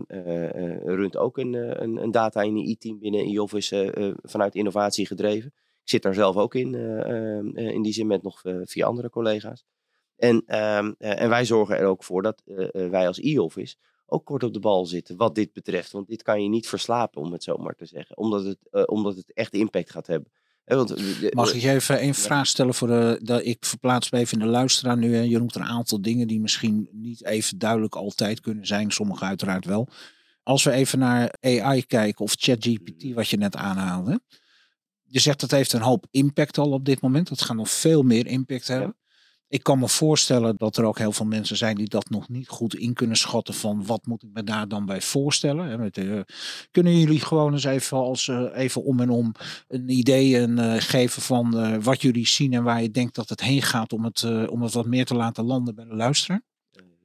runt 0.84 1.18
ook 1.18 1.38
een, 1.38 1.82
een, 1.84 2.04
een 2.04 2.12
data 2.12 2.44
en 2.44 2.56
AI-team 2.56 3.00
binnen 3.00 3.26
e-office 3.26 4.16
vanuit 4.22 4.56
innovatie 4.56 5.06
gedreven. 5.06 5.54
Ik 5.88 5.94
zit 5.94 6.02
daar 6.02 6.14
zelf 6.14 6.36
ook 6.36 6.56
in, 6.56 6.74
uh, 6.74 7.40
uh, 7.54 7.74
in 7.74 7.82
die 7.82 7.94
zin 7.94 8.08
met 8.08 8.24
nog 8.24 8.42
vier 8.64 8.86
andere 8.86 9.10
collega's. 9.10 9.66
En, 10.16 10.44
ehm, 10.46 10.94
en 10.98 11.30
wij 11.30 11.46
zorgen 11.46 11.78
er 11.78 11.86
ook 11.86 12.04
voor 12.04 12.22
dat 12.22 12.42
wij 12.72 13.08
als 13.08 13.20
e-office 13.22 13.76
ook 14.06 14.26
kort 14.26 14.44
op 14.44 14.54
de 14.54 14.60
bal 14.60 14.86
zitten 14.86 15.18
wat 15.18 15.36
dit 15.36 15.54
betreft. 15.54 15.92
Want 15.92 16.08
dit 16.08 16.24
kan 16.24 16.44
je 16.44 16.50
niet 16.50 16.68
verslapen, 16.68 17.22
om 17.22 17.32
het 17.32 17.44
zo 17.44 17.58
maar 17.58 17.76
te 17.76 17.86
zeggen. 17.86 18.18
Omdat 18.18 18.44
het, 18.44 18.88
omdat 18.88 19.16
het 19.16 19.34
echt 19.34 19.54
impact 19.54 19.92
gaat 19.92 20.08
hebben. 20.08 20.32
want, 20.66 20.96
Mag 21.34 21.54
ik 21.54 21.62
je 21.62 21.70
even 21.70 22.00
één 22.00 22.14
vraag 22.14 22.48
stellen 22.48 22.74
voor 22.74 22.88
de, 22.88 23.20
dat 23.24 23.46
ik 23.46 23.66
verplaats 23.66 24.12
me 24.12 24.20
even 24.20 24.40
in 24.40 24.46
de 24.46 24.52
luisteraar 24.52 24.98
nu. 24.98 25.18
Je 25.18 25.38
noemt 25.38 25.56
een 25.56 25.64
aantal 25.64 26.02
dingen 26.02 26.28
die 26.28 26.40
misschien 26.40 26.90
niet 26.92 27.26
even 27.26 27.58
duidelijk 27.58 27.96
altijd 27.96 28.40
kunnen 28.40 28.66
zijn. 28.66 28.92
Sommige 28.92 29.26
uiteraard 29.26 29.66
wel. 29.66 29.88
Als 30.44 30.64
we 30.64 30.72
even 30.72 31.00
naar 31.00 31.34
AI 31.40 31.86
kijken 31.86 32.26
of 32.26 32.36
ChatGPT, 32.38 33.04
mm. 33.04 33.14
wat 33.14 33.30
je 33.30 33.38
net 33.38 33.56
aanhaalde 33.56 34.22
je 35.08 35.20
zegt 35.20 35.40
dat 35.40 35.52
heeft 35.52 35.74
een 35.74 35.82
hoop 35.82 36.06
impact 36.12 36.58
al 36.58 36.72
op 36.72 36.86
dit 36.86 37.02
moment. 37.02 37.30
Dat 37.30 37.42
gaat 37.42 37.58
nog 37.58 37.70
veel 37.70 38.04
meer 38.04 38.28
impact 38.28 38.68
hebben. 38.68 38.96
Ik 39.50 39.64
kan 39.64 39.80
me 39.80 39.90
voorstellen 39.90 40.58
dat 40.58 40.78
er 40.78 40.84
ook 40.84 40.98
heel 40.98 41.12
veel 41.12 41.26
mensen 41.26 41.58
zijn 41.58 41.76
die 41.76 41.90
dat 41.90 42.10
nog 42.10 42.30
niet 42.30 42.48
goed 42.48 42.76
in 42.76 42.94
kunnen 42.94 43.18
schatten 43.18 43.54
van 43.54 43.86
wat 43.86 44.06
moet 44.06 44.24
ik 44.24 44.30
me 44.34 44.44
daar 44.44 44.68
dan 44.68 44.86
bij 44.86 45.02
voorstellen. 45.02 45.92
Eh, 45.92 46.20
kunnen 46.72 47.00
jullie 47.00 47.20
gewoon 47.20 47.54
eens 47.54 47.64
even, 47.64 47.98
als, 47.98 48.28
uh, 48.28 48.48
even 48.54 48.84
om 48.84 49.00
en 49.00 49.10
om 49.10 49.32
een 49.68 49.90
idee 49.90 50.48
uh, 50.48 50.76
geven 50.78 51.22
van 51.22 51.82
wat 51.82 52.02
jullie 52.02 52.28
zien 52.28 52.54
en 52.54 52.64
waar 52.64 52.82
je 52.82 52.92
denkt 52.92 53.16
dat 53.16 53.30
het 53.30 53.42
heen 53.42 53.62
gaat 53.62 53.94
om 53.94 54.04
het, 54.04 54.24
om 54.50 54.62
het 54.62 54.74
wat 54.74 54.86
meer 54.86 55.06
te 55.06 55.16
laten 55.16 55.44
landen 55.44 55.76
bij 55.76 55.86
de 55.86 55.96
luisteraar? 55.96 56.42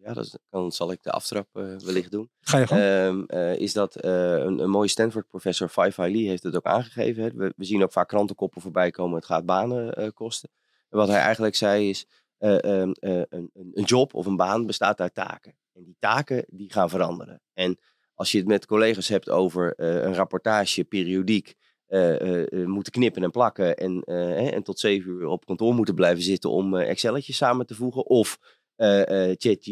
Ja, 0.04 0.12
dat 0.12 0.38
dan 0.50 0.72
zal 0.72 0.92
ik 0.92 1.02
de 1.02 1.10
aftrap 1.10 1.48
uh, 1.52 1.78
wellicht 1.78 2.10
doen. 2.10 2.30
Ga 2.40 2.58
je 2.58 2.66
gang. 2.66 3.32
Uh, 3.32 3.56
is 3.56 3.72
dat 3.72 4.04
uh, 4.04 4.12
een, 4.32 4.58
een 4.58 4.70
mooie 4.70 4.88
Stanford-professor, 4.88 5.68
Fai 5.68 5.92
Lee, 5.96 6.28
heeft 6.28 6.42
het 6.42 6.56
ook 6.56 6.66
aangegeven. 6.66 7.22
Hè? 7.22 7.30
We, 7.32 7.52
we, 7.56 7.64
zien 7.64 7.82
ook 7.82 7.92
vaak 7.92 8.08
krantenkoppen 8.08 8.60
voorbij 8.60 8.90
komen, 8.90 9.16
het 9.16 9.26
gaat 9.26 9.46
banen 9.46 10.12
kosten. 10.14 10.50
En 10.88 10.98
wat 10.98 11.08
hij 11.08 11.20
eigenlijk 11.20 11.54
zei 11.54 11.88
is, 11.88 12.06
um, 12.38 12.92
een, 13.00 13.50
een, 13.52 13.84
job 13.84 14.14
of 14.14 14.26
een 14.26 14.36
baan 14.36 14.66
bestaat 14.66 15.00
uit 15.00 15.14
taken. 15.14 15.56
En 15.72 15.84
die 15.84 15.96
taken 15.98 16.44
die 16.48 16.72
gaan 16.72 16.90
veranderen. 16.90 17.40
En 17.52 17.78
als 18.14 18.32
je 18.32 18.38
het 18.38 18.46
met 18.46 18.66
collega's 18.66 19.08
hebt 19.08 19.30
over 19.30 19.72
een 19.76 20.14
rapportage, 20.14 20.84
periodiek, 20.84 21.56
eh, 21.92 22.20
eh, 22.20 22.52
eh, 22.52 22.66
moeten 22.66 22.92
knippen 22.92 23.22
en 23.22 23.30
plakken 23.30 23.76
en, 23.76 24.02
eh, 24.02 24.14
hè, 24.16 24.48
en 24.48 24.62
tot 24.62 24.78
zeven 24.78 25.10
uur 25.10 25.26
op 25.26 25.44
kantoor 25.44 25.74
moeten 25.74 25.94
blijven 25.94 26.22
zitten 26.22 26.50
om 26.50 26.76
eh, 26.76 26.88
Excelletjes 26.88 27.36
samen 27.36 27.66
te 27.66 27.74
voegen. 27.74 28.06
Of 28.06 28.38
eh, 28.82 29.30
eh, 29.30 29.30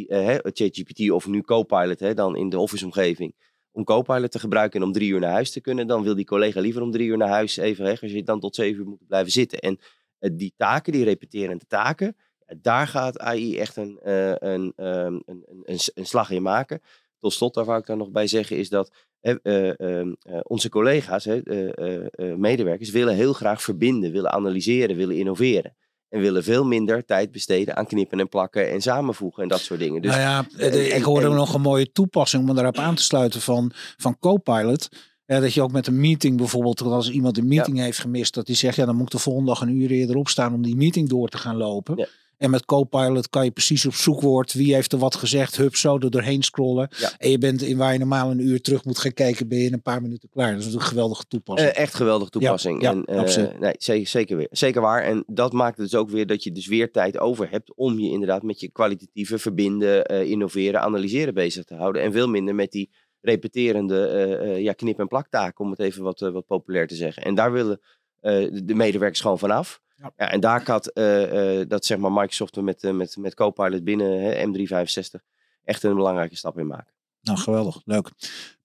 eh, 0.08 0.38
ChatGPT 0.42 1.10
of 1.10 1.26
nu 1.26 1.42
Copilot 1.42 2.00
hè, 2.00 2.14
dan 2.14 2.36
in 2.36 2.48
de 2.48 2.58
office-omgeving. 2.58 3.34
Om 3.72 3.84
Copilot 3.84 4.30
te 4.30 4.38
gebruiken 4.38 4.80
en 4.80 4.86
om 4.86 4.92
drie 4.92 5.10
uur 5.10 5.20
naar 5.20 5.30
huis 5.30 5.50
te 5.50 5.60
kunnen. 5.60 5.86
Dan 5.86 6.02
wil 6.02 6.14
die 6.14 6.24
collega 6.24 6.60
liever 6.60 6.82
om 6.82 6.90
drie 6.90 7.08
uur 7.08 7.16
naar 7.16 7.28
huis 7.28 7.56
even 7.56 7.84
weg. 7.84 8.02
Als 8.02 8.12
je 8.12 8.22
dan 8.22 8.40
tot 8.40 8.54
zeven 8.54 8.80
uur 8.80 8.88
moet 8.88 9.06
blijven 9.06 9.32
zitten. 9.32 9.58
En 9.58 9.78
eh, 10.18 10.30
die 10.32 10.52
taken, 10.56 10.92
die 10.92 11.04
repeterende 11.04 11.66
taken, 11.66 12.16
daar 12.60 12.86
gaat 12.86 13.18
AI 13.18 13.58
echt 13.58 13.76
een, 13.76 13.98
eh, 14.02 14.34
een, 14.34 14.72
ehm, 14.76 15.18
een, 15.24 15.44
een, 15.64 15.78
een, 15.94 16.06
slag 16.06 16.30
in 16.30 16.42
maken. 16.42 16.80
Tot 17.18 17.32
slot, 17.32 17.54
daar 17.54 17.64
wou 17.64 17.78
ik 17.78 17.86
daar 17.86 17.96
nog 17.96 18.10
bij 18.10 18.26
zeggen, 18.26 18.56
is 18.56 18.68
dat 18.68 18.92
eh, 19.20 19.34
eh, 19.42 19.80
ehm, 19.80 20.14
eh, 20.22 20.40
onze 20.42 20.68
collega's, 20.68 21.26
eh, 21.26 21.38
eh, 21.46 22.06
eh, 22.10 22.36
medewerkers, 22.36 22.90
willen 22.90 23.14
heel 23.14 23.32
graag 23.32 23.62
verbinden, 23.62 24.12
willen 24.12 24.30
analyseren, 24.30 24.96
willen 24.96 25.16
innoveren. 25.16 25.76
En 26.10 26.20
willen 26.20 26.44
veel 26.44 26.64
minder 26.64 27.04
tijd 27.04 27.30
besteden 27.32 27.76
aan 27.76 27.86
knippen 27.86 28.20
en 28.20 28.28
plakken 28.28 28.70
en 28.70 28.80
samenvoegen 28.82 29.42
en 29.42 29.48
dat 29.48 29.60
soort 29.60 29.80
dingen. 29.80 30.02
Dus 30.02 30.10
nou 30.10 30.22
ja, 30.22 30.44
en- 30.56 30.96
ik 30.96 31.02
hoorde 31.02 31.26
en- 31.26 31.34
nog 31.34 31.54
een 31.54 31.60
mooie 31.60 31.92
toepassing 31.92 32.48
om 32.48 32.54
daarop 32.54 32.78
aan 32.78 32.94
te 32.94 33.02
sluiten 33.02 33.40
van, 33.40 33.72
van 33.96 34.18
Copilot. 34.18 34.88
Ja, 35.26 35.40
dat 35.40 35.54
je 35.54 35.62
ook 35.62 35.72
met 35.72 35.86
een 35.86 36.00
meeting 36.00 36.36
bijvoorbeeld, 36.36 36.80
als 36.80 37.10
iemand 37.10 37.38
een 37.38 37.48
meeting 37.48 37.78
heeft 37.78 37.98
gemist, 37.98 38.34
dat 38.34 38.46
hij 38.46 38.56
zegt, 38.56 38.76
ja, 38.76 38.84
dan 38.86 38.94
moet 38.96 39.04
ik 39.06 39.10
de 39.10 39.18
volgende 39.18 39.48
dag 39.50 39.60
een 39.60 39.80
uur 39.80 39.90
eerder 39.90 40.16
opstaan 40.16 40.54
om 40.54 40.62
die 40.62 40.76
meeting 40.76 41.08
door 41.08 41.28
te 41.28 41.38
gaan 41.38 41.56
lopen. 41.56 41.96
Ja. 41.96 42.06
En 42.40 42.50
met 42.50 42.64
Copilot 42.64 43.28
kan 43.28 43.44
je 43.44 43.50
precies 43.50 43.86
op 43.86 43.94
zoekwoord, 43.94 44.52
wie 44.52 44.74
heeft 44.74 44.92
er 44.92 44.98
wat 44.98 45.14
gezegd, 45.14 45.56
hup, 45.56 45.76
zo 45.76 45.98
er 45.98 46.10
doorheen 46.10 46.42
scrollen. 46.42 46.88
Ja. 46.96 47.12
En 47.18 47.30
je 47.30 47.38
bent 47.38 47.62
in 47.62 47.76
waar 47.76 47.92
je 47.92 47.98
normaal 47.98 48.30
een 48.30 48.46
uur 48.46 48.60
terug 48.60 48.84
moet 48.84 48.98
gaan 48.98 49.12
kijken, 49.12 49.48
ben 49.48 49.58
je 49.58 49.66
in 49.66 49.72
een 49.72 49.82
paar 49.82 50.02
minuten 50.02 50.28
klaar. 50.28 50.54
Dat 50.54 50.64
is 50.64 50.74
een 50.74 50.80
geweldige 50.80 51.24
toepassing. 51.28 51.70
Eh, 51.70 51.82
echt 51.82 51.94
geweldige 51.94 52.30
toepassing. 52.30 52.82
ja, 52.82 52.90
en, 52.90 53.04
eh, 53.04 53.18
absoluut. 53.18 53.58
nee, 53.58 53.74
zeker, 53.78 54.06
zeker, 54.06 54.36
weer, 54.36 54.48
zeker 54.50 54.80
waar. 54.80 55.02
En 55.02 55.24
dat 55.26 55.52
maakt 55.52 55.78
het 55.78 55.90
dus 55.90 56.00
ook 56.00 56.10
weer 56.10 56.26
dat 56.26 56.42
je 56.42 56.52
dus 56.52 56.66
weer 56.66 56.90
tijd 56.90 57.18
over 57.18 57.50
hebt 57.50 57.74
om 57.74 57.98
je 57.98 58.10
inderdaad 58.10 58.42
met 58.42 58.60
je 58.60 58.70
kwalitatieve 58.70 59.38
verbinden, 59.38 60.04
eh, 60.04 60.30
innoveren, 60.30 60.80
analyseren 60.80 61.34
bezig 61.34 61.64
te 61.64 61.74
houden. 61.74 62.02
En 62.02 62.12
veel 62.12 62.28
minder 62.28 62.54
met 62.54 62.72
die 62.72 62.90
repeterende 63.20 64.56
ja, 64.58 64.72
knip- 64.72 64.98
en 64.98 65.08
plaktaken, 65.08 65.64
om 65.64 65.70
het 65.70 65.80
even 65.80 66.02
wat, 66.02 66.20
wat 66.20 66.46
populair 66.46 66.86
te 66.86 66.94
zeggen. 66.94 67.22
En 67.22 67.34
daar 67.34 67.52
willen 67.52 67.80
de- 68.20 68.64
de 68.64 68.74
medewerkers 68.74 69.20
gewoon 69.20 69.38
vanaf. 69.38 69.80
Ja. 69.96 70.12
Ja, 70.16 70.30
en 70.30 70.40
daar 70.40 70.60
gaat 70.60 70.86
eh, 70.86 71.60
eh, 71.60 71.68
dat 71.68 71.84
zeg 71.84 71.98
maar 71.98 72.12
Microsoft 72.12 72.56
er 72.56 72.64
met, 72.64 72.84
eh, 72.84 72.92
met, 72.92 73.16
met 73.16 73.34
Copilot 73.34 73.84
binnen 73.84 74.20
hè, 74.22 74.46
M365 74.46 75.20
echt 75.64 75.82
een 75.82 75.94
belangrijke 75.94 76.36
stap 76.36 76.58
in 76.58 76.66
maken. 76.66 76.92
Nou, 77.22 77.38
geweldig. 77.38 77.80
Leuk. 77.84 78.08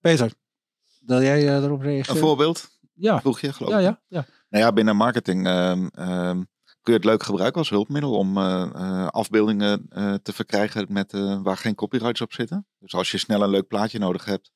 Peter, 0.02 0.32
wil 1.06 1.22
jij 1.22 1.48
eh, 1.48 1.64
erop 1.64 1.80
Een 1.80 1.86
reageren? 1.86 2.20
voorbeeld, 2.22 2.70
Ja. 2.94 3.20
vroeg 3.20 3.40
je 3.40 3.54
geloof 3.54 3.72
Ja, 3.72 3.78
ik. 3.78 3.84
ja, 3.84 4.00
ja. 4.08 4.26
Nou 4.50 4.64
ja, 4.64 4.72
binnen 4.74 4.96
marketing 4.96 5.46
ehm, 5.48 5.88
ehm, 5.94 6.36
kun 6.82 6.94
je 6.94 7.00
het 7.00 7.06
leuk 7.06 7.24
gebruiken 7.24 7.60
als 7.60 7.70
hulpmiddel 7.70 8.14
om 8.18 8.38
eh, 8.38 8.62
eh, 8.76 9.08
afbeeldingen 9.08 9.86
eh, 9.90 10.14
te 10.14 10.34
verkrijgen 10.34 10.86
met, 10.90 11.14
eh, 11.14 11.42
waar 11.42 11.58
geen 11.58 11.76
copyrights 11.76 12.22
op 12.22 12.34
zitten. 12.34 12.68
Dus 12.80 12.94
als 12.94 13.12
je 13.12 13.18
snel 13.18 13.42
een 13.44 13.50
leuk 13.50 13.68
plaatje 13.68 14.00
nodig 14.00 14.26
hebt, 14.26 14.52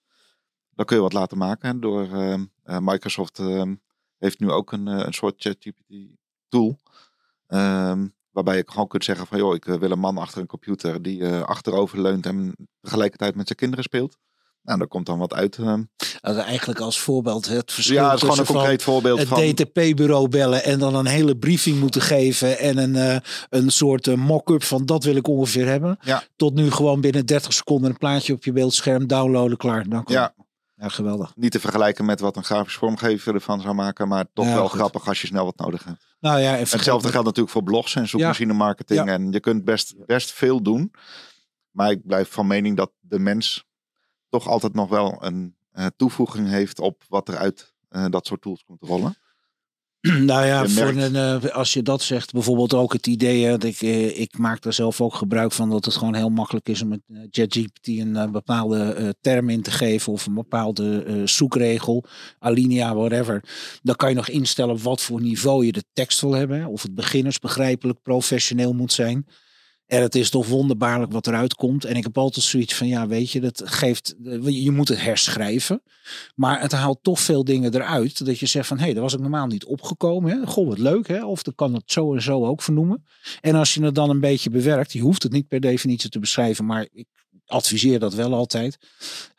dan 0.75 0.85
kun 0.85 0.95
je 0.95 1.01
wat 1.01 1.13
laten 1.13 1.38
maken. 1.38 1.79
Door 1.79 2.03
ehm, 2.13 2.45
eh, 2.63 2.77
Microsoft 2.81 3.39
ehm, 3.39 3.75
heeft 4.19 4.39
nu 4.39 4.51
ook 4.51 4.71
een, 4.71 4.88
eh, 4.88 5.05
een 5.05 5.13
soort 5.13 5.36
ChatGPT 5.38 5.93
tool. 6.47 6.79
ehm, 7.47 8.08
waarbij 8.32 8.58
je 8.58 8.63
gewoon 8.65 8.88
kunt 8.88 9.03
zeggen 9.03 9.27
van 9.27 9.38
joh, 9.38 9.55
ik 9.55 9.65
eh, 9.65 9.75
wil 9.75 9.91
een 9.91 9.99
man 9.99 10.17
achter 10.17 10.41
een 10.41 10.47
computer 10.47 11.01
die 11.01 11.25
eh, 11.25 11.41
achterover 11.41 12.01
leunt 12.01 12.25
en 12.25 12.55
tegelijkertijd 12.82 13.36
met 13.36 13.45
zijn 13.45 13.58
kinderen 13.58 13.84
speelt. 13.84 14.17
Nou, 14.62 14.77
daar 14.79 14.88
komt 14.88 15.05
dan 15.05 15.19
wat 15.19 15.34
uit. 15.34 15.58
ehm. 15.58 15.84
Also 16.21 16.39
eigenlijk 16.39 16.79
als 16.79 16.99
voorbeeld 16.99 17.47
het 17.47 17.71
verschil 17.71 17.95
ja, 17.95 18.05
het 18.05 18.13
is 18.13 18.19
gewoon 18.19 18.39
een 18.39 18.45
concreet 18.45 18.84
voorbeeld 18.84 19.19
het 19.19 19.27
van... 19.27 19.39
DTP-bureau 19.41 20.27
bellen 20.29 20.63
en 20.63 20.79
dan 20.79 20.95
een 20.95 21.05
hele 21.05 21.38
briefing 21.38 21.79
moeten 21.79 22.01
geven 22.01 22.60
en 22.60 22.77
een, 22.77 23.21
een 23.49 23.69
soort 23.69 24.15
mock-up 24.15 24.63
van 24.63 24.86
dat 24.86 25.03
wil 25.03 25.15
ik 25.15 25.27
ongeveer 25.27 25.67
hebben. 25.67 25.97
Ja. 26.01 26.23
Tot 26.36 26.53
nu 26.53 26.71
gewoon 26.71 27.01
binnen 27.01 27.25
30 27.25 27.53
seconden 27.53 27.89
een 27.89 27.97
plaatje 27.97 28.34
op 28.34 28.43
je 28.43 28.51
beeldscherm 28.51 29.08
downloaden, 29.08 29.58
klaar. 29.58 29.86
Ja, 30.05 30.34
ja, 30.79 30.89
geweldig. 30.89 31.31
niet 31.35 31.51
te 31.51 31.59
vergelijken 31.59 32.05
met 32.05 32.19
wat 32.19 32.35
een 32.35 32.43
grafisch 32.43 32.75
vormgever 32.75 33.33
ervan 33.33 33.61
zou 33.61 33.75
maken, 33.75 34.07
maar 34.07 34.25
toch 34.33 34.45
Ja, 34.45 34.53
wel 34.53 34.69
goed. 34.69 34.79
grappig 34.79 35.07
als 35.07 35.21
je 35.21 35.27
snel 35.27 35.45
wat 35.45 35.57
nodig 35.57 35.83
hebt. 35.83 36.07
Nou 36.19 36.39
ja, 36.39 36.51
hetzelfde 36.51 37.09
geldt 37.09 37.25
natuurlijk 37.25 37.53
voor 37.53 37.63
blogs 37.63 37.95
en 37.95 38.07
zoekmachine 38.07 38.53
marketing. 38.53 39.05
Ja. 39.05 39.11
En 39.13 39.31
je 39.31 39.39
kunt 39.39 39.63
best, 39.65 40.05
best 40.05 40.31
veel 40.31 40.61
doen. 40.61 40.91
Maar 41.71 41.91
ik 41.91 42.05
blijf 42.05 42.31
van 42.31 42.47
mening 42.47 42.77
dat 42.77 42.91
de 42.99 43.19
mens 43.19 43.65
toch 44.29 44.47
altijd 44.47 44.73
nog 44.73 44.89
wel 44.89 45.17
een 45.19 45.55
eh, 45.71 45.85
toevoeging 45.95 46.47
heeft 46.47 46.79
op 46.79 47.03
wat 47.07 47.27
er 47.27 47.37
uit 47.37 47.73
eh, 47.89 48.05
dat 48.09 48.27
soort 48.27 48.41
tools 48.41 48.63
komt 48.63 48.81
rollen. 48.83 49.15
Nou 50.31 50.45
ja, 50.45 50.62
Je 50.62 50.69
voor 50.69 50.88
een, 50.88 51.15
eh, 51.15 51.51
als 51.51 51.73
je 51.73 51.81
dat 51.81 52.01
zegt, 52.01 52.31
bijvoorbeeld 52.31 52.73
ook 52.73 52.93
het 52.93 53.07
idee, 53.07 53.45
eh, 53.45 53.51
dat 53.51 53.63
ik, 53.63 53.81
eh, 53.81 54.19
ik 54.19 54.38
maak 54.38 54.62
daar 54.62 54.73
zelf 54.73 55.01
ook 55.01 55.13
gebruik 55.13 55.51
van, 55.51 55.69
dat 55.69 55.85
het 55.85 55.95
gewoon 55.95 56.15
heel 56.15 56.29
makkelijk 56.29 56.69
is 56.69 56.81
om 56.81 56.88
met 56.88 57.01
eh, 57.07 57.17
ChatGPT 57.31 57.88
een 57.88 58.15
eh, 58.15 58.31
bepaalde 58.31 58.93
eh, 58.93 59.09
term 59.21 59.49
in 59.49 59.62
te 59.62 59.71
geven 59.71 60.13
of 60.13 60.25
een 60.25 60.33
bepaalde 60.33 61.03
eh, 61.03 61.15
zoekregel, 61.25 62.03
alinea, 62.39 62.95
whatever. 62.95 63.43
Dan 63.81 63.95
kan 63.95 64.09
je 64.09 64.15
nog 64.15 64.29
instellen 64.29 64.73
op 64.73 64.81
wat 64.81 65.01
voor 65.01 65.21
niveau 65.21 65.65
je 65.65 65.71
de 65.71 65.83
tekst 65.93 66.21
wil 66.21 66.33
hebben, 66.33 66.59
hè, 66.59 66.67
of 66.67 66.81
het 66.81 66.95
beginnersbegrijpelijk, 66.95 68.01
professioneel 68.01 68.73
moet 68.73 68.91
zijn. 68.93 69.25
En 69.89 70.02
het 70.02 70.15
is 70.15 70.30
toch 70.30 70.47
wonderbaarlijk 70.47 71.12
wat 71.12 71.28
eruit 71.28 71.56
komt. 71.56 71.86
En 71.86 71.95
ik 71.95 72.04
heb 72.04 72.17
altijd 72.17 72.45
zoiets 72.45 72.73
van, 72.73 72.88
ja, 72.88 73.08
weet 73.08 73.32
je, 73.32 73.41
dat 73.41 73.62
geeft, 73.65 74.15
eh, 74.23 74.63
je 74.63 74.71
moet 74.71 74.88
het 74.88 75.02
herschrijven. 75.02 75.82
Maar 76.36 76.62
het 76.62 76.71
haalt 76.71 76.99
toch 77.02 77.19
veel 77.19 77.43
dingen 77.43 77.75
eruit. 77.75 78.25
Dat 78.25 78.39
je 78.39 78.45
zegt 78.45 78.67
van, 78.67 78.78
hé, 78.78 78.84
hey, 78.84 78.93
daar 78.93 79.04
was 79.04 79.13
ik 79.13 79.19
normaal 79.19 79.47
niet 79.47 79.65
opgekomen. 79.65 80.32
Hè? 80.32 80.47
Goh, 80.47 80.67
wat 80.67 80.78
leuk, 80.78 81.08
hè? 81.08 81.25
Of 81.25 81.43
dan 81.43 81.56
kan 81.56 81.73
het 81.73 81.84
zo 81.86 82.13
en 82.13 82.21
zo 82.21 82.45
ook 82.45 82.62
vernoemen. 82.62 83.06
En 83.41 83.56
als 83.56 83.73
je 83.73 83.84
het 83.84 83.95
dan 83.95 84.10
een 84.10 84.19
beetje 84.19 84.49
bewerkt, 84.49 84.93
je 84.93 85.02
hoeft 85.02 85.23
het 85.23 85.32
niet 85.32 85.47
per 85.47 85.60
definitie 85.60 86.10
te 86.10 86.19
beschrijven, 86.19 86.65
maar 86.65 86.88
ik 86.91 87.08
adviseer 87.45 87.99
dat 87.99 88.13
wel 88.13 88.34
altijd. 88.34 88.78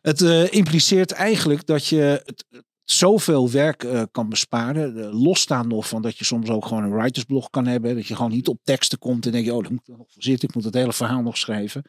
Het 0.01 0.23
eh, 0.23 0.53
impliceert 0.53 1.11
eigenlijk 1.11 1.67
dat 1.67 1.87
je 1.87 2.23
het, 2.25 2.45
zoveel 2.93 3.51
werk 3.51 3.85
eh, 3.85 4.03
kan 4.11 4.29
besparen. 4.29 4.97
Uh, 4.97 5.23
losstaan 5.23 5.69
nog 5.69 5.89
van 5.89 6.03
dat 6.03 6.19
je 6.19 6.25
soms 6.25 6.51
ook 6.51 6.67
gewoon 6.67 6.83
een 6.83 6.97
writersblog 6.97 7.51
kan 7.51 7.67
hebben. 7.67 7.95
Dat 7.95 8.07
je 8.07 8.17
gewoon 8.17 8.31
niet 8.31 8.49
op 8.49 8.59
teksten 8.63 8.99
komt 8.99 9.27
en 9.27 9.33
denk 9.33 9.45
je, 9.45 9.55
oh, 9.55 9.63
daar 9.63 9.73
moet 9.73 9.89
ik 9.89 9.97
nog 9.97 10.07
voor 10.13 10.23
zitten. 10.23 10.49
Ik 10.49 10.55
moet 10.55 10.65
het 10.65 10.75
hele 10.75 10.93
verhaal 10.93 11.23
nog 11.23 11.37
schrijven. 11.37 11.83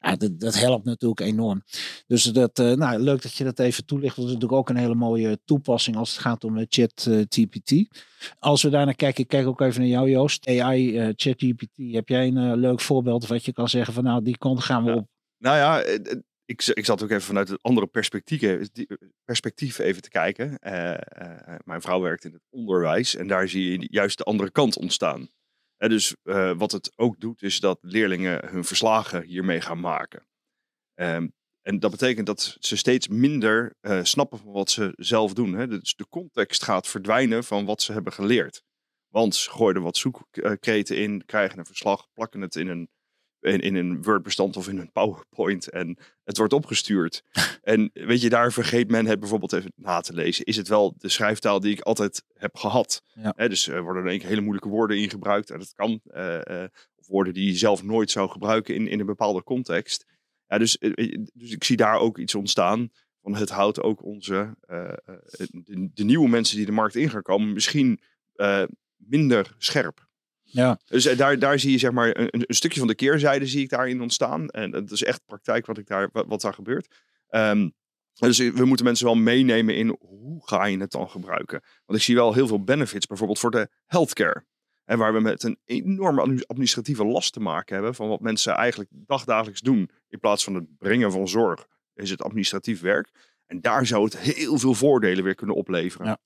Ja, 0.00 0.16
dat, 0.16 0.40
dat 0.40 0.54
helpt 0.54 0.84
natuurlijk 0.84 1.20
enorm. 1.20 1.62
Dus 2.06 2.22
dat, 2.24 2.58
uh, 2.58 2.72
nou, 2.72 2.98
leuk 2.98 3.22
dat 3.22 3.34
je 3.34 3.44
dat 3.44 3.58
even 3.58 3.84
toelicht. 3.84 4.16
Dat 4.16 4.24
is 4.24 4.32
natuurlijk 4.32 4.58
ook 4.58 4.68
een 4.68 4.76
hele 4.76 4.94
mooie 4.94 5.38
toepassing 5.44 5.96
als 5.96 6.10
het 6.10 6.20
gaat 6.20 6.44
om 6.44 6.56
uh, 6.56 6.64
ChatGPT. 6.68 7.88
Als 8.38 8.62
we 8.62 8.68
daarnaar 8.68 8.94
kijken, 8.94 9.22
ik 9.22 9.28
kijk 9.28 9.46
ook 9.46 9.60
even 9.60 9.80
naar 9.80 9.90
jou 9.90 10.10
Joost. 10.10 10.46
AI, 10.48 11.00
uh, 11.00 11.12
ChatGPT, 11.16 11.70
heb 11.76 12.08
jij 12.08 12.26
een 12.26 12.56
leuk 12.56 12.80
voorbeeld 12.80 13.26
wat 13.26 13.44
je 13.44 13.52
kan 13.52 13.68
zeggen 13.68 13.94
van 13.94 14.04
nou, 14.04 14.22
die 14.22 14.38
kant 14.38 14.64
gaan 14.64 14.84
we 14.84 14.90
Ja. 14.90 14.96
op. 14.96 15.06
Nou 15.38 15.56
ja, 15.56 15.82
ik, 16.48 16.66
ik 16.66 16.84
zat 16.84 17.02
ook 17.02 17.10
even 17.10 17.22
vanuit 17.22 17.48
het 17.48 17.62
andere 17.62 17.86
perspectief, 17.86 18.68
perspectief 19.24 19.78
even 19.78 20.02
te 20.02 20.08
kijken. 20.08 20.58
Uh, 20.62 21.56
mijn 21.64 21.80
vrouw 21.80 22.00
werkt 22.00 22.24
in 22.24 22.32
het 22.32 22.46
onderwijs 22.50 23.16
en 23.16 23.26
daar 23.26 23.48
zie 23.48 23.70
je 23.70 23.86
juist 23.90 24.18
de 24.18 24.24
andere 24.24 24.50
kant 24.50 24.76
ontstaan. 24.76 25.28
Dus 25.76 26.14
wat 26.56 26.72
het 26.72 26.92
ook 26.96 27.20
doet, 27.20 27.42
is 27.42 27.60
dat 27.60 27.78
leerlingen 27.80 28.48
hun 28.48 28.64
verslagen 28.64 29.22
hiermee 29.22 29.60
gaan 29.60 29.80
maken. 29.80 30.26
Um, 30.94 31.32
en 31.62 31.78
dat 31.78 31.90
betekent 31.90 32.26
dat 32.26 32.56
ze 32.58 32.76
steeds 32.76 33.08
minder 33.08 33.74
snappen 34.02 34.38
van 34.38 34.52
wat 34.52 34.70
ze 34.70 34.92
zelf 34.96 35.32
doen. 35.32 35.52
Hè? 35.52 35.68
Dus 35.68 35.94
de 35.94 36.08
context 36.08 36.64
gaat 36.64 36.88
verdwijnen 36.88 37.44
van 37.44 37.64
wat 37.64 37.82
ze 37.82 37.92
hebben 37.92 38.12
geleerd. 38.12 38.62
Want 39.08 39.34
ze 39.34 39.50
gooien 39.50 39.76
er 39.76 39.82
wat 39.82 39.96
zoekkreten 39.96 40.96
in, 40.96 41.24
krijgen 41.24 41.58
een 41.58 41.66
verslag, 41.66 42.06
plakken 42.12 42.40
het 42.40 42.56
in 42.56 42.68
een, 42.68 42.88
in, 43.40 43.60
in 43.60 43.74
een 43.74 44.02
Word-bestand 44.02 44.56
of 44.56 44.68
in 44.68 44.78
een 44.78 44.92
PowerPoint 44.92 45.70
en 45.70 45.98
het 46.24 46.36
wordt 46.36 46.52
opgestuurd. 46.52 47.22
en 47.62 47.90
weet 47.92 48.20
je, 48.20 48.28
daar 48.28 48.52
vergeet 48.52 48.90
men 48.90 49.06
het 49.06 49.20
bijvoorbeeld 49.20 49.52
even 49.52 49.72
na 49.76 50.00
te 50.00 50.14
lezen. 50.14 50.44
Is 50.44 50.56
het 50.56 50.68
wel 50.68 50.94
de 50.98 51.08
schrijftaal 51.08 51.60
die 51.60 51.72
ik 51.72 51.80
altijd 51.80 52.24
heb 52.34 52.56
gehad? 52.56 53.02
Ja. 53.14 53.48
Dus 53.48 53.68
er 53.68 53.82
worden 53.82 54.06
er 54.06 54.26
hele 54.26 54.40
moeilijke 54.40 54.68
woorden 54.68 54.98
in 54.98 55.10
gebruikt. 55.10 55.50
En 55.50 55.58
dat 55.58 55.74
kan. 55.74 56.00
Uh, 56.14 56.40
uh, 56.50 56.64
of 56.96 57.06
woorden 57.06 57.34
die 57.34 57.46
je 57.46 57.56
zelf 57.56 57.82
nooit 57.82 58.10
zou 58.10 58.30
gebruiken 58.30 58.74
in, 58.74 58.88
in 58.88 59.00
een 59.00 59.06
bepaalde 59.06 59.42
context. 59.42 60.06
Ja, 60.46 60.58
dus, 60.58 60.78
dus 61.32 61.50
ik 61.50 61.64
zie 61.64 61.76
daar 61.76 61.98
ook 61.98 62.18
iets 62.18 62.34
ontstaan. 62.34 62.90
Van 63.22 63.34
het 63.34 63.50
houdt 63.50 63.82
ook 63.82 64.04
onze, 64.04 64.56
uh, 64.70 64.92
de, 65.50 65.90
de, 65.94 66.04
nieuwe 66.04 66.28
mensen 66.28 66.56
die 66.56 66.66
de 66.66 66.72
markt 66.72 66.94
in 66.94 67.10
gaan 67.10 67.22
komen, 67.22 67.52
misschien 67.52 68.00
minder 68.96 69.54
scherp. 69.58 70.07
Ja. 70.50 70.78
Dus 70.84 71.06
uh, 71.06 71.16
daar, 71.16 71.38
daar 71.38 71.58
zie 71.58 71.70
je 71.70 71.78
zeg 71.78 71.90
maar 71.90 72.16
een, 72.16 72.28
een, 72.30 72.54
stukje 72.54 72.78
van 72.78 72.88
de 72.88 72.94
keerzijde 72.94 73.46
zie 73.46 73.62
ik 73.62 73.68
daarin 73.68 74.00
ontstaan. 74.00 74.48
En 74.48 74.70
dat 74.70 74.90
is 74.90 75.02
echt 75.02 75.24
praktijk 75.26 75.66
wat, 75.66 75.78
ik 75.78 75.86
daar, 75.86 76.08
wat, 76.12 76.26
wat 76.26 76.40
daar 76.40 76.54
gebeurt. 76.54 76.94
Um, 77.30 77.72
dus 78.14 78.38
we 78.38 78.64
moeten 78.64 78.84
mensen 78.86 79.06
wel 79.06 79.14
meenemen 79.14 79.76
in 79.76 79.96
hoe 80.00 80.46
ga 80.48 80.64
je 80.64 80.78
het 80.78 80.90
dan 80.90 81.10
gebruiken. 81.10 81.62
Want 81.86 81.98
ik 81.98 82.04
zie 82.04 82.14
wel 82.14 82.34
heel 82.34 82.46
veel 82.46 82.64
benefits, 82.64 83.06
bijvoorbeeld 83.06 83.38
voor 83.38 83.50
de 83.50 83.68
healthcare. 83.86 84.44
En 84.84 84.98
waar 84.98 85.12
we 85.12 85.20
met 85.20 85.42
een 85.42 85.58
enorme 85.64 86.44
administratieve 86.46 87.04
last 87.04 87.32
te 87.32 87.40
maken 87.40 87.74
hebben 87.74 87.94
van 87.94 88.08
wat 88.08 88.20
mensen 88.20 88.54
eigenlijk 88.54 88.90
dagdagelijks 88.92 89.60
doen. 89.60 89.90
In 90.08 90.18
plaats 90.18 90.44
van 90.44 90.54
het 90.54 90.78
brengen 90.78 91.12
van 91.12 91.28
zorg 91.28 91.66
is 91.94 92.10
het 92.10 92.22
administratief 92.22 92.80
werk. 92.80 93.10
En 93.46 93.60
daar 93.60 93.86
zou 93.86 94.04
het 94.04 94.18
heel 94.18 94.58
veel 94.58 94.74
voordelen 94.74 95.24
weer 95.24 95.34
kunnen 95.34 95.56
opleveren. 95.56 96.06
Ja. 96.06 96.18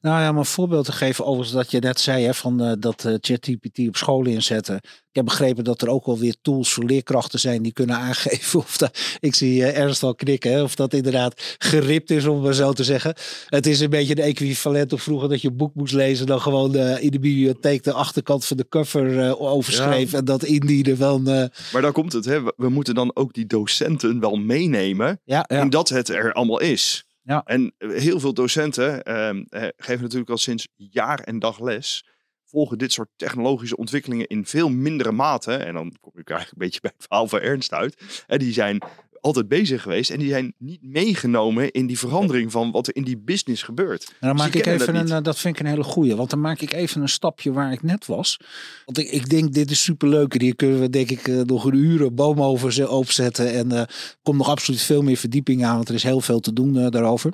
Nou 0.00 0.20
ja, 0.20 0.30
om 0.30 0.36
een 0.36 0.44
voorbeeld 0.44 0.84
te 0.84 0.92
geven 0.92 1.24
over 1.24 1.52
dat 1.52 1.70
je 1.70 1.78
net 1.78 2.00
zei 2.00 2.24
hè, 2.24 2.34
van 2.34 2.62
uh, 2.62 2.72
dat 2.78 3.04
uh, 3.04 3.14
ChatGPT 3.20 3.88
op 3.88 3.96
scholen 3.96 4.32
inzetten. 4.32 4.76
Ik 4.76 5.22
heb 5.22 5.24
begrepen 5.24 5.64
dat 5.64 5.82
er 5.82 5.88
ook 5.88 6.06
wel 6.06 6.18
weer 6.18 6.34
tools 6.42 6.72
voor 6.72 6.84
leerkrachten 6.84 7.38
zijn 7.38 7.62
die 7.62 7.72
kunnen 7.72 7.96
aangeven 7.96 8.58
of 8.64 8.76
dat, 8.76 8.98
ik 9.20 9.34
zie 9.34 9.60
uh, 9.60 9.78
Ernst 9.78 10.02
al 10.02 10.14
knikken, 10.14 10.52
hè, 10.52 10.62
of 10.62 10.74
dat 10.74 10.94
inderdaad 10.94 11.56
geript 11.58 12.10
is 12.10 12.26
om 12.26 12.42
maar 12.42 12.54
zo 12.54 12.72
te 12.72 12.84
zeggen. 12.84 13.14
Het 13.46 13.66
is 13.66 13.80
een 13.80 13.90
beetje 13.90 14.14
de 14.14 14.22
equivalent 14.22 14.92
of 14.92 15.02
vroeger 15.02 15.28
dat 15.28 15.40
je 15.40 15.48
een 15.48 15.56
boek 15.56 15.74
moest 15.74 15.94
lezen 15.94 16.26
dan 16.26 16.40
gewoon 16.40 16.76
in 16.76 17.10
de 17.10 17.18
bibliotheek 17.18 17.82
de 17.82 17.92
achterkant 17.92 18.44
van 18.44 18.56
de 18.56 18.68
cover 18.68 19.38
overschreef 19.38 20.10
ja. 20.10 20.18
en 20.18 20.24
dat 20.24 20.44
indienen 20.44 20.96
van... 20.96 21.22
Maar 21.22 21.82
daar 21.82 21.92
komt 21.92 22.12
het, 22.12 22.24
hè. 22.24 22.42
We 22.56 22.68
moeten 22.68 22.94
dan 22.94 23.10
ook 23.14 23.32
die 23.32 23.46
docenten 23.46 24.20
wel 24.20 24.36
meenemen 24.36 25.20
ja, 25.24 25.44
ja. 25.48 25.58
en 25.58 25.70
dat 25.70 25.88
het 25.88 26.08
er 26.08 26.32
allemaal 26.32 26.60
is. 26.60 27.05
Ja. 27.26 27.42
En 27.44 27.74
heel 27.78 28.20
veel 28.20 28.34
docenten 28.34 29.10
uh, 29.10 29.68
geven 29.76 30.02
natuurlijk 30.02 30.30
al 30.30 30.36
sinds 30.36 30.68
jaar 30.76 31.20
en 31.20 31.38
dag 31.38 31.60
les. 31.60 32.06
Volgen 32.44 32.78
dit 32.78 32.92
soort 32.92 33.08
technologische 33.16 33.76
ontwikkelingen 33.76 34.26
in 34.26 34.46
veel 34.46 34.68
mindere 34.68 35.12
mate. 35.12 35.54
En 35.54 35.74
dan 35.74 35.96
kom 36.00 36.12
ik 36.14 36.30
eigenlijk 36.30 36.60
een 36.60 36.66
beetje 36.66 36.80
bij 36.80 36.92
het 36.96 37.06
verhaal 37.06 37.28
van 37.28 37.40
Ernst 37.40 37.72
uit. 37.72 38.24
En 38.26 38.38
die 38.38 38.52
zijn 38.52 38.82
altijd 39.26 39.48
bezig 39.48 39.82
geweest. 39.82 40.10
En 40.10 40.18
die 40.18 40.28
zijn 40.28 40.54
niet 40.58 40.82
meegenomen 40.82 41.70
in 41.70 41.86
die 41.86 41.98
verandering 41.98 42.52
van 42.52 42.70
wat 42.70 42.86
er 42.86 42.96
in 42.96 43.04
die 43.04 43.18
business 43.18 43.62
gebeurt. 43.62 44.04
En 44.08 44.14
dan 44.20 44.30
Dus 44.30 44.40
maak 44.44 44.54
ik 44.54 44.66
even 44.66 44.94
dat 44.94 45.04
een, 45.10 45.16
eh, 45.16 45.22
dat 45.22 45.38
vind 45.38 45.54
ik 45.58 45.60
een 45.64 45.70
hele 45.70 45.82
goeie. 45.84 46.16
Want 46.16 46.30
dan 46.30 46.40
maak 46.40 46.60
ik 46.60 46.72
even 46.72 47.00
een 47.02 47.08
stapje 47.08 47.52
waar 47.52 47.72
ik 47.72 47.82
net 47.82 48.06
was. 48.06 48.40
Want 48.84 48.98
ik, 48.98 49.10
ik 49.10 49.28
denk, 49.28 49.52
dit 49.52 49.70
is 49.70 49.82
superleuk. 49.82 50.34
En 50.34 50.40
hier 50.40 50.56
kunnen 50.56 50.80
we 50.80 50.90
denk 50.90 51.10
ik 51.10 51.28
eh, 51.28 51.40
nog 51.40 51.64
een 51.64 51.74
uur 51.74 52.00
een 52.02 52.14
boom 52.14 52.42
over 52.42 52.72
ze- 52.72 52.88
opzetten. 52.90 53.52
En 53.52 53.72
eh, 53.72 53.82
komt 54.22 54.36
nog 54.38 54.48
absoluut 54.48 54.80
veel 54.82 55.02
meer 55.02 55.16
verdieping 55.16 55.64
aan. 55.64 55.74
Want 55.76 55.88
er 55.88 55.94
is 55.94 56.02
heel 56.02 56.20
veel 56.20 56.40
te 56.40 56.52
doen 56.52 56.90
daarover. 56.90 57.32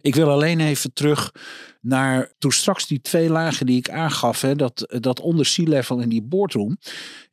Ik 0.00 0.14
wil 0.14 0.30
alleen 0.30 0.60
even 0.60 0.92
terug 0.92 1.32
naar 1.80 2.32
toen 2.38 2.52
straks 2.52 2.86
die 2.86 3.00
twee 3.00 3.30
lagen 3.30 3.66
die 3.66 3.78
ik 3.78 3.90
aangaf. 3.90 4.40
Hè, 4.40 4.56
dat, 4.56 4.96
dat 5.00 5.20
onder 5.20 5.46
sea-level 5.46 6.00
en 6.00 6.08
die 6.08 6.22
boardroom. 6.22 6.78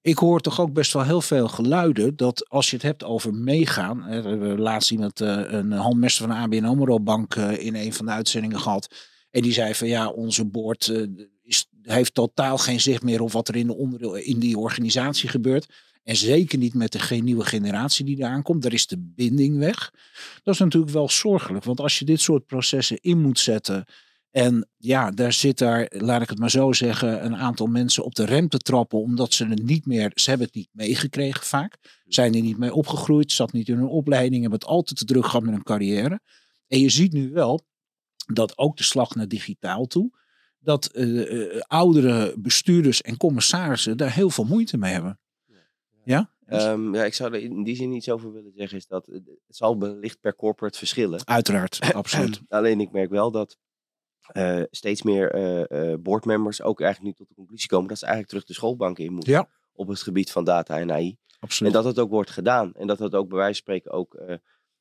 Ik 0.01 0.17
hoor 0.17 0.39
toch 0.39 0.61
ook 0.61 0.73
best 0.73 0.93
wel 0.93 1.03
heel 1.03 1.21
veel 1.21 1.47
geluiden 1.47 2.15
dat 2.15 2.49
als 2.49 2.69
je 2.69 2.75
het 2.75 2.85
hebt 2.85 3.03
over 3.03 3.33
meegaan. 3.33 4.03
Hè, 4.03 4.21
we 4.21 4.29
hebben 4.29 4.59
laatst 4.59 4.91
iemand, 4.91 5.21
eh, 5.21 5.43
een 5.47 5.71
handmeester 5.71 6.27
van 6.27 6.35
de 6.35 6.41
ABN 6.41 6.65
AMRO 6.65 6.99
Bank 6.99 7.35
eh, 7.35 7.65
in 7.65 7.75
een 7.75 7.93
van 7.93 8.05
de 8.05 8.11
uitzendingen 8.11 8.59
gehad. 8.59 8.95
En 9.31 9.41
die 9.41 9.53
zei 9.53 9.75
van 9.75 9.87
ja, 9.87 10.09
onze 10.09 10.45
board 10.45 10.87
eh, 10.87 11.03
heeft 11.95 12.13
totaal 12.13 12.57
geen 12.57 12.81
zicht 12.81 13.03
meer 13.03 13.21
op 13.21 13.31
wat 13.31 13.47
er 13.47 13.55
in, 13.55 13.67
de 13.67 13.75
onderdeel, 13.75 14.15
in 14.15 14.39
die 14.39 14.57
organisatie 14.57 15.29
gebeurt. 15.29 15.67
En 16.03 16.15
zeker 16.15 16.57
niet 16.57 16.73
met 16.73 16.91
de 16.91 17.15
nieuwe 17.15 17.45
generatie 17.45 18.05
die 18.05 18.17
eraan 18.17 18.41
komt. 18.41 18.61
Daar 18.61 18.73
is 18.73 18.87
de 18.87 18.97
binding 19.15 19.57
weg. 19.57 19.91
Dat 20.43 20.53
is 20.53 20.59
natuurlijk 20.59 20.93
wel 20.93 21.09
zorgelijk. 21.09 21.63
Want 21.63 21.79
als 21.79 21.99
je 21.99 22.05
dit 22.05 22.21
soort 22.21 22.45
processen 22.45 22.97
in 23.01 23.21
moet 23.21 23.39
zetten. 23.39 23.85
En 24.31 24.69
ja, 24.77 25.11
daar 25.11 25.33
zit 25.33 25.57
daar, 25.57 25.91
laat 25.95 26.21
ik 26.21 26.29
het 26.29 26.39
maar 26.39 26.51
zo 26.51 26.73
zeggen, 26.73 27.25
een 27.25 27.35
aantal 27.35 27.67
mensen 27.67 28.03
op 28.03 28.15
de 28.15 28.25
rem 28.25 28.49
te 28.49 28.57
trappen. 28.57 28.99
Omdat 28.99 29.33
ze 29.33 29.45
het 29.45 29.63
niet 29.63 29.85
meer, 29.85 30.11
ze 30.15 30.29
hebben 30.29 30.47
het 30.47 30.55
niet 30.55 30.69
meegekregen 30.71 31.45
vaak. 31.45 31.77
Zijn 32.05 32.35
er 32.35 32.41
niet 32.41 32.57
mee 32.57 32.73
opgegroeid, 32.73 33.31
zat 33.31 33.51
niet 33.51 33.69
in 33.69 33.77
hun 33.77 33.87
opleiding, 33.87 34.41
hebben 34.41 34.59
het 34.59 34.69
altijd 34.69 34.97
te 34.97 35.05
druk 35.05 35.25
gehad 35.25 35.43
met 35.43 35.53
hun 35.53 35.63
carrière. 35.63 36.19
En 36.67 36.79
je 36.79 36.89
ziet 36.89 37.13
nu 37.13 37.31
wel 37.31 37.65
dat 38.33 38.57
ook 38.57 38.77
de 38.77 38.83
slag 38.83 39.15
naar 39.15 39.27
digitaal 39.27 39.85
toe. 39.85 40.11
Dat 40.67 40.85
eh, 40.85 41.55
eh, 41.55 41.61
oudere 41.61 42.33
bestuurders 42.37 43.01
en 43.01 43.17
commissarissen 43.17 43.97
daar 43.97 44.13
heel 44.13 44.29
veel 44.29 44.43
moeite 44.43 44.77
mee 44.77 44.93
hebben. 44.93 45.19
Ja? 46.03 46.31
Ehm, 46.45 46.95
ja, 46.95 47.03
ik 47.03 47.13
zou 47.13 47.33
er 47.33 47.41
in 47.41 47.63
die 47.63 47.75
zin 47.75 47.91
iets 47.91 48.09
over 48.09 48.33
willen 48.33 48.51
zeggen. 48.55 48.77
Is 48.77 48.87
dat 48.87 49.05
het 49.05 49.25
het 49.25 49.55
zal 49.55 49.79
wellicht 49.79 50.19
per 50.19 50.35
corporate 50.35 50.77
verschillen. 50.77 51.27
Uiteraard, 51.27 51.79
absoluut. 51.93 52.41
Alleen 52.49 52.79
ik 52.79 52.91
merk 52.91 53.09
wel 53.09 53.31
dat 53.31 53.57
eh, 54.27 54.61
steeds 54.71 55.01
meer 55.01 55.31
eh, 55.31 55.91
eh, 55.91 55.99
boardmembers 55.99 56.61
ook 56.61 56.81
eigenlijk 56.81 57.11
nu 57.11 57.17
tot 57.19 57.29
de 57.29 57.41
conclusie 57.41 57.69
komen 57.69 57.87
dat 57.87 57.97
ze 57.97 58.05
eigenlijk 58.05 58.33
terug 58.33 58.47
de 58.47 58.59
schoolbanken 58.59 59.03
in 59.03 59.13
moeten. 59.13 59.33
Ja. 59.33 59.49
Op 59.73 59.87
het 59.87 60.01
gebied 60.01 60.31
van 60.31 60.43
data 60.43 60.79
en 60.79 60.91
AI. 60.91 61.17
absoluut. 61.39 61.73
En 61.73 61.81
dat 61.81 61.87
het 61.95 61.99
ook 62.03 62.09
wordt 62.09 62.29
gedaan. 62.29 62.73
En 62.73 62.87
dat 62.87 62.99
het 62.99 63.15
ook 63.15 63.27
bij 63.27 63.37
wijze 63.37 63.53
van 63.53 63.61
spreken 63.61 63.91
ook 63.91 64.13
eh, 64.13 64.37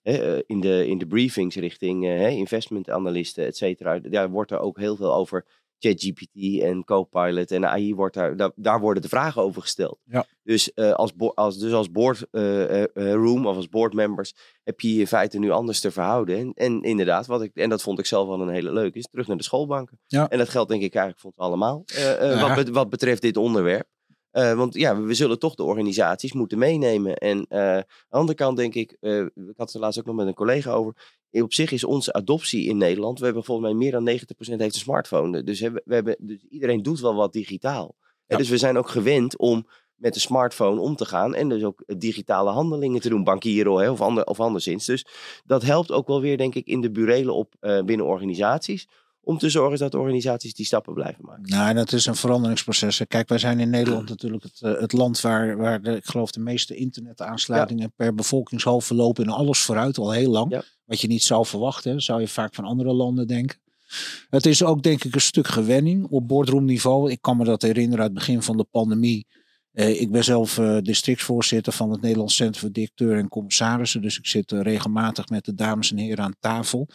eh, 0.07 0.43
in, 0.47 0.61
de, 0.61 0.87
in 0.87 0.99
de 0.99 1.07
briefings 1.07 1.57
richting 1.57 2.05
eh, 2.05 2.30
investment 2.30 2.91
analisten, 2.91 3.45
et 3.45 3.57
cetera. 3.57 3.99
Daar 3.99 4.30
wordt 4.30 4.51
er 4.51 4.59
ook 4.59 4.78
heel 4.78 4.97
veel 4.97 5.14
over 5.14 5.45
ChatGPT 5.79 6.61
en 6.62 6.85
Copilot 6.85 7.51
en 7.51 7.66
AI 7.66 7.95
wordt 7.95 8.14
daar, 8.14 8.37
daar, 8.37 8.51
daar 8.55 8.81
worden 8.81 9.03
de 9.03 9.09
vragen 9.09 9.43
over 9.43 9.62
gesteld. 9.62 9.99
Ja. 10.05 10.27
Dus, 10.43 10.72
eh, 10.72 10.93
als, 10.93 11.12
als, 11.35 11.59
dus 11.59 11.72
als 11.72 11.91
board 11.91 12.27
eh, 12.31 12.83
eh, 12.83 12.89
room 12.95 13.47
of 13.47 13.57
als 13.57 13.68
board 13.68 13.93
members 13.93 14.35
heb 14.64 14.81
je 14.81 14.95
je 14.95 15.01
in 15.01 15.07
feite 15.07 15.39
nu 15.39 15.51
anders 15.51 15.81
te 15.81 15.91
verhouden. 15.91 16.37
En, 16.37 16.53
en 16.55 16.83
inderdaad, 16.83 17.27
wat 17.27 17.43
ik, 17.43 17.55
en 17.55 17.68
dat 17.68 17.83
vond 17.83 17.99
ik 17.99 18.07
zelf 18.07 18.29
wel 18.29 18.41
een 18.41 18.49
hele 18.49 18.72
leuke, 18.72 18.99
is 18.99 19.09
terug 19.11 19.27
naar 19.27 19.37
de 19.37 19.43
schoolbanken. 19.43 20.01
Ja. 20.07 20.29
En 20.29 20.39
dat 20.39 20.49
geldt 20.49 20.68
denk 20.68 20.83
ik 20.83 20.95
eigenlijk 20.95 21.20
voor 21.20 21.31
ons 21.31 21.47
allemaal, 21.47 21.83
Ja. 21.87 22.55
wat, 22.55 22.68
wat 22.68 22.91
betreft 22.91 23.22
dit 23.22 23.37
onderwerp. 23.37 23.87
Want 24.31 24.74
ja, 24.74 25.01
we 25.01 25.14
zullen 25.14 25.39
toch 25.39 25.55
de 25.55 25.62
organisaties 25.62 26.33
moeten 26.33 26.59
meenemen. 26.59 27.16
En 27.16 27.47
eh, 27.49 27.61
aan 27.61 27.85
de 28.09 28.16
andere 28.16 28.39
kant 28.39 28.57
denk 28.57 28.74
ik, 28.74 28.97
eh, 29.01 29.20
ik 29.20 29.31
had 29.57 29.66
het 29.66 29.74
er 29.74 29.81
laatst 29.81 29.99
ook 29.99 30.07
nog 30.07 30.16
met 30.16 30.27
een 30.27 30.35
collega 30.35 30.70
over. 30.70 30.95
Op 31.43 31.55
zich 31.55 31.70
is 31.70 31.84
onze 31.84 32.12
adoptie 32.12 32.68
in 32.68 32.76
Nederland, 32.76 33.18
we 33.18 33.24
hebben 33.24 33.45
volgens 33.45 33.66
mij 33.66 33.76
meer 33.76 33.91
dan 33.91 34.09
90% 34.09 34.12
heeft 34.39 34.61
een 34.61 34.72
smartphone. 34.72 35.43
Dus, 35.43 35.61
hebben, 35.61 35.82
we 35.84 35.95
hebben, 35.95 36.16
dus 36.20 36.45
iedereen 36.49 36.82
doet 36.82 37.01
wel 37.01 37.14
wat 37.14 37.32
digitaal. 37.32 37.95
Ja. 38.26 38.37
Dus 38.37 38.49
we 38.49 38.59
zijn 38.59 38.78
ook 38.78 38.89
gewend 38.89 39.39
om 39.39 39.66
met 39.97 40.14
de 40.14 40.20
smartphone 40.20 40.80
om 40.80 40.97
te 40.97 41.05
gaan. 41.05 41.34
En 41.34 41.49
dus 41.49 41.62
ook 41.64 41.80
eh, 41.80 41.97
digitale 41.99 42.51
handelingen 42.51 43.01
te 43.01 43.09
doen, 43.09 43.24
bankieren 43.24 43.76
hè, 43.76 43.91
of, 43.91 44.01
ander, 44.01 44.24
of 44.24 44.41
anderszins. 44.41 44.87
Dus 44.87 45.07
dat 45.45 45.62
helpt 45.62 45.93
ook 45.93 46.07
wel 46.07 46.20
weer, 46.20 46.37
denk 46.37 46.55
ik, 46.55 46.66
in 46.66 46.80
de 46.80 46.91
burelen 46.91 47.34
op 47.34 47.55
eh, 47.61 47.82
binnen 47.82 48.07
organisaties. 48.07 48.89
Om 49.27 49.39
te 49.39 49.51
zorgen 49.51 49.79
dat 49.79 49.95
organisaties 49.95 50.55
die 50.55 50.66
stappen 50.66 50.95
blijven 50.95 51.24
maken. 51.24 51.43
Nou, 51.43 51.74
dat 51.74 51.93
is 51.93 52.07
een 52.07 52.16
veranderingsproces. 52.16 53.03
Kijk, 53.09 53.29
wij 53.29 53.39
zijn 53.39 53.61
in 53.61 53.70
Nederland 53.70 54.09
natuurlijk 54.14 54.43
het, 54.43 54.61
eh, 54.61 54.81
het 54.81 54.93
land 54.93 55.20
waar, 55.20 55.57
waar 55.57 55.83
de, 55.83 55.97
ik 55.97 56.05
geloof 56.07 56.31
de 56.31 56.41
meeste 56.41 56.77
internetaansluitingen 56.77 57.93
per 57.97 58.14
bevolkingshoofd 58.14 58.87
verlopen 58.87 59.24
in 59.24 59.31
alles 59.31 59.61
vooruit 59.61 59.99
al 59.99 60.12
heel 60.12 60.31
lang. 60.31 60.51
Ja. 60.53 60.62
Wat 60.85 61.01
je 61.01 61.09
niet 61.09 61.22
zou 61.22 61.47
verwachten, 61.47 62.01
zou 62.01 62.20
je 62.20 62.29
vaak 62.29 62.55
van 62.55 62.64
andere 62.64 62.93
landen 62.93 63.27
denken. 63.27 63.59
Het 64.31 64.47
is 64.47 64.62
ook 64.62 64.83
denk 64.83 65.05
ik 65.05 65.14
een 65.14 65.20
stuk 65.20 65.47
gewenning 65.47 66.07
op 66.11 66.29
boardroomniveau. 66.29 67.11
Ik 67.11 67.20
kan 67.20 67.37
me 67.37 67.45
dat 67.45 67.62
herinneren 67.62 68.05
uit 68.05 68.11
het 68.11 68.18
begin 68.18 68.43
van 68.43 68.57
de 68.57 68.66
pandemie. 68.70 69.27
Eh, 69.77 70.01
ik 70.01 70.11
ben 70.11 70.24
zelf 70.24 70.59
eh, 70.59 70.77
districtsvoorzitter 70.83 71.72
van 71.72 71.91
het 71.91 72.01
Nederlands 72.01 72.37
Centrum 72.37 72.61
voor 72.61 72.72
Directeur 72.72 73.18
en 73.18 73.29
Commissarissen. 73.29 74.03
Dus 74.03 74.18
ik 74.18 74.27
zit 74.27 74.53
eh, 74.53 74.61
regelmatig 74.61 75.29
met 75.29 75.45
de 75.45 75.55
dames 75.55 75.91
en 75.91 75.97
heren 75.97 76.24
aan 76.24 76.37
tafel. 76.41 76.89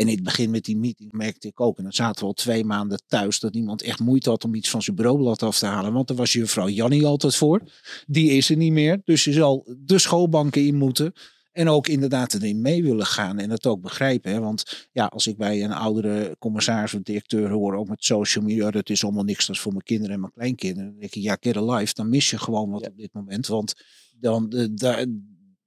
En 0.00 0.08
in 0.08 0.14
het 0.14 0.24
begin 0.24 0.50
met 0.50 0.64
die 0.64 0.76
meeting 0.76 1.12
merkte 1.12 1.48
ik 1.48 1.60
ook, 1.60 1.76
en 1.76 1.82
dan 1.82 1.92
zaten 1.92 2.20
we 2.20 2.26
al 2.26 2.32
twee 2.32 2.64
maanden 2.64 3.02
thuis, 3.06 3.40
dat 3.40 3.54
iemand 3.56 3.82
echt 3.82 4.00
moeite 4.00 4.30
had 4.30 4.44
om 4.44 4.54
iets 4.54 4.70
van 4.70 4.82
zijn 4.82 4.96
bureaublad 4.96 5.42
af 5.42 5.58
te 5.58 5.66
halen. 5.66 5.92
Want 5.92 6.10
er 6.10 6.16
was 6.16 6.32
juffrouw 6.32 6.68
Jannie 6.68 7.06
altijd 7.06 7.36
voor. 7.36 7.62
Die 8.06 8.30
is 8.30 8.50
er 8.50 8.56
niet 8.56 8.72
meer. 8.72 9.00
Dus 9.04 9.24
je 9.24 9.32
zal 9.32 9.76
de 9.78 9.98
schoolbanken 9.98 10.66
in 10.66 10.76
moeten. 10.76 11.12
En 11.52 11.68
ook 11.68 11.88
inderdaad 11.88 12.34
erin 12.34 12.60
mee 12.60 12.82
willen 12.82 13.06
gaan 13.06 13.38
en 13.38 13.50
het 13.50 13.66
ook 13.66 13.80
begrijpen. 13.80 14.32
Hè? 14.32 14.40
Want 14.40 14.88
ja, 14.92 15.04
als 15.06 15.26
ik 15.26 15.36
bij 15.36 15.64
een 15.64 15.72
oudere 15.72 16.36
commissaris 16.38 16.94
of 16.94 17.02
directeur 17.02 17.50
hoor, 17.50 17.74
ook 17.74 17.88
met 17.88 18.04
social 18.04 18.44
media, 18.44 18.70
dat 18.70 18.90
is 18.90 19.04
allemaal 19.04 19.24
niks, 19.24 19.46
dat 19.46 19.56
is 19.56 19.62
voor 19.62 19.72
mijn 19.72 19.84
kinderen 19.84 20.14
en 20.14 20.20
mijn 20.20 20.32
kleinkinderen. 20.32 20.90
Dan 20.90 21.00
denk 21.00 21.14
ik, 21.14 21.22
ja, 21.22 21.36
get 21.40 21.56
life, 21.56 21.94
dan 21.94 22.08
mis 22.08 22.30
je 22.30 22.38
gewoon 22.38 22.70
wat 22.70 22.80
Ja. 22.80 22.88
op 22.88 22.96
dit 22.96 23.12
moment. 23.12 23.46
Want 23.46 23.74
dan, 24.20 24.50
eh, 24.52 24.66
daar, 24.70 25.06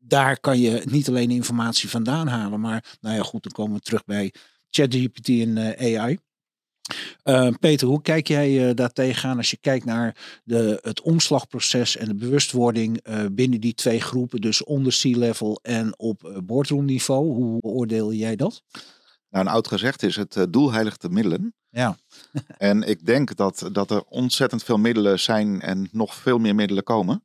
daar 0.06 0.40
kan 0.40 0.60
je 0.60 0.82
niet 0.86 1.08
alleen 1.08 1.32
informatie 1.32 1.90
vandaan 1.90 2.28
halen, 2.28 2.60
maar 2.60 2.98
nou 3.02 3.16
ja, 3.16 3.22
goed, 3.22 3.44
dan 3.44 3.52
komen 3.52 3.78
we 3.78 3.84
terug 3.84 4.06
bij 4.06 4.34
ChatGPT 4.70 5.30
en 5.30 5.58
eh, 5.58 6.02
AI. 6.02 6.20
Eh, 7.24 7.50
Peter, 7.60 7.88
hoe 7.88 8.02
kijk 8.02 8.28
jij 8.28 8.70
eh, 8.70 8.76
daar 8.76 8.94
tegenaan 8.94 9.38
als 9.38 9.52
je 9.52 9.58
kijkt 9.58 9.86
naar 9.86 10.42
de, 10.44 10.80
het 10.82 11.02
omslagproces 11.02 11.98
en 11.98 12.08
de 12.08 12.16
bewustwording 12.16 13.04
binnen 13.32 13.62
die 13.62 13.74
twee 13.74 14.02
groepen, 14.02 14.42
dus 14.42 14.64
onder 14.64 14.94
sea-level 14.94 15.60
en 15.62 16.00
op 16.00 16.24
uh, 16.24 16.38
boardroomniveau? 16.44 17.26
Hoe 17.26 17.60
beoordeel 17.60 18.14
jij 18.14 18.36
dat? 18.36 18.64
Nou, 19.30 19.46
een 19.46 19.52
oud 19.52 19.68
gezegd 19.68 20.04
is 20.04 20.16
het 20.16 20.48
doel 20.50 20.72
heiligt 20.72 21.02
de 21.02 21.10
middelen. 21.10 21.54
Ja. 21.70 21.98
en 22.58 22.84
ik 22.84 23.06
denk 23.06 23.36
dat, 23.36 23.70
dat 23.72 23.92
er 23.92 24.04
ontzettend 24.04 24.64
veel 24.64 24.78
middelen 24.78 25.20
zijn 25.20 25.62
en 25.62 25.90
nog 25.92 26.16
veel 26.16 26.38
meer 26.38 26.56
middelen 26.56 26.84
komen. 26.84 27.24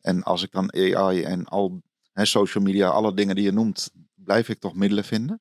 En 0.00 0.22
als 0.22 0.42
ik 0.42 0.52
dan 0.52 0.72
AI 0.72 1.22
en 1.22 1.44
al 1.44 1.82
hè, 2.18 2.24
social 2.24 2.64
media, 2.64 2.88
alle 2.88 3.14
dingen 3.14 3.34
die 3.34 3.44
je 3.44 3.52
noemt, 3.52 3.90
blijf 4.14 4.48
ik 4.48 4.58
toch 4.58 4.74
middelen 4.74 5.04
vinden. 5.04 5.40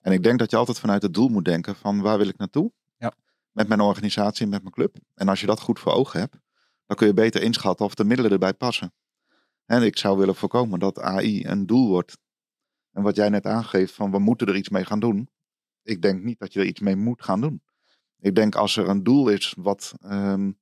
En 0.00 0.12
ik 0.12 0.22
denk 0.22 0.38
dat 0.38 0.50
je 0.50 0.56
altijd 0.56 0.78
vanuit 0.78 1.02
het 1.02 1.14
doel 1.14 1.28
moet 1.28 1.44
denken 1.44 1.76
van 1.76 2.00
waar 2.00 2.18
wil 2.18 2.28
ik 2.28 2.36
naartoe? 2.36 2.72
Ja. 2.98 3.12
Met 3.50 3.68
mijn 3.68 3.80
organisatie 3.80 4.44
en 4.44 4.50
met 4.50 4.62
mijn 4.62 4.74
club. 4.74 4.96
En 5.14 5.28
als 5.28 5.40
je 5.40 5.46
dat 5.46 5.60
goed 5.60 5.78
voor 5.78 5.92
ogen 5.92 6.20
hebt, 6.20 6.36
dan 6.86 6.96
kun 6.96 7.06
je 7.06 7.14
beter 7.14 7.42
inschatten 7.42 7.86
of 7.86 7.94
de 7.94 8.04
middelen 8.04 8.32
erbij 8.32 8.54
passen. 8.54 8.94
En 9.64 9.82
ik 9.82 9.98
zou 9.98 10.18
willen 10.18 10.34
voorkomen 10.34 10.78
dat 10.78 11.00
AI 11.00 11.46
een 11.46 11.66
doel 11.66 11.88
wordt. 11.88 12.18
En 12.92 13.02
wat 13.02 13.16
jij 13.16 13.28
net 13.28 13.46
aangeeft 13.46 13.94
van 13.94 14.10
we 14.10 14.18
moeten 14.18 14.46
er 14.46 14.56
iets 14.56 14.68
mee 14.68 14.84
gaan 14.84 15.00
doen. 15.00 15.30
Ik 15.82 16.02
denk 16.02 16.22
niet 16.22 16.38
dat 16.38 16.52
je 16.52 16.60
er 16.60 16.66
iets 16.66 16.80
mee 16.80 16.96
moet 16.96 17.22
gaan 17.22 17.40
doen. 17.40 17.62
Ik 18.18 18.34
denk 18.34 18.54
als 18.54 18.76
er 18.76 18.88
een 18.88 19.02
doel 19.02 19.28
is 19.28 19.54
wat, 19.58 19.94
um, 20.04 20.58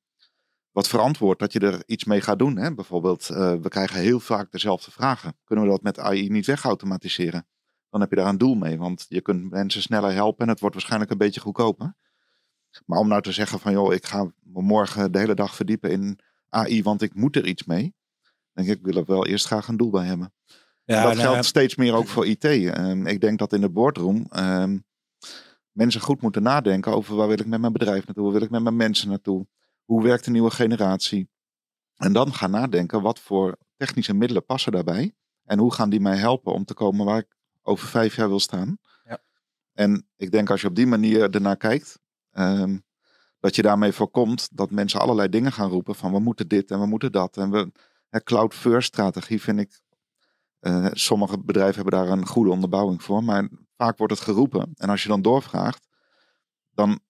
wat 0.74 0.88
verantwoord, 0.88 1.38
dat 1.38 1.52
je 1.52 1.60
er 1.60 1.82
iets 1.86 2.04
mee 2.04 2.20
gaat 2.20 2.38
doen. 2.38 2.56
Hè? 2.56 2.74
Bijvoorbeeld, 2.74 3.28
uh, 3.30 3.54
we 3.54 3.68
krijgen 3.68 4.00
heel 4.00 4.20
vaak 4.20 4.52
dezelfde 4.52 4.90
vragen. 4.90 5.36
Kunnen 5.44 5.64
we 5.64 5.70
dat 5.70 5.82
met 5.82 5.98
AI 5.98 6.28
niet 6.28 6.46
wegautomatiseren? 6.46 7.46
dan 7.94 8.02
heb 8.02 8.12
je 8.12 8.18
daar 8.18 8.28
een 8.28 8.38
doel 8.38 8.54
mee. 8.54 8.78
Want 8.78 9.06
je 9.08 9.20
kunt 9.20 9.50
mensen 9.50 9.82
sneller 9.82 10.12
helpen 10.12 10.44
en 10.44 10.48
het 10.48 10.60
wordt 10.60 10.74
waarschijnlijk 10.74 11.10
een 11.10 11.18
beetje 11.18 11.40
goedkoper. 11.40 11.94
Maar 12.86 12.98
om 12.98 13.08
nou 13.08 13.22
te 13.22 13.32
zeggen 13.32 13.60
van 13.60 13.72
joh, 13.72 13.92
ik 13.92 14.06
ga 14.06 14.32
me 14.42 14.62
morgen 14.62 15.12
de 15.12 15.18
hele 15.18 15.34
dag 15.34 15.54
verdiepen 15.54 15.90
in 15.90 16.18
AI, 16.48 16.82
want 16.82 17.02
ik 17.02 17.14
moet 17.14 17.36
er 17.36 17.46
iets 17.46 17.64
mee. 17.64 17.94
Denk 18.52 18.68
ik, 18.68 18.78
ik 18.78 18.84
wil 18.84 18.96
er 18.96 19.04
wel 19.04 19.26
eerst 19.26 19.46
graag 19.46 19.68
een 19.68 19.76
doel 19.76 19.90
bij 19.90 20.06
hebben. 20.06 20.32
Ja, 20.84 21.02
dat 21.02 21.14
nou, 21.14 21.26
geldt 21.26 21.44
steeds 21.44 21.76
meer 21.76 21.94
ook 21.94 22.06
voor 22.06 22.26
IT. 22.26 22.44
Ehm, 22.44 23.06
ik 23.06 23.20
denk 23.20 23.38
dat 23.38 23.52
in 23.52 23.60
de 23.60 23.70
boardroom 23.70 24.26
ehm, 24.30 24.78
mensen 25.70 26.00
goed 26.00 26.22
moeten 26.22 26.42
nadenken 26.42 26.92
over 26.92 27.16
waar 27.16 27.28
wil 27.28 27.40
ik 27.40 27.46
met 27.46 27.60
mijn 27.60 27.72
bedrijf 27.72 28.06
naartoe, 28.06 28.24
waar 28.24 28.32
wil 28.32 28.42
ik 28.42 28.50
met 28.50 28.62
mijn 28.62 28.76
mensen 28.76 29.08
naartoe, 29.08 29.46
hoe 29.84 30.02
werkt 30.02 30.24
de 30.24 30.30
nieuwe 30.30 30.50
generatie. 30.50 31.28
En 31.96 32.12
dan 32.12 32.32
gaan 32.32 32.50
nadenken 32.50 33.02
wat 33.02 33.18
voor 33.18 33.56
technische 33.76 34.14
middelen 34.14 34.44
passen 34.44 34.72
daarbij 34.72 35.14
en 35.44 35.58
hoe 35.58 35.72
gaan 35.72 35.90
die 35.90 36.00
mij 36.00 36.16
helpen 36.16 36.52
om 36.52 36.64
te 36.64 36.74
komen 36.74 37.06
waar 37.06 37.18
ik 37.18 37.36
over 37.62 37.88
vijf 37.88 38.16
jaar 38.16 38.28
wil 38.28 38.40
staan. 38.40 38.78
Ja. 39.04 39.22
En 39.72 40.08
ik 40.16 40.30
denk 40.30 40.50
als 40.50 40.60
je 40.60 40.66
op 40.66 40.74
die 40.74 40.86
manier 40.86 41.30
ernaar 41.30 41.56
kijkt, 41.56 42.00
ehm, 42.30 42.78
dat 43.40 43.56
je 43.56 43.62
daarmee 43.62 43.92
voorkomt 43.92 44.48
dat 44.56 44.70
mensen 44.70 45.00
allerlei 45.00 45.28
dingen 45.28 45.52
gaan 45.52 45.70
roepen 45.70 45.94
van 45.94 46.12
we 46.12 46.18
moeten 46.18 46.48
dit 46.48 46.70
en 46.70 46.80
we 46.80 46.86
moeten 46.86 47.12
dat. 47.12 47.36
En 47.36 47.50
we, 47.50 47.72
hè, 48.08 48.22
cloud 48.22 48.54
first 48.54 48.86
strategie 48.86 49.40
vind 49.40 49.60
ik, 49.60 49.80
eh, 50.58 50.86
sommige 50.92 51.38
bedrijven 51.38 51.74
hebben 51.74 52.00
daar 52.00 52.08
een 52.08 52.26
goede 52.26 52.50
onderbouwing 52.50 53.02
voor, 53.02 53.24
maar 53.24 53.48
vaak 53.76 53.98
wordt 53.98 54.12
het 54.12 54.22
geroepen. 54.22 54.72
En 54.74 54.88
als 54.88 55.02
je 55.02 55.08
dan 55.08 55.22
doorvraagt, 55.22 55.88
dan 56.70 57.00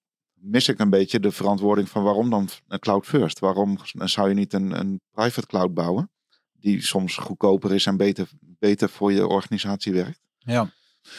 mis 0.45 0.67
ik 0.67 0.79
een 0.79 0.89
beetje 0.89 1.19
de 1.19 1.31
verantwoording 1.31 1.89
van 1.89 2.03
waarom 2.03 2.29
dan 2.29 2.49
een 2.67 2.79
cloud 2.79 3.05
first? 3.05 3.39
Waarom 3.39 3.77
zou 3.93 4.29
je 4.29 4.35
niet 4.35 4.53
een, 4.53 4.79
een 4.79 5.01
private 5.11 5.47
cloud 5.47 5.73
bouwen? 5.73 6.09
Die 6.53 6.81
soms 6.81 7.15
goedkoper 7.15 7.73
is 7.73 7.85
en 7.85 7.97
beter, 7.97 8.29
beter 8.39 8.89
voor 8.89 9.11
je 9.11 9.27
organisatie 9.27 9.93
werkt. 9.93 10.19
ja. 10.37 10.69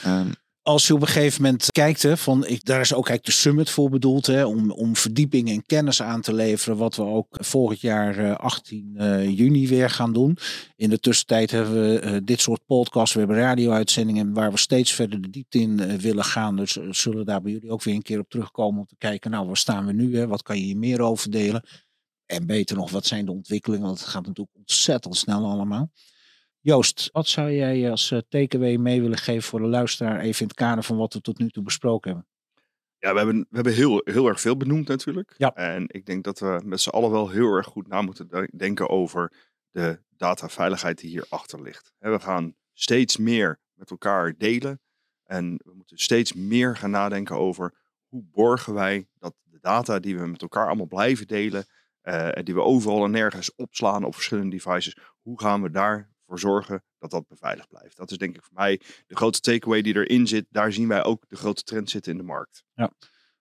Ehm, 0.03 0.31
als 0.67 0.87
je 0.87 0.95
op 0.95 1.01
een 1.01 1.07
gegeven 1.07 1.43
moment 1.43 1.73
kijkt, 1.73 2.03
hè, 2.03 2.17
van, 2.17 2.47
ik, 2.47 2.65
daar 2.65 2.81
is 2.81 2.95
ook 2.95 3.09
eigenlijk 3.09 3.25
de 3.25 3.43
summit 3.43 3.71
voor 3.71 3.91
bedoeld, 3.91 4.27
hè, 4.27 4.45
om, 4.45 4.71
om 4.71 4.97
verdieping 4.97 5.49
en 5.49 5.67
kennis 5.67 6.03
aan 6.03 6.21
te 6.21 6.35
leveren, 6.35 6.77
wat 6.77 6.97
we 6.97 7.03
ook 7.03 7.27
volgend 7.31 7.81
jaar 7.81 8.19
eh, 8.19 8.35
18 8.35 8.95
eh, 8.97 9.29
juni 9.37 9.69
weer 9.69 9.91
gaan 9.91 10.13
doen. 10.13 10.39
In 10.77 10.91
de 10.91 10.99
tussentijd 10.99 11.51
hebben 11.51 11.83
we 11.83 11.99
eh, 11.99 12.17
dit 12.25 12.41
soort 12.41 12.67
podcasts, 12.67 13.13
we 13.13 13.19
hebben 13.19 13.39
radio-uitzendingen 13.39 14.33
waar 14.33 14.51
we 14.51 14.59
steeds 14.59 14.93
verder 14.93 15.23
de 15.23 15.31
diepte 15.31 15.59
in 15.59 15.81
eh, 15.81 15.95
willen 15.95 16.25
gaan. 16.25 16.57
Dus 16.57 16.79
eh, 16.79 16.85
zullen 16.91 17.27
daar 17.27 17.43
bij 17.43 17.53
jullie 17.53 17.71
ook 17.71 17.83
weer 17.83 17.95
een 17.95 18.03
keer 18.03 18.19
op 18.19 18.29
terugkomen 18.29 18.81
om 18.81 18.87
te 18.87 18.97
kijken, 18.99 19.31
nou, 19.31 19.47
waar 19.47 19.57
staan 19.57 19.87
we 19.87 19.93
nu, 19.93 20.17
hè, 20.17 20.27
wat 20.27 20.43
kan 20.43 20.59
je 20.59 20.65
hier 20.65 20.79
meer 20.79 21.01
over 21.01 21.31
delen? 21.31 21.63
En 22.27 22.47
beter 22.47 22.77
nog, 22.77 22.91
wat 22.91 23.07
zijn 23.07 23.25
de 23.25 23.33
ontwikkelingen, 23.33 23.87
want 23.87 23.99
het 23.99 24.09
gaat 24.09 24.27
natuurlijk 24.27 24.57
ontzettend 24.57 25.17
snel 25.17 25.51
allemaal. 25.51 25.91
Joost, 26.67 27.09
wat 27.13 27.27
zou 27.27 27.51
jij 27.53 27.91
als 27.91 28.11
eh, 28.11 28.19
takeaway 28.29 28.77
mee 28.77 29.01
willen 29.01 29.19
geven 29.19 29.43
voor 29.43 29.61
de 29.61 29.67
luisteraar, 29.67 30.21
even 30.21 30.41
in 30.41 30.47
het 30.47 30.57
kader 30.57 30.85
van 30.85 30.97
wat 30.97 31.13
we 31.13 31.21
tot 31.21 31.39
nu 31.39 31.49
toe 31.49 31.63
besproken 31.63 32.11
hebben? 32.11 32.29
Ja, 32.99 33.13
we 33.13 33.19
hebben, 33.19 33.39
we 33.39 33.55
hebben 33.55 33.75
heel, 33.75 34.01
heel 34.05 34.27
erg 34.29 34.41
veel 34.41 34.57
benoemd 34.57 34.89
natuurlijk. 34.89 35.35
Ja. 35.37 35.55
En 35.55 35.85
ik 35.89 36.07
denk 36.07 36.25
dat 36.25 36.39
we 36.39 36.61
met 36.65 36.81
z'n 36.81 36.89
allen 36.89 37.11
wel 37.11 37.29
heel 37.29 37.53
erg 37.53 37.67
goed 37.67 37.87
na 37.89 38.03
moeten 38.03 38.29
de- 38.29 38.51
denken 38.57 38.89
over 38.89 39.33
de 39.71 40.01
dataveiligheid 40.17 40.99
die 41.01 41.11
hierachter 41.11 41.63
ligt. 41.63 41.93
Hè, 41.99 42.11
We 42.11 42.21
gaan 42.21 42.55
steeds 42.73 43.17
meer 43.17 43.61
met 43.75 43.91
elkaar 43.91 44.35
delen. 44.39 44.81
En 45.25 45.61
we 45.65 45.73
moeten 45.75 45.99
steeds 45.99 46.33
meer 46.33 46.77
gaan 46.77 46.91
nadenken 46.91 47.37
over 47.37 47.75
hoe 48.09 48.23
borgen 48.33 48.75
wij 48.75 49.09
dat 49.19 49.35
de 49.43 49.59
data 49.61 49.99
die 49.99 50.19
we 50.19 50.27
met 50.27 50.43
elkaar 50.43 50.67
allemaal 50.67 50.87
blijven 50.87 51.27
delen. 51.27 51.65
eh, 52.01 52.37
en 52.37 52.45
die 52.45 52.55
we 52.55 52.61
overal 52.61 53.05
en 53.05 53.11
nergens 53.11 53.55
opslaan 53.55 54.05
op 54.05 54.15
verschillende 54.15 54.51
devices. 54.57 54.97
Hoe 55.21 55.41
gaan 55.41 55.63
we 55.63 55.71
daarvoor 56.27 56.51
zorgen 56.51 56.83
dat 56.99 57.11
dat 57.11 57.29
beveiligd 57.29 57.69
blijft? 57.69 57.97
Dat 57.97 58.11
is 58.11 58.19
denk 58.19 58.37
ik 58.37 58.43
voor 58.43 58.55
mij 58.55 58.81
de 59.07 59.17
grote 59.17 59.41
takeaway 59.41 59.83
die 59.83 59.97
erin 59.97 60.27
zit. 60.27 60.47
Daar 60.51 60.73
zien 60.73 60.89
wij 60.89 61.05
ook 61.05 61.25
de 61.29 61.37
grote 61.37 61.63
trend 61.63 61.91
zitten 61.91 62.13
in 62.13 62.19
de 62.19 62.25
markt. 62.25 62.65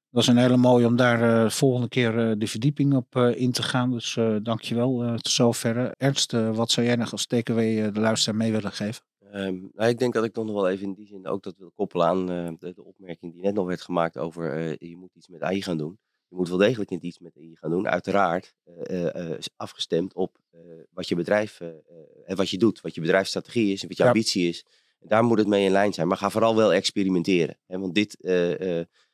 Dat 0.10 0.24
is 0.24 0.28
een 0.28 0.38
hele 0.38 0.58
mooie 0.58 0.86
om 0.86 0.96
daar 0.96 1.44
eh, 1.46 1.50
volgende 1.50 1.88
keer 1.88 2.30
eh, 2.30 2.36
de 2.38 2.48
verdieping 2.48 2.94
op 2.94 3.16
eh, 3.16 3.42
in 3.42 3.52
te 3.52 3.64
gaan. 3.64 3.92
Dus 3.92 4.18
eh 4.18 4.36
dankjewel 4.42 5.04
eh 5.04 5.14
tot 5.14 5.32
zover. 5.32 5.92
Ernst, 5.98 6.32
wat 6.32 6.72
zou 6.72 6.86
jij 6.86 6.96
nog 6.96 7.12
als 7.12 7.26
takeaway 7.26 7.92
de 7.92 8.00
luisteraar 8.00 8.38
mee 8.38 8.52
willen 8.52 8.72
geven? 8.72 9.04
Ehm, 9.36 9.60
nou, 9.74 9.90
ik 9.90 10.00
denk 10.00 10.14
dat 10.14 10.24
ik 10.24 10.34
toch 10.34 10.46
nog 10.46 10.56
wel 10.56 10.70
even 10.70 10.86
in 10.86 10.94
die 10.94 11.08
zin 11.08 11.28
ook 11.28 11.44
dat 11.44 11.58
wil 11.58 11.72
koppelen 11.76 12.08
aan 12.08 12.32
eh, 12.32 12.52
de, 12.60 12.74
de 12.74 12.84
opmerking 12.84 13.34
die 13.34 13.42
net 13.42 13.54
nog 13.54 13.66
werd 13.66 13.82
gemaakt 13.82 14.18
over 14.18 14.54
eh, 14.54 14.90
je 14.90 14.98
moet 14.98 15.16
iets 15.16 15.28
met 15.28 15.42
AI 15.42 15.62
gaan 15.62 15.78
doen. 15.78 16.00
Je 16.36 16.42
moet 16.42 16.50
wel 16.50 16.68
degelijk 16.68 16.90
niet 16.90 17.04
iets 17.04 17.20
met 17.20 17.38
AI 17.38 17.56
gaan 17.56 17.70
doen. 17.70 17.88
Uiteraard 17.88 18.54
eh, 18.64 19.06
eh, 19.06 19.32
eh, 19.32 19.40
afgestemd 19.56 20.14
op 20.14 20.38
wat 20.92 21.08
je 21.08 21.16
bedrijf 21.16 21.62
en 22.26 22.36
wat 22.36 22.50
je 22.50 22.58
doet, 22.58 22.82
wat 22.82 22.96
je 22.96 23.02
bedrijfsstrategie 23.02 23.74
is 23.74 23.82
en 23.82 23.88
wat 23.88 23.98
je 23.98 24.04
Ja. 24.04 24.10
ambitie 24.10 24.48
is. 24.48 24.66
Daar 25.00 25.24
moet 25.24 25.38
het 25.38 25.48
mee 25.48 25.66
in 25.66 25.72
lijn 25.72 25.94
zijn. 25.94 26.08
Maar 26.08 26.18
ga 26.18 26.30
vooral 26.30 26.56
wel 26.56 26.74
experimenteren. 26.74 27.58
Hè? 27.68 27.80
Want 27.80 27.96
dit, 27.96 28.20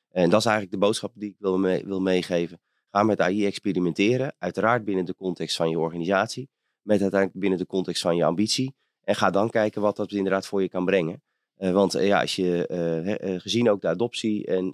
en 0.09 0.29
dat 0.29 0.39
is 0.39 0.45
eigenlijk 0.45 0.71
de 0.71 0.77
boodschap 0.77 1.11
die 1.15 1.29
ik 1.29 1.35
wil, 1.39 1.57
mee, 1.57 1.85
wil 1.85 2.01
meegeven. 2.01 2.61
Ga 2.91 3.03
met 3.03 3.19
AI 3.19 3.45
experimenteren. 3.45 4.35
Uiteraard 4.37 4.85
binnen 4.85 5.05
de 5.05 5.15
context 5.15 5.55
van 5.55 5.69
je 5.69 5.79
organisatie. 5.79 6.49
Met 6.81 7.01
uiteindelijk 7.01 7.39
binnen 7.39 7.59
de 7.59 7.65
context 7.65 8.01
van 8.01 8.15
je 8.15 8.23
ambitie. 8.23 8.75
En 9.03 9.15
ga 9.15 9.29
dan 9.29 9.49
kijken 9.49 9.81
wat 9.81 9.95
dat 9.95 10.11
inderdaad 10.11 10.47
voor 10.47 10.61
je 10.61 10.69
kan 10.69 10.85
brengen. 10.85 11.23
Want 11.55 11.91
ja, 11.91 12.21
als 12.21 12.35
je, 12.35 13.39
gezien 13.41 13.69
ook 13.69 13.81
de 13.81 13.87
adoptie 13.87 14.45
en, 14.45 14.71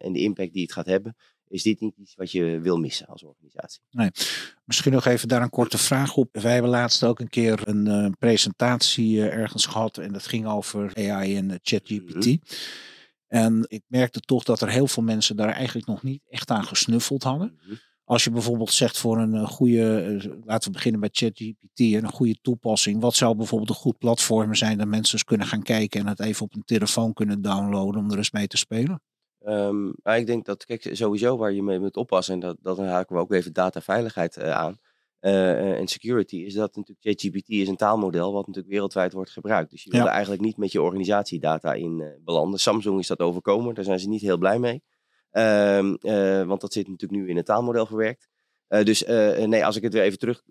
en 0.00 0.12
de 0.12 0.20
impact 0.20 0.52
die 0.52 0.62
het 0.62 0.72
gaat 0.72 0.86
hebben, 0.86 1.16
is 1.48 1.62
dit 1.62 1.80
niet 1.80 1.96
iets 1.96 2.14
wat 2.14 2.32
je 2.32 2.60
wil 2.60 2.76
missen 2.76 3.06
als 3.06 3.22
organisatie. 3.22 3.80
Misschien 4.64 4.92
nog 4.92 5.06
even 5.06 5.28
daar 5.28 5.42
een 5.42 5.50
korte 5.50 5.78
vraag 5.78 6.16
op. 6.16 6.28
Wij 6.32 6.52
hebben 6.52 6.70
laatst 6.70 7.04
ook 7.04 7.20
een 7.20 7.28
keer 7.28 7.68
een 7.68 7.86
eh, 7.86 8.10
presentatie 8.18 9.20
eh, 9.20 9.36
ergens 9.38 9.66
gehad. 9.66 9.98
En 9.98 10.12
dat 10.12 10.26
ging 10.26 10.46
over 10.46 10.92
AI 10.94 11.36
en 11.36 11.50
eh, 11.50 11.56
ChatGPT. 11.62 12.38
En 13.26 13.64
ik 13.68 13.82
merkte 13.86 14.20
toch 14.20 14.44
dat 14.44 14.60
er 14.60 14.68
heel 14.68 14.86
veel 14.86 15.02
mensen 15.02 15.36
daar 15.36 15.52
eigenlijk 15.52 15.86
nog 15.86 16.02
niet 16.02 16.22
echt 16.28 16.50
aan 16.50 16.64
gesnuffeld 16.64 17.22
hadden. 17.22 17.58
Als 18.04 18.24
je 18.24 18.30
bijvoorbeeld 18.30 18.72
zegt 18.72 18.98
voor 18.98 19.18
een 19.18 19.46
goede, 19.46 20.40
laten 20.44 20.68
we 20.68 20.74
beginnen 20.76 21.00
bij 21.00 21.08
ChatGPT, 21.12 21.78
en 21.80 22.04
een 22.04 22.12
goede 22.12 22.38
toepassing. 22.42 23.00
Wat 23.00 23.14
zou 23.14 23.36
bijvoorbeeld 23.36 23.70
een 23.70 23.76
goed 23.76 23.98
platform 23.98 24.54
zijn 24.54 24.78
dat 24.78 24.86
mensen 24.86 25.12
eens 25.12 25.24
kunnen 25.24 25.46
gaan 25.46 25.62
kijken 25.62 26.00
en 26.00 26.06
het 26.06 26.20
even 26.20 26.44
op 26.44 26.54
een 26.54 26.64
telefoon 26.64 27.12
kunnen 27.12 27.42
downloaden 27.42 28.00
om 28.00 28.10
er 28.10 28.16
eens 28.16 28.30
mee 28.30 28.46
te 28.46 28.56
spelen? 28.56 29.02
Ehm, 29.40 29.90
maar 30.02 30.18
ik 30.18 30.26
denk 30.26 30.44
dat, 30.44 30.64
kijk, 30.64 30.88
sowieso 30.92 31.36
waar 31.36 31.52
je 31.52 31.62
mee 31.62 31.78
moet 31.78 31.96
oppassen, 31.96 32.34
en 32.34 32.40
dat, 32.40 32.56
dat 32.60 32.78
haken 32.78 33.16
we 33.16 33.22
ook 33.22 33.32
even 33.32 33.52
dataveiligheid 33.52 34.36
eh, 34.36 34.50
aan, 34.50 34.78
eh, 35.18 35.50
eh, 35.50 35.78
en 35.78 35.86
security, 35.88 36.36
is 36.36 36.54
dat 36.54 36.76
natuurlijk 36.76 37.06
ChatGPT 37.06 37.48
is 37.48 37.68
een 37.68 37.76
taalmodel 37.76 38.32
wat 38.32 38.46
natuurlijk 38.46 38.74
wereldwijd 38.74 39.12
wordt 39.12 39.30
gebruikt. 39.30 39.70
Dus 39.70 39.82
je 39.82 39.90
wil 39.90 40.00
Ja. 40.00 40.06
er 40.06 40.12
eigenlijk 40.12 40.42
niet 40.42 40.56
met 40.56 40.72
je 40.72 40.82
organisatiedata 40.82 41.72
in 41.72 42.18
belanden. 42.24 42.60
Samsung 42.60 42.98
is 42.98 43.06
dat 43.06 43.20
overkomen, 43.20 43.74
daar 43.74 43.84
zijn 43.84 44.00
ze 44.00 44.08
niet 44.08 44.20
heel 44.20 44.38
blij 44.38 44.58
mee. 44.58 44.82
Ehm, 45.30 45.94
eh, 46.00 46.42
want 46.42 46.60
dat 46.60 46.72
zit 46.72 46.88
natuurlijk 46.88 47.20
nu 47.20 47.28
in 47.28 47.36
het 47.36 47.46
taalmodel 47.46 47.86
verwerkt. 47.86 48.28
Dus 48.68 49.04
nee, 49.46 49.64
als 49.66 49.76
ik 49.76 49.82
het 49.82 49.92
weer 49.92 50.02
even 50.02 50.18
terug 50.18 50.42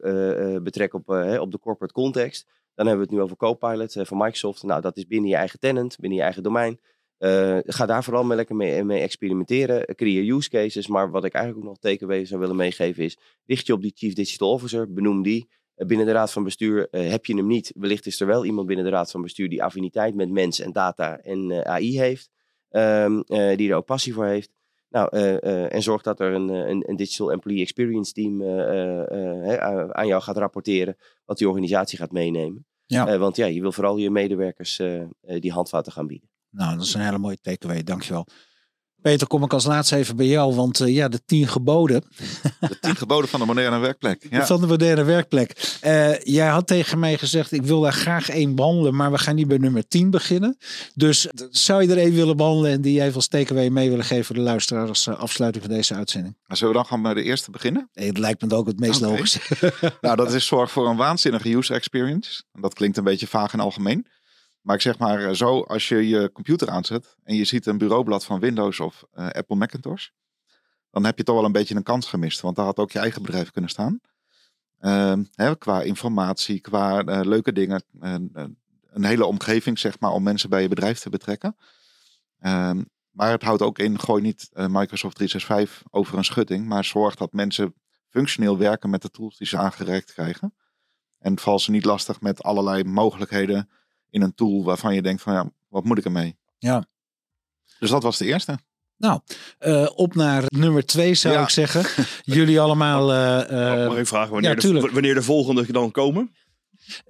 betrek 0.63 0.93
op, 0.93 1.07
hè, 1.07 1.39
op 1.39 1.51
de 1.51 1.59
corporate 1.59 1.93
context, 1.93 2.47
dan 2.75 2.87
hebben 2.87 3.05
we 3.05 3.11
het 3.11 3.19
nu 3.19 3.23
over 3.23 3.37
Copilot 3.37 3.93
van 3.93 4.17
Microsoft. 4.17 4.63
Nou, 4.63 4.81
dat 4.81 4.97
is 4.97 5.07
binnen 5.07 5.29
je 5.29 5.35
eigen 5.35 5.59
tenant, 5.59 5.97
binnen 5.99 6.17
je 6.17 6.23
eigen 6.23 6.43
domein. 6.43 6.79
Eh, 7.17 7.57
ga 7.63 7.85
daar 7.85 8.03
vooral 8.03 8.23
mee 8.23 8.37
lekker 8.37 8.55
mee, 8.55 8.83
mee 8.83 9.01
experimenteren. 9.01 9.85
Eh, 9.85 9.95
Creëer 9.95 10.33
use 10.35 10.49
cases. 10.49 10.87
Maar 10.87 11.11
wat 11.11 11.25
ik 11.25 11.33
eigenlijk 11.33 11.65
ook 11.65 11.71
nog 11.71 11.79
takeaway 11.81 12.25
zou 12.25 12.39
willen 12.39 12.55
meegeven 12.55 13.03
is... 13.03 13.17
richt 13.45 13.67
je 13.67 13.73
op 13.73 13.81
die 13.81 13.91
Chief 13.95 14.13
Digital 14.13 14.51
Officer, 14.51 14.93
benoem 14.93 15.23
die. 15.23 15.47
Eh, 15.75 15.87
binnen 15.87 16.05
de 16.05 16.11
Raad 16.11 16.31
van 16.31 16.43
Bestuur 16.43 16.87
eh, 16.89 17.09
heb 17.09 17.25
je 17.25 17.35
hem 17.35 17.47
niet. 17.47 17.71
Wellicht 17.75 18.05
is 18.05 18.19
er 18.19 18.27
wel 18.27 18.45
iemand 18.45 18.67
binnen 18.67 18.85
de 18.85 18.91
Raad 18.91 19.11
van 19.11 19.21
Bestuur... 19.21 19.49
die 19.49 19.63
affiniteit 19.63 20.15
met 20.15 20.29
mens 20.29 20.59
en 20.59 20.71
data 20.71 21.17
en 21.19 21.51
eh, 21.51 21.59
AI 21.71 21.99
heeft. 21.99 22.29
ehm, 22.69 23.19
eh, 23.19 23.57
die 23.57 23.69
er 23.69 23.75
ook 23.75 23.85
passie 23.85 24.13
voor 24.13 24.25
heeft. 24.25 24.51
Nou, 24.89 25.09
eh, 25.11 25.43
eh, 25.43 25.73
en 25.73 25.81
zorg 25.83 26.01
dat 26.01 26.19
er 26.19 26.33
een, 26.33 26.49
eh, 26.49 26.67
een, 26.69 26.89
een 26.89 26.95
Digital 26.95 27.31
Employee 27.31 27.61
Experience 27.61 28.13
Team 28.13 28.41
eh, 28.41 28.69
eh, 28.69 29.53
eh, 29.53 29.89
aan- 29.89 30.07
jou 30.07 30.21
gaat 30.21 30.37
rapporteren... 30.37 30.97
wat 31.25 31.37
die 31.37 31.47
organisatie 31.49 31.97
gaat 31.97 32.11
meenemen. 32.11 32.65
Ja. 32.85 33.07
Eh, 33.07 33.19
want 33.19 33.35
ja, 33.35 33.45
je 33.45 33.61
wil 33.61 33.71
vooral 33.71 33.97
je 33.97 34.09
medewerkers 34.09 34.79
eh, 34.79 35.01
eh, 35.01 35.07
die 35.39 35.51
handvaten 35.51 35.91
gaan 35.91 36.07
bieden. 36.07 36.29
Nou, 36.49 36.77
dat 36.77 36.85
is 36.85 36.93
een 36.93 37.01
hele 37.01 37.17
mooie 37.17 37.41
takeaway, 37.41 37.83
dankjewel. 37.83 38.27
Peter, 39.01 39.27
kom 39.27 39.43
ik 39.43 39.53
als 39.53 39.65
laatste 39.65 39.95
even 39.95 40.15
bij 40.15 40.25
jou, 40.25 40.55
want 40.55 40.79
eh, 40.79 40.95
ja, 40.95 41.07
de 41.07 41.25
tien 41.25 41.47
geboden 41.47 42.03
De 42.59 42.79
tien 42.79 42.95
geboden 43.05 43.29
van 43.29 43.39
de 43.39 43.45
moderne 43.45 43.77
werkplek. 43.77 44.27
Ja. 44.29 44.45
van 44.45 44.61
de 44.61 44.67
moderne 44.67 45.03
werkplek. 45.03 45.77
Eh, 45.81 46.19
jij 46.19 46.47
had 46.47 46.67
tegen 46.67 46.99
mij 46.99 47.17
gezegd, 47.17 47.51
ik 47.51 47.61
wil 47.61 47.81
daar 47.81 47.93
graag 47.93 48.29
één 48.29 48.55
behandelen, 48.55 48.95
maar 48.95 49.11
we 49.11 49.17
gaan 49.17 49.35
niet 49.35 49.47
bij 49.47 49.57
nummer 49.57 49.87
10 49.87 50.09
beginnen. 50.09 50.57
Dus 50.93 51.27
zou 51.49 51.83
je 51.83 51.91
er 51.91 51.97
één 51.97 52.13
willen 52.13 52.37
behandelen 52.37 52.71
en 52.71 52.81
die 52.81 52.93
jij 52.93 53.13
als 53.13 53.27
takeaway 53.27 53.69
mee 53.69 53.89
willen 53.89 54.05
geven 54.05 54.25
voor 54.25 54.35
de 54.35 54.41
luisteraar 54.41 54.87
als 54.87 55.07
eh, 55.07 55.19
afsluiting 55.19 55.63
van 55.65 55.73
deze 55.73 55.93
uitzending? 55.93 56.37
Maar 56.45 56.57
Zullen 56.57 56.73
we 56.73 56.79
dan 56.79 56.87
gewoon 56.87 57.03
bij 57.03 57.13
de 57.13 57.23
eerste 57.23 57.51
beginnen? 57.51 57.89
Nee, 57.93 58.07
het 58.07 58.17
lijkt 58.17 58.41
me 58.41 58.55
ook 58.55 58.67
het 58.67 58.79
meest 58.79 59.01
logisch. 59.01 59.37
Nou, 60.01 60.15
dat 60.15 60.33
is 60.33 60.45
zorg 60.45 60.71
voor 60.71 60.89
een 60.89 60.97
waanzinnige 60.97 61.55
user 61.55 61.75
experience. 61.75 62.43
En 62.51 62.61
Dat 62.61 62.73
klinkt 62.73 62.97
een 62.97 63.03
beetje 63.03 63.27
vaag 63.27 63.53
en 63.53 63.59
algemeen. 63.59 64.07
Maar 64.67 64.75
ik 64.75 64.81
zeg 64.81 64.97
maar 64.97 65.23
eh, 65.23 65.33
zo, 65.33 65.61
als 65.61 65.87
je 65.87 66.07
je 66.07 66.31
computer 66.31 66.69
aanzet 66.69 67.15
en 67.23 67.35
je 67.35 67.45
ziet 67.45 67.65
een 67.65 67.77
bureaublad 67.77 68.25
van 68.25 68.39
Windows 68.39 68.79
of 68.79 69.03
eh, 69.11 69.29
Apple 69.29 69.55
Macintosh, 69.55 70.07
dan 70.91 71.05
heb 71.05 71.17
je 71.17 71.23
toch 71.23 71.35
wel 71.35 71.45
een 71.45 71.51
beetje 71.51 71.75
een 71.75 71.83
kans 71.83 72.07
gemist. 72.07 72.41
Want 72.41 72.55
daar 72.55 72.65
had 72.65 72.77
ook 72.77 72.91
je 72.91 72.99
eigen 72.99 73.21
bedrijf 73.21 73.51
kunnen 73.51 73.69
staan. 73.69 73.99
Ehm, 74.79 75.23
hè, 75.31 75.57
qua 75.57 75.81
informatie, 75.81 76.61
qua 76.61 77.03
eh, 77.03 77.19
leuke 77.23 77.51
dingen. 77.51 77.83
een 77.99 79.03
hele 79.03 79.25
omgeving, 79.25 79.79
zeg 79.79 79.99
maar, 79.99 80.11
om 80.11 80.23
mensen 80.23 80.49
bij 80.49 80.61
je 80.61 80.67
bedrijf 80.67 80.99
te 80.99 81.09
betrekken. 81.09 81.55
Ehm, 82.39 82.83
maar 83.11 83.31
het 83.31 83.43
houdt 83.43 83.61
ook 83.61 83.79
in, 83.79 83.99
gooi 83.99 84.21
niet 84.21 84.49
Microsoft 84.53 85.15
365 85.15 85.83
over 85.91 86.17
een 86.17 86.25
schutting, 86.25 86.67
maar 86.67 86.85
zorg 86.85 87.15
dat 87.15 87.33
mensen 87.33 87.73
functioneel 88.09 88.57
werken 88.57 88.89
met 88.89 89.01
de 89.01 89.09
tools 89.09 89.37
die 89.37 89.47
ze 89.47 89.57
aangereikt 89.57 90.13
krijgen. 90.13 90.55
En 91.19 91.39
val 91.39 91.59
ze 91.59 91.71
niet 91.71 91.85
lastig 91.85 92.21
met 92.21 92.43
allerlei 92.43 92.83
mogelijkheden 92.83 93.69
in 94.09 94.21
een 94.21 94.35
tool 94.35 94.63
waarvan 94.63 94.95
je 94.95 95.01
denkt 95.01 95.21
van 95.21 95.33
ja, 95.33 95.51
wat 95.67 95.83
moet 95.83 95.97
ik 95.97 96.05
ermee? 96.05 96.37
Ja. 96.57 96.85
Dus 97.79 97.89
dat 97.89 98.03
was 98.03 98.17
de 98.17 98.25
eerste. 98.25 98.57
Nou, 98.97 99.19
uh, 99.59 99.89
op 99.95 100.15
naar 100.15 100.43
nummer 100.47 100.85
twee 100.85 101.13
zou 101.13 101.33
Ja. 101.33 101.41
ik 101.41 101.49
zeggen. 101.49 102.05
Jullie 102.35 102.59
allemaal 102.59 103.11
eh, 103.13 103.81
eh, 103.81 103.87
Mag 103.89 103.97
ik 103.97 104.07
vragen 104.07 104.31
wanneer, 104.31 104.49
ja, 104.49 104.55
de, 104.55 104.61
tuurlijk. 104.61 104.93
wanneer 104.93 105.13
de 105.13 105.21
volgende 105.21 105.71
dan 105.71 105.91
komen? 105.91 106.35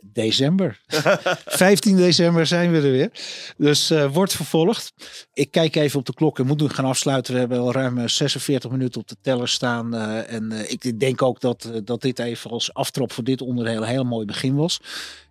December. 0.02 0.80
15 1.46 1.96
december 1.96 2.46
zijn 2.46 2.72
we 2.72 2.78
er 2.78 2.92
weer. 2.92 3.12
Dus 3.58 3.90
eh, 3.90 4.14
wordt 4.14 4.34
vervolgd. 4.34 4.94
Ik 5.34 5.52
kijk 5.52 5.76
even 5.76 6.00
op 6.00 6.06
de 6.06 6.14
klok 6.14 6.40
en 6.40 6.46
moet 6.48 6.60
nu 6.62 6.70
gaan 6.70 6.86
afsluiten. 6.86 7.34
We 7.34 7.40
hebben 7.40 7.60
al 7.60 7.72
ruim 7.72 7.98
eh, 7.98 8.08
46 8.08 8.72
minuten 8.72 9.02
op 9.02 9.08
de 9.08 9.16
teller 9.22 9.48
staan. 9.48 9.94
eh, 9.96 10.34
en 10.34 10.52
eh, 10.52 10.72
ik 10.72 11.00
denk 11.00 11.22
ook 11.22 11.40
dat, 11.40 11.64
eh, 11.66 11.80
dat 11.84 12.02
dit 12.02 12.20
even 12.20 12.52
als 12.52 12.74
aftrap 12.74 13.12
voor 13.12 13.24
dit 13.24 13.42
onderdeel 13.42 13.82
een 13.82 13.88
heel 13.88 14.04
mooi 14.04 14.26
begin 14.26 14.56
was. 14.56 14.80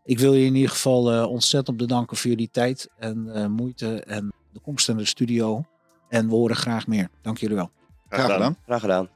Ik 0.04 0.18
wil 0.18 0.34
je 0.34 0.44
in 0.46 0.54
ieder 0.54 0.70
geval 0.70 1.12
eh, 1.12 1.30
ontzettend 1.30 1.76
bedanken 1.76 2.16
voor 2.16 2.30
jullie 2.30 2.48
tijd 2.52 2.88
en 2.98 3.30
eh, 3.34 3.46
moeite 3.46 4.00
en 4.00 4.32
de 4.52 4.60
komst 4.60 4.88
naar 4.88 4.96
de 4.96 5.04
studio. 5.04 5.64
En 6.08 6.28
we 6.28 6.34
horen 6.34 6.56
graag 6.56 6.86
meer. 6.86 7.08
Dank 7.22 7.38
jullie 7.38 7.56
wel. 7.56 7.70
Graag 8.08 8.32
gedaan. 8.32 8.56
Graag 8.64 8.80
gedaan. 8.80 9.15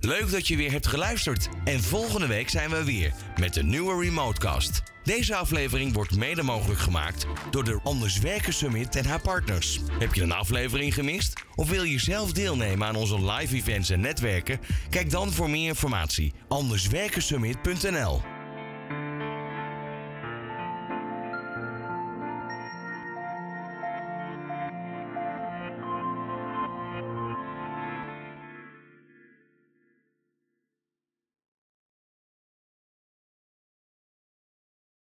Leuk 0.00 0.30
dat 0.30 0.48
je 0.48 0.56
weer 0.56 0.70
hebt 0.70 0.86
geluisterd. 0.86 1.48
En 1.64 1.82
volgende 1.82 2.26
week 2.26 2.48
zijn 2.48 2.70
we 2.70 2.84
weer 2.84 3.12
met 3.38 3.56
een 3.56 3.68
nieuwe 3.68 4.04
Remotecast. 4.04 4.82
Deze 5.02 5.34
aflevering 5.34 5.92
wordt 5.92 6.16
mede 6.16 6.42
mogelijk 6.42 6.80
gemaakt 6.80 7.26
door 7.50 7.64
de 7.64 7.80
Anders 7.82 8.18
Werken 8.18 8.52
Summit 8.52 8.96
en 8.96 9.04
haar 9.04 9.20
partners. 9.20 9.80
Heb 9.98 10.14
je 10.14 10.22
een 10.22 10.32
aflevering 10.32 10.94
gemist? 10.94 11.42
Of 11.54 11.70
wil 11.70 11.82
je 11.82 11.98
zelf 11.98 12.32
deelnemen 12.32 12.86
aan 12.86 12.96
onze 12.96 13.24
live 13.30 13.56
events 13.56 13.90
en 13.90 14.00
netwerken? 14.00 14.60
Kijk 14.90 15.10
dan 15.10 15.32
voor 15.32 15.50
meer 15.50 15.68
informatie 15.68 16.32
anderswerkensummit.nl 16.48 18.20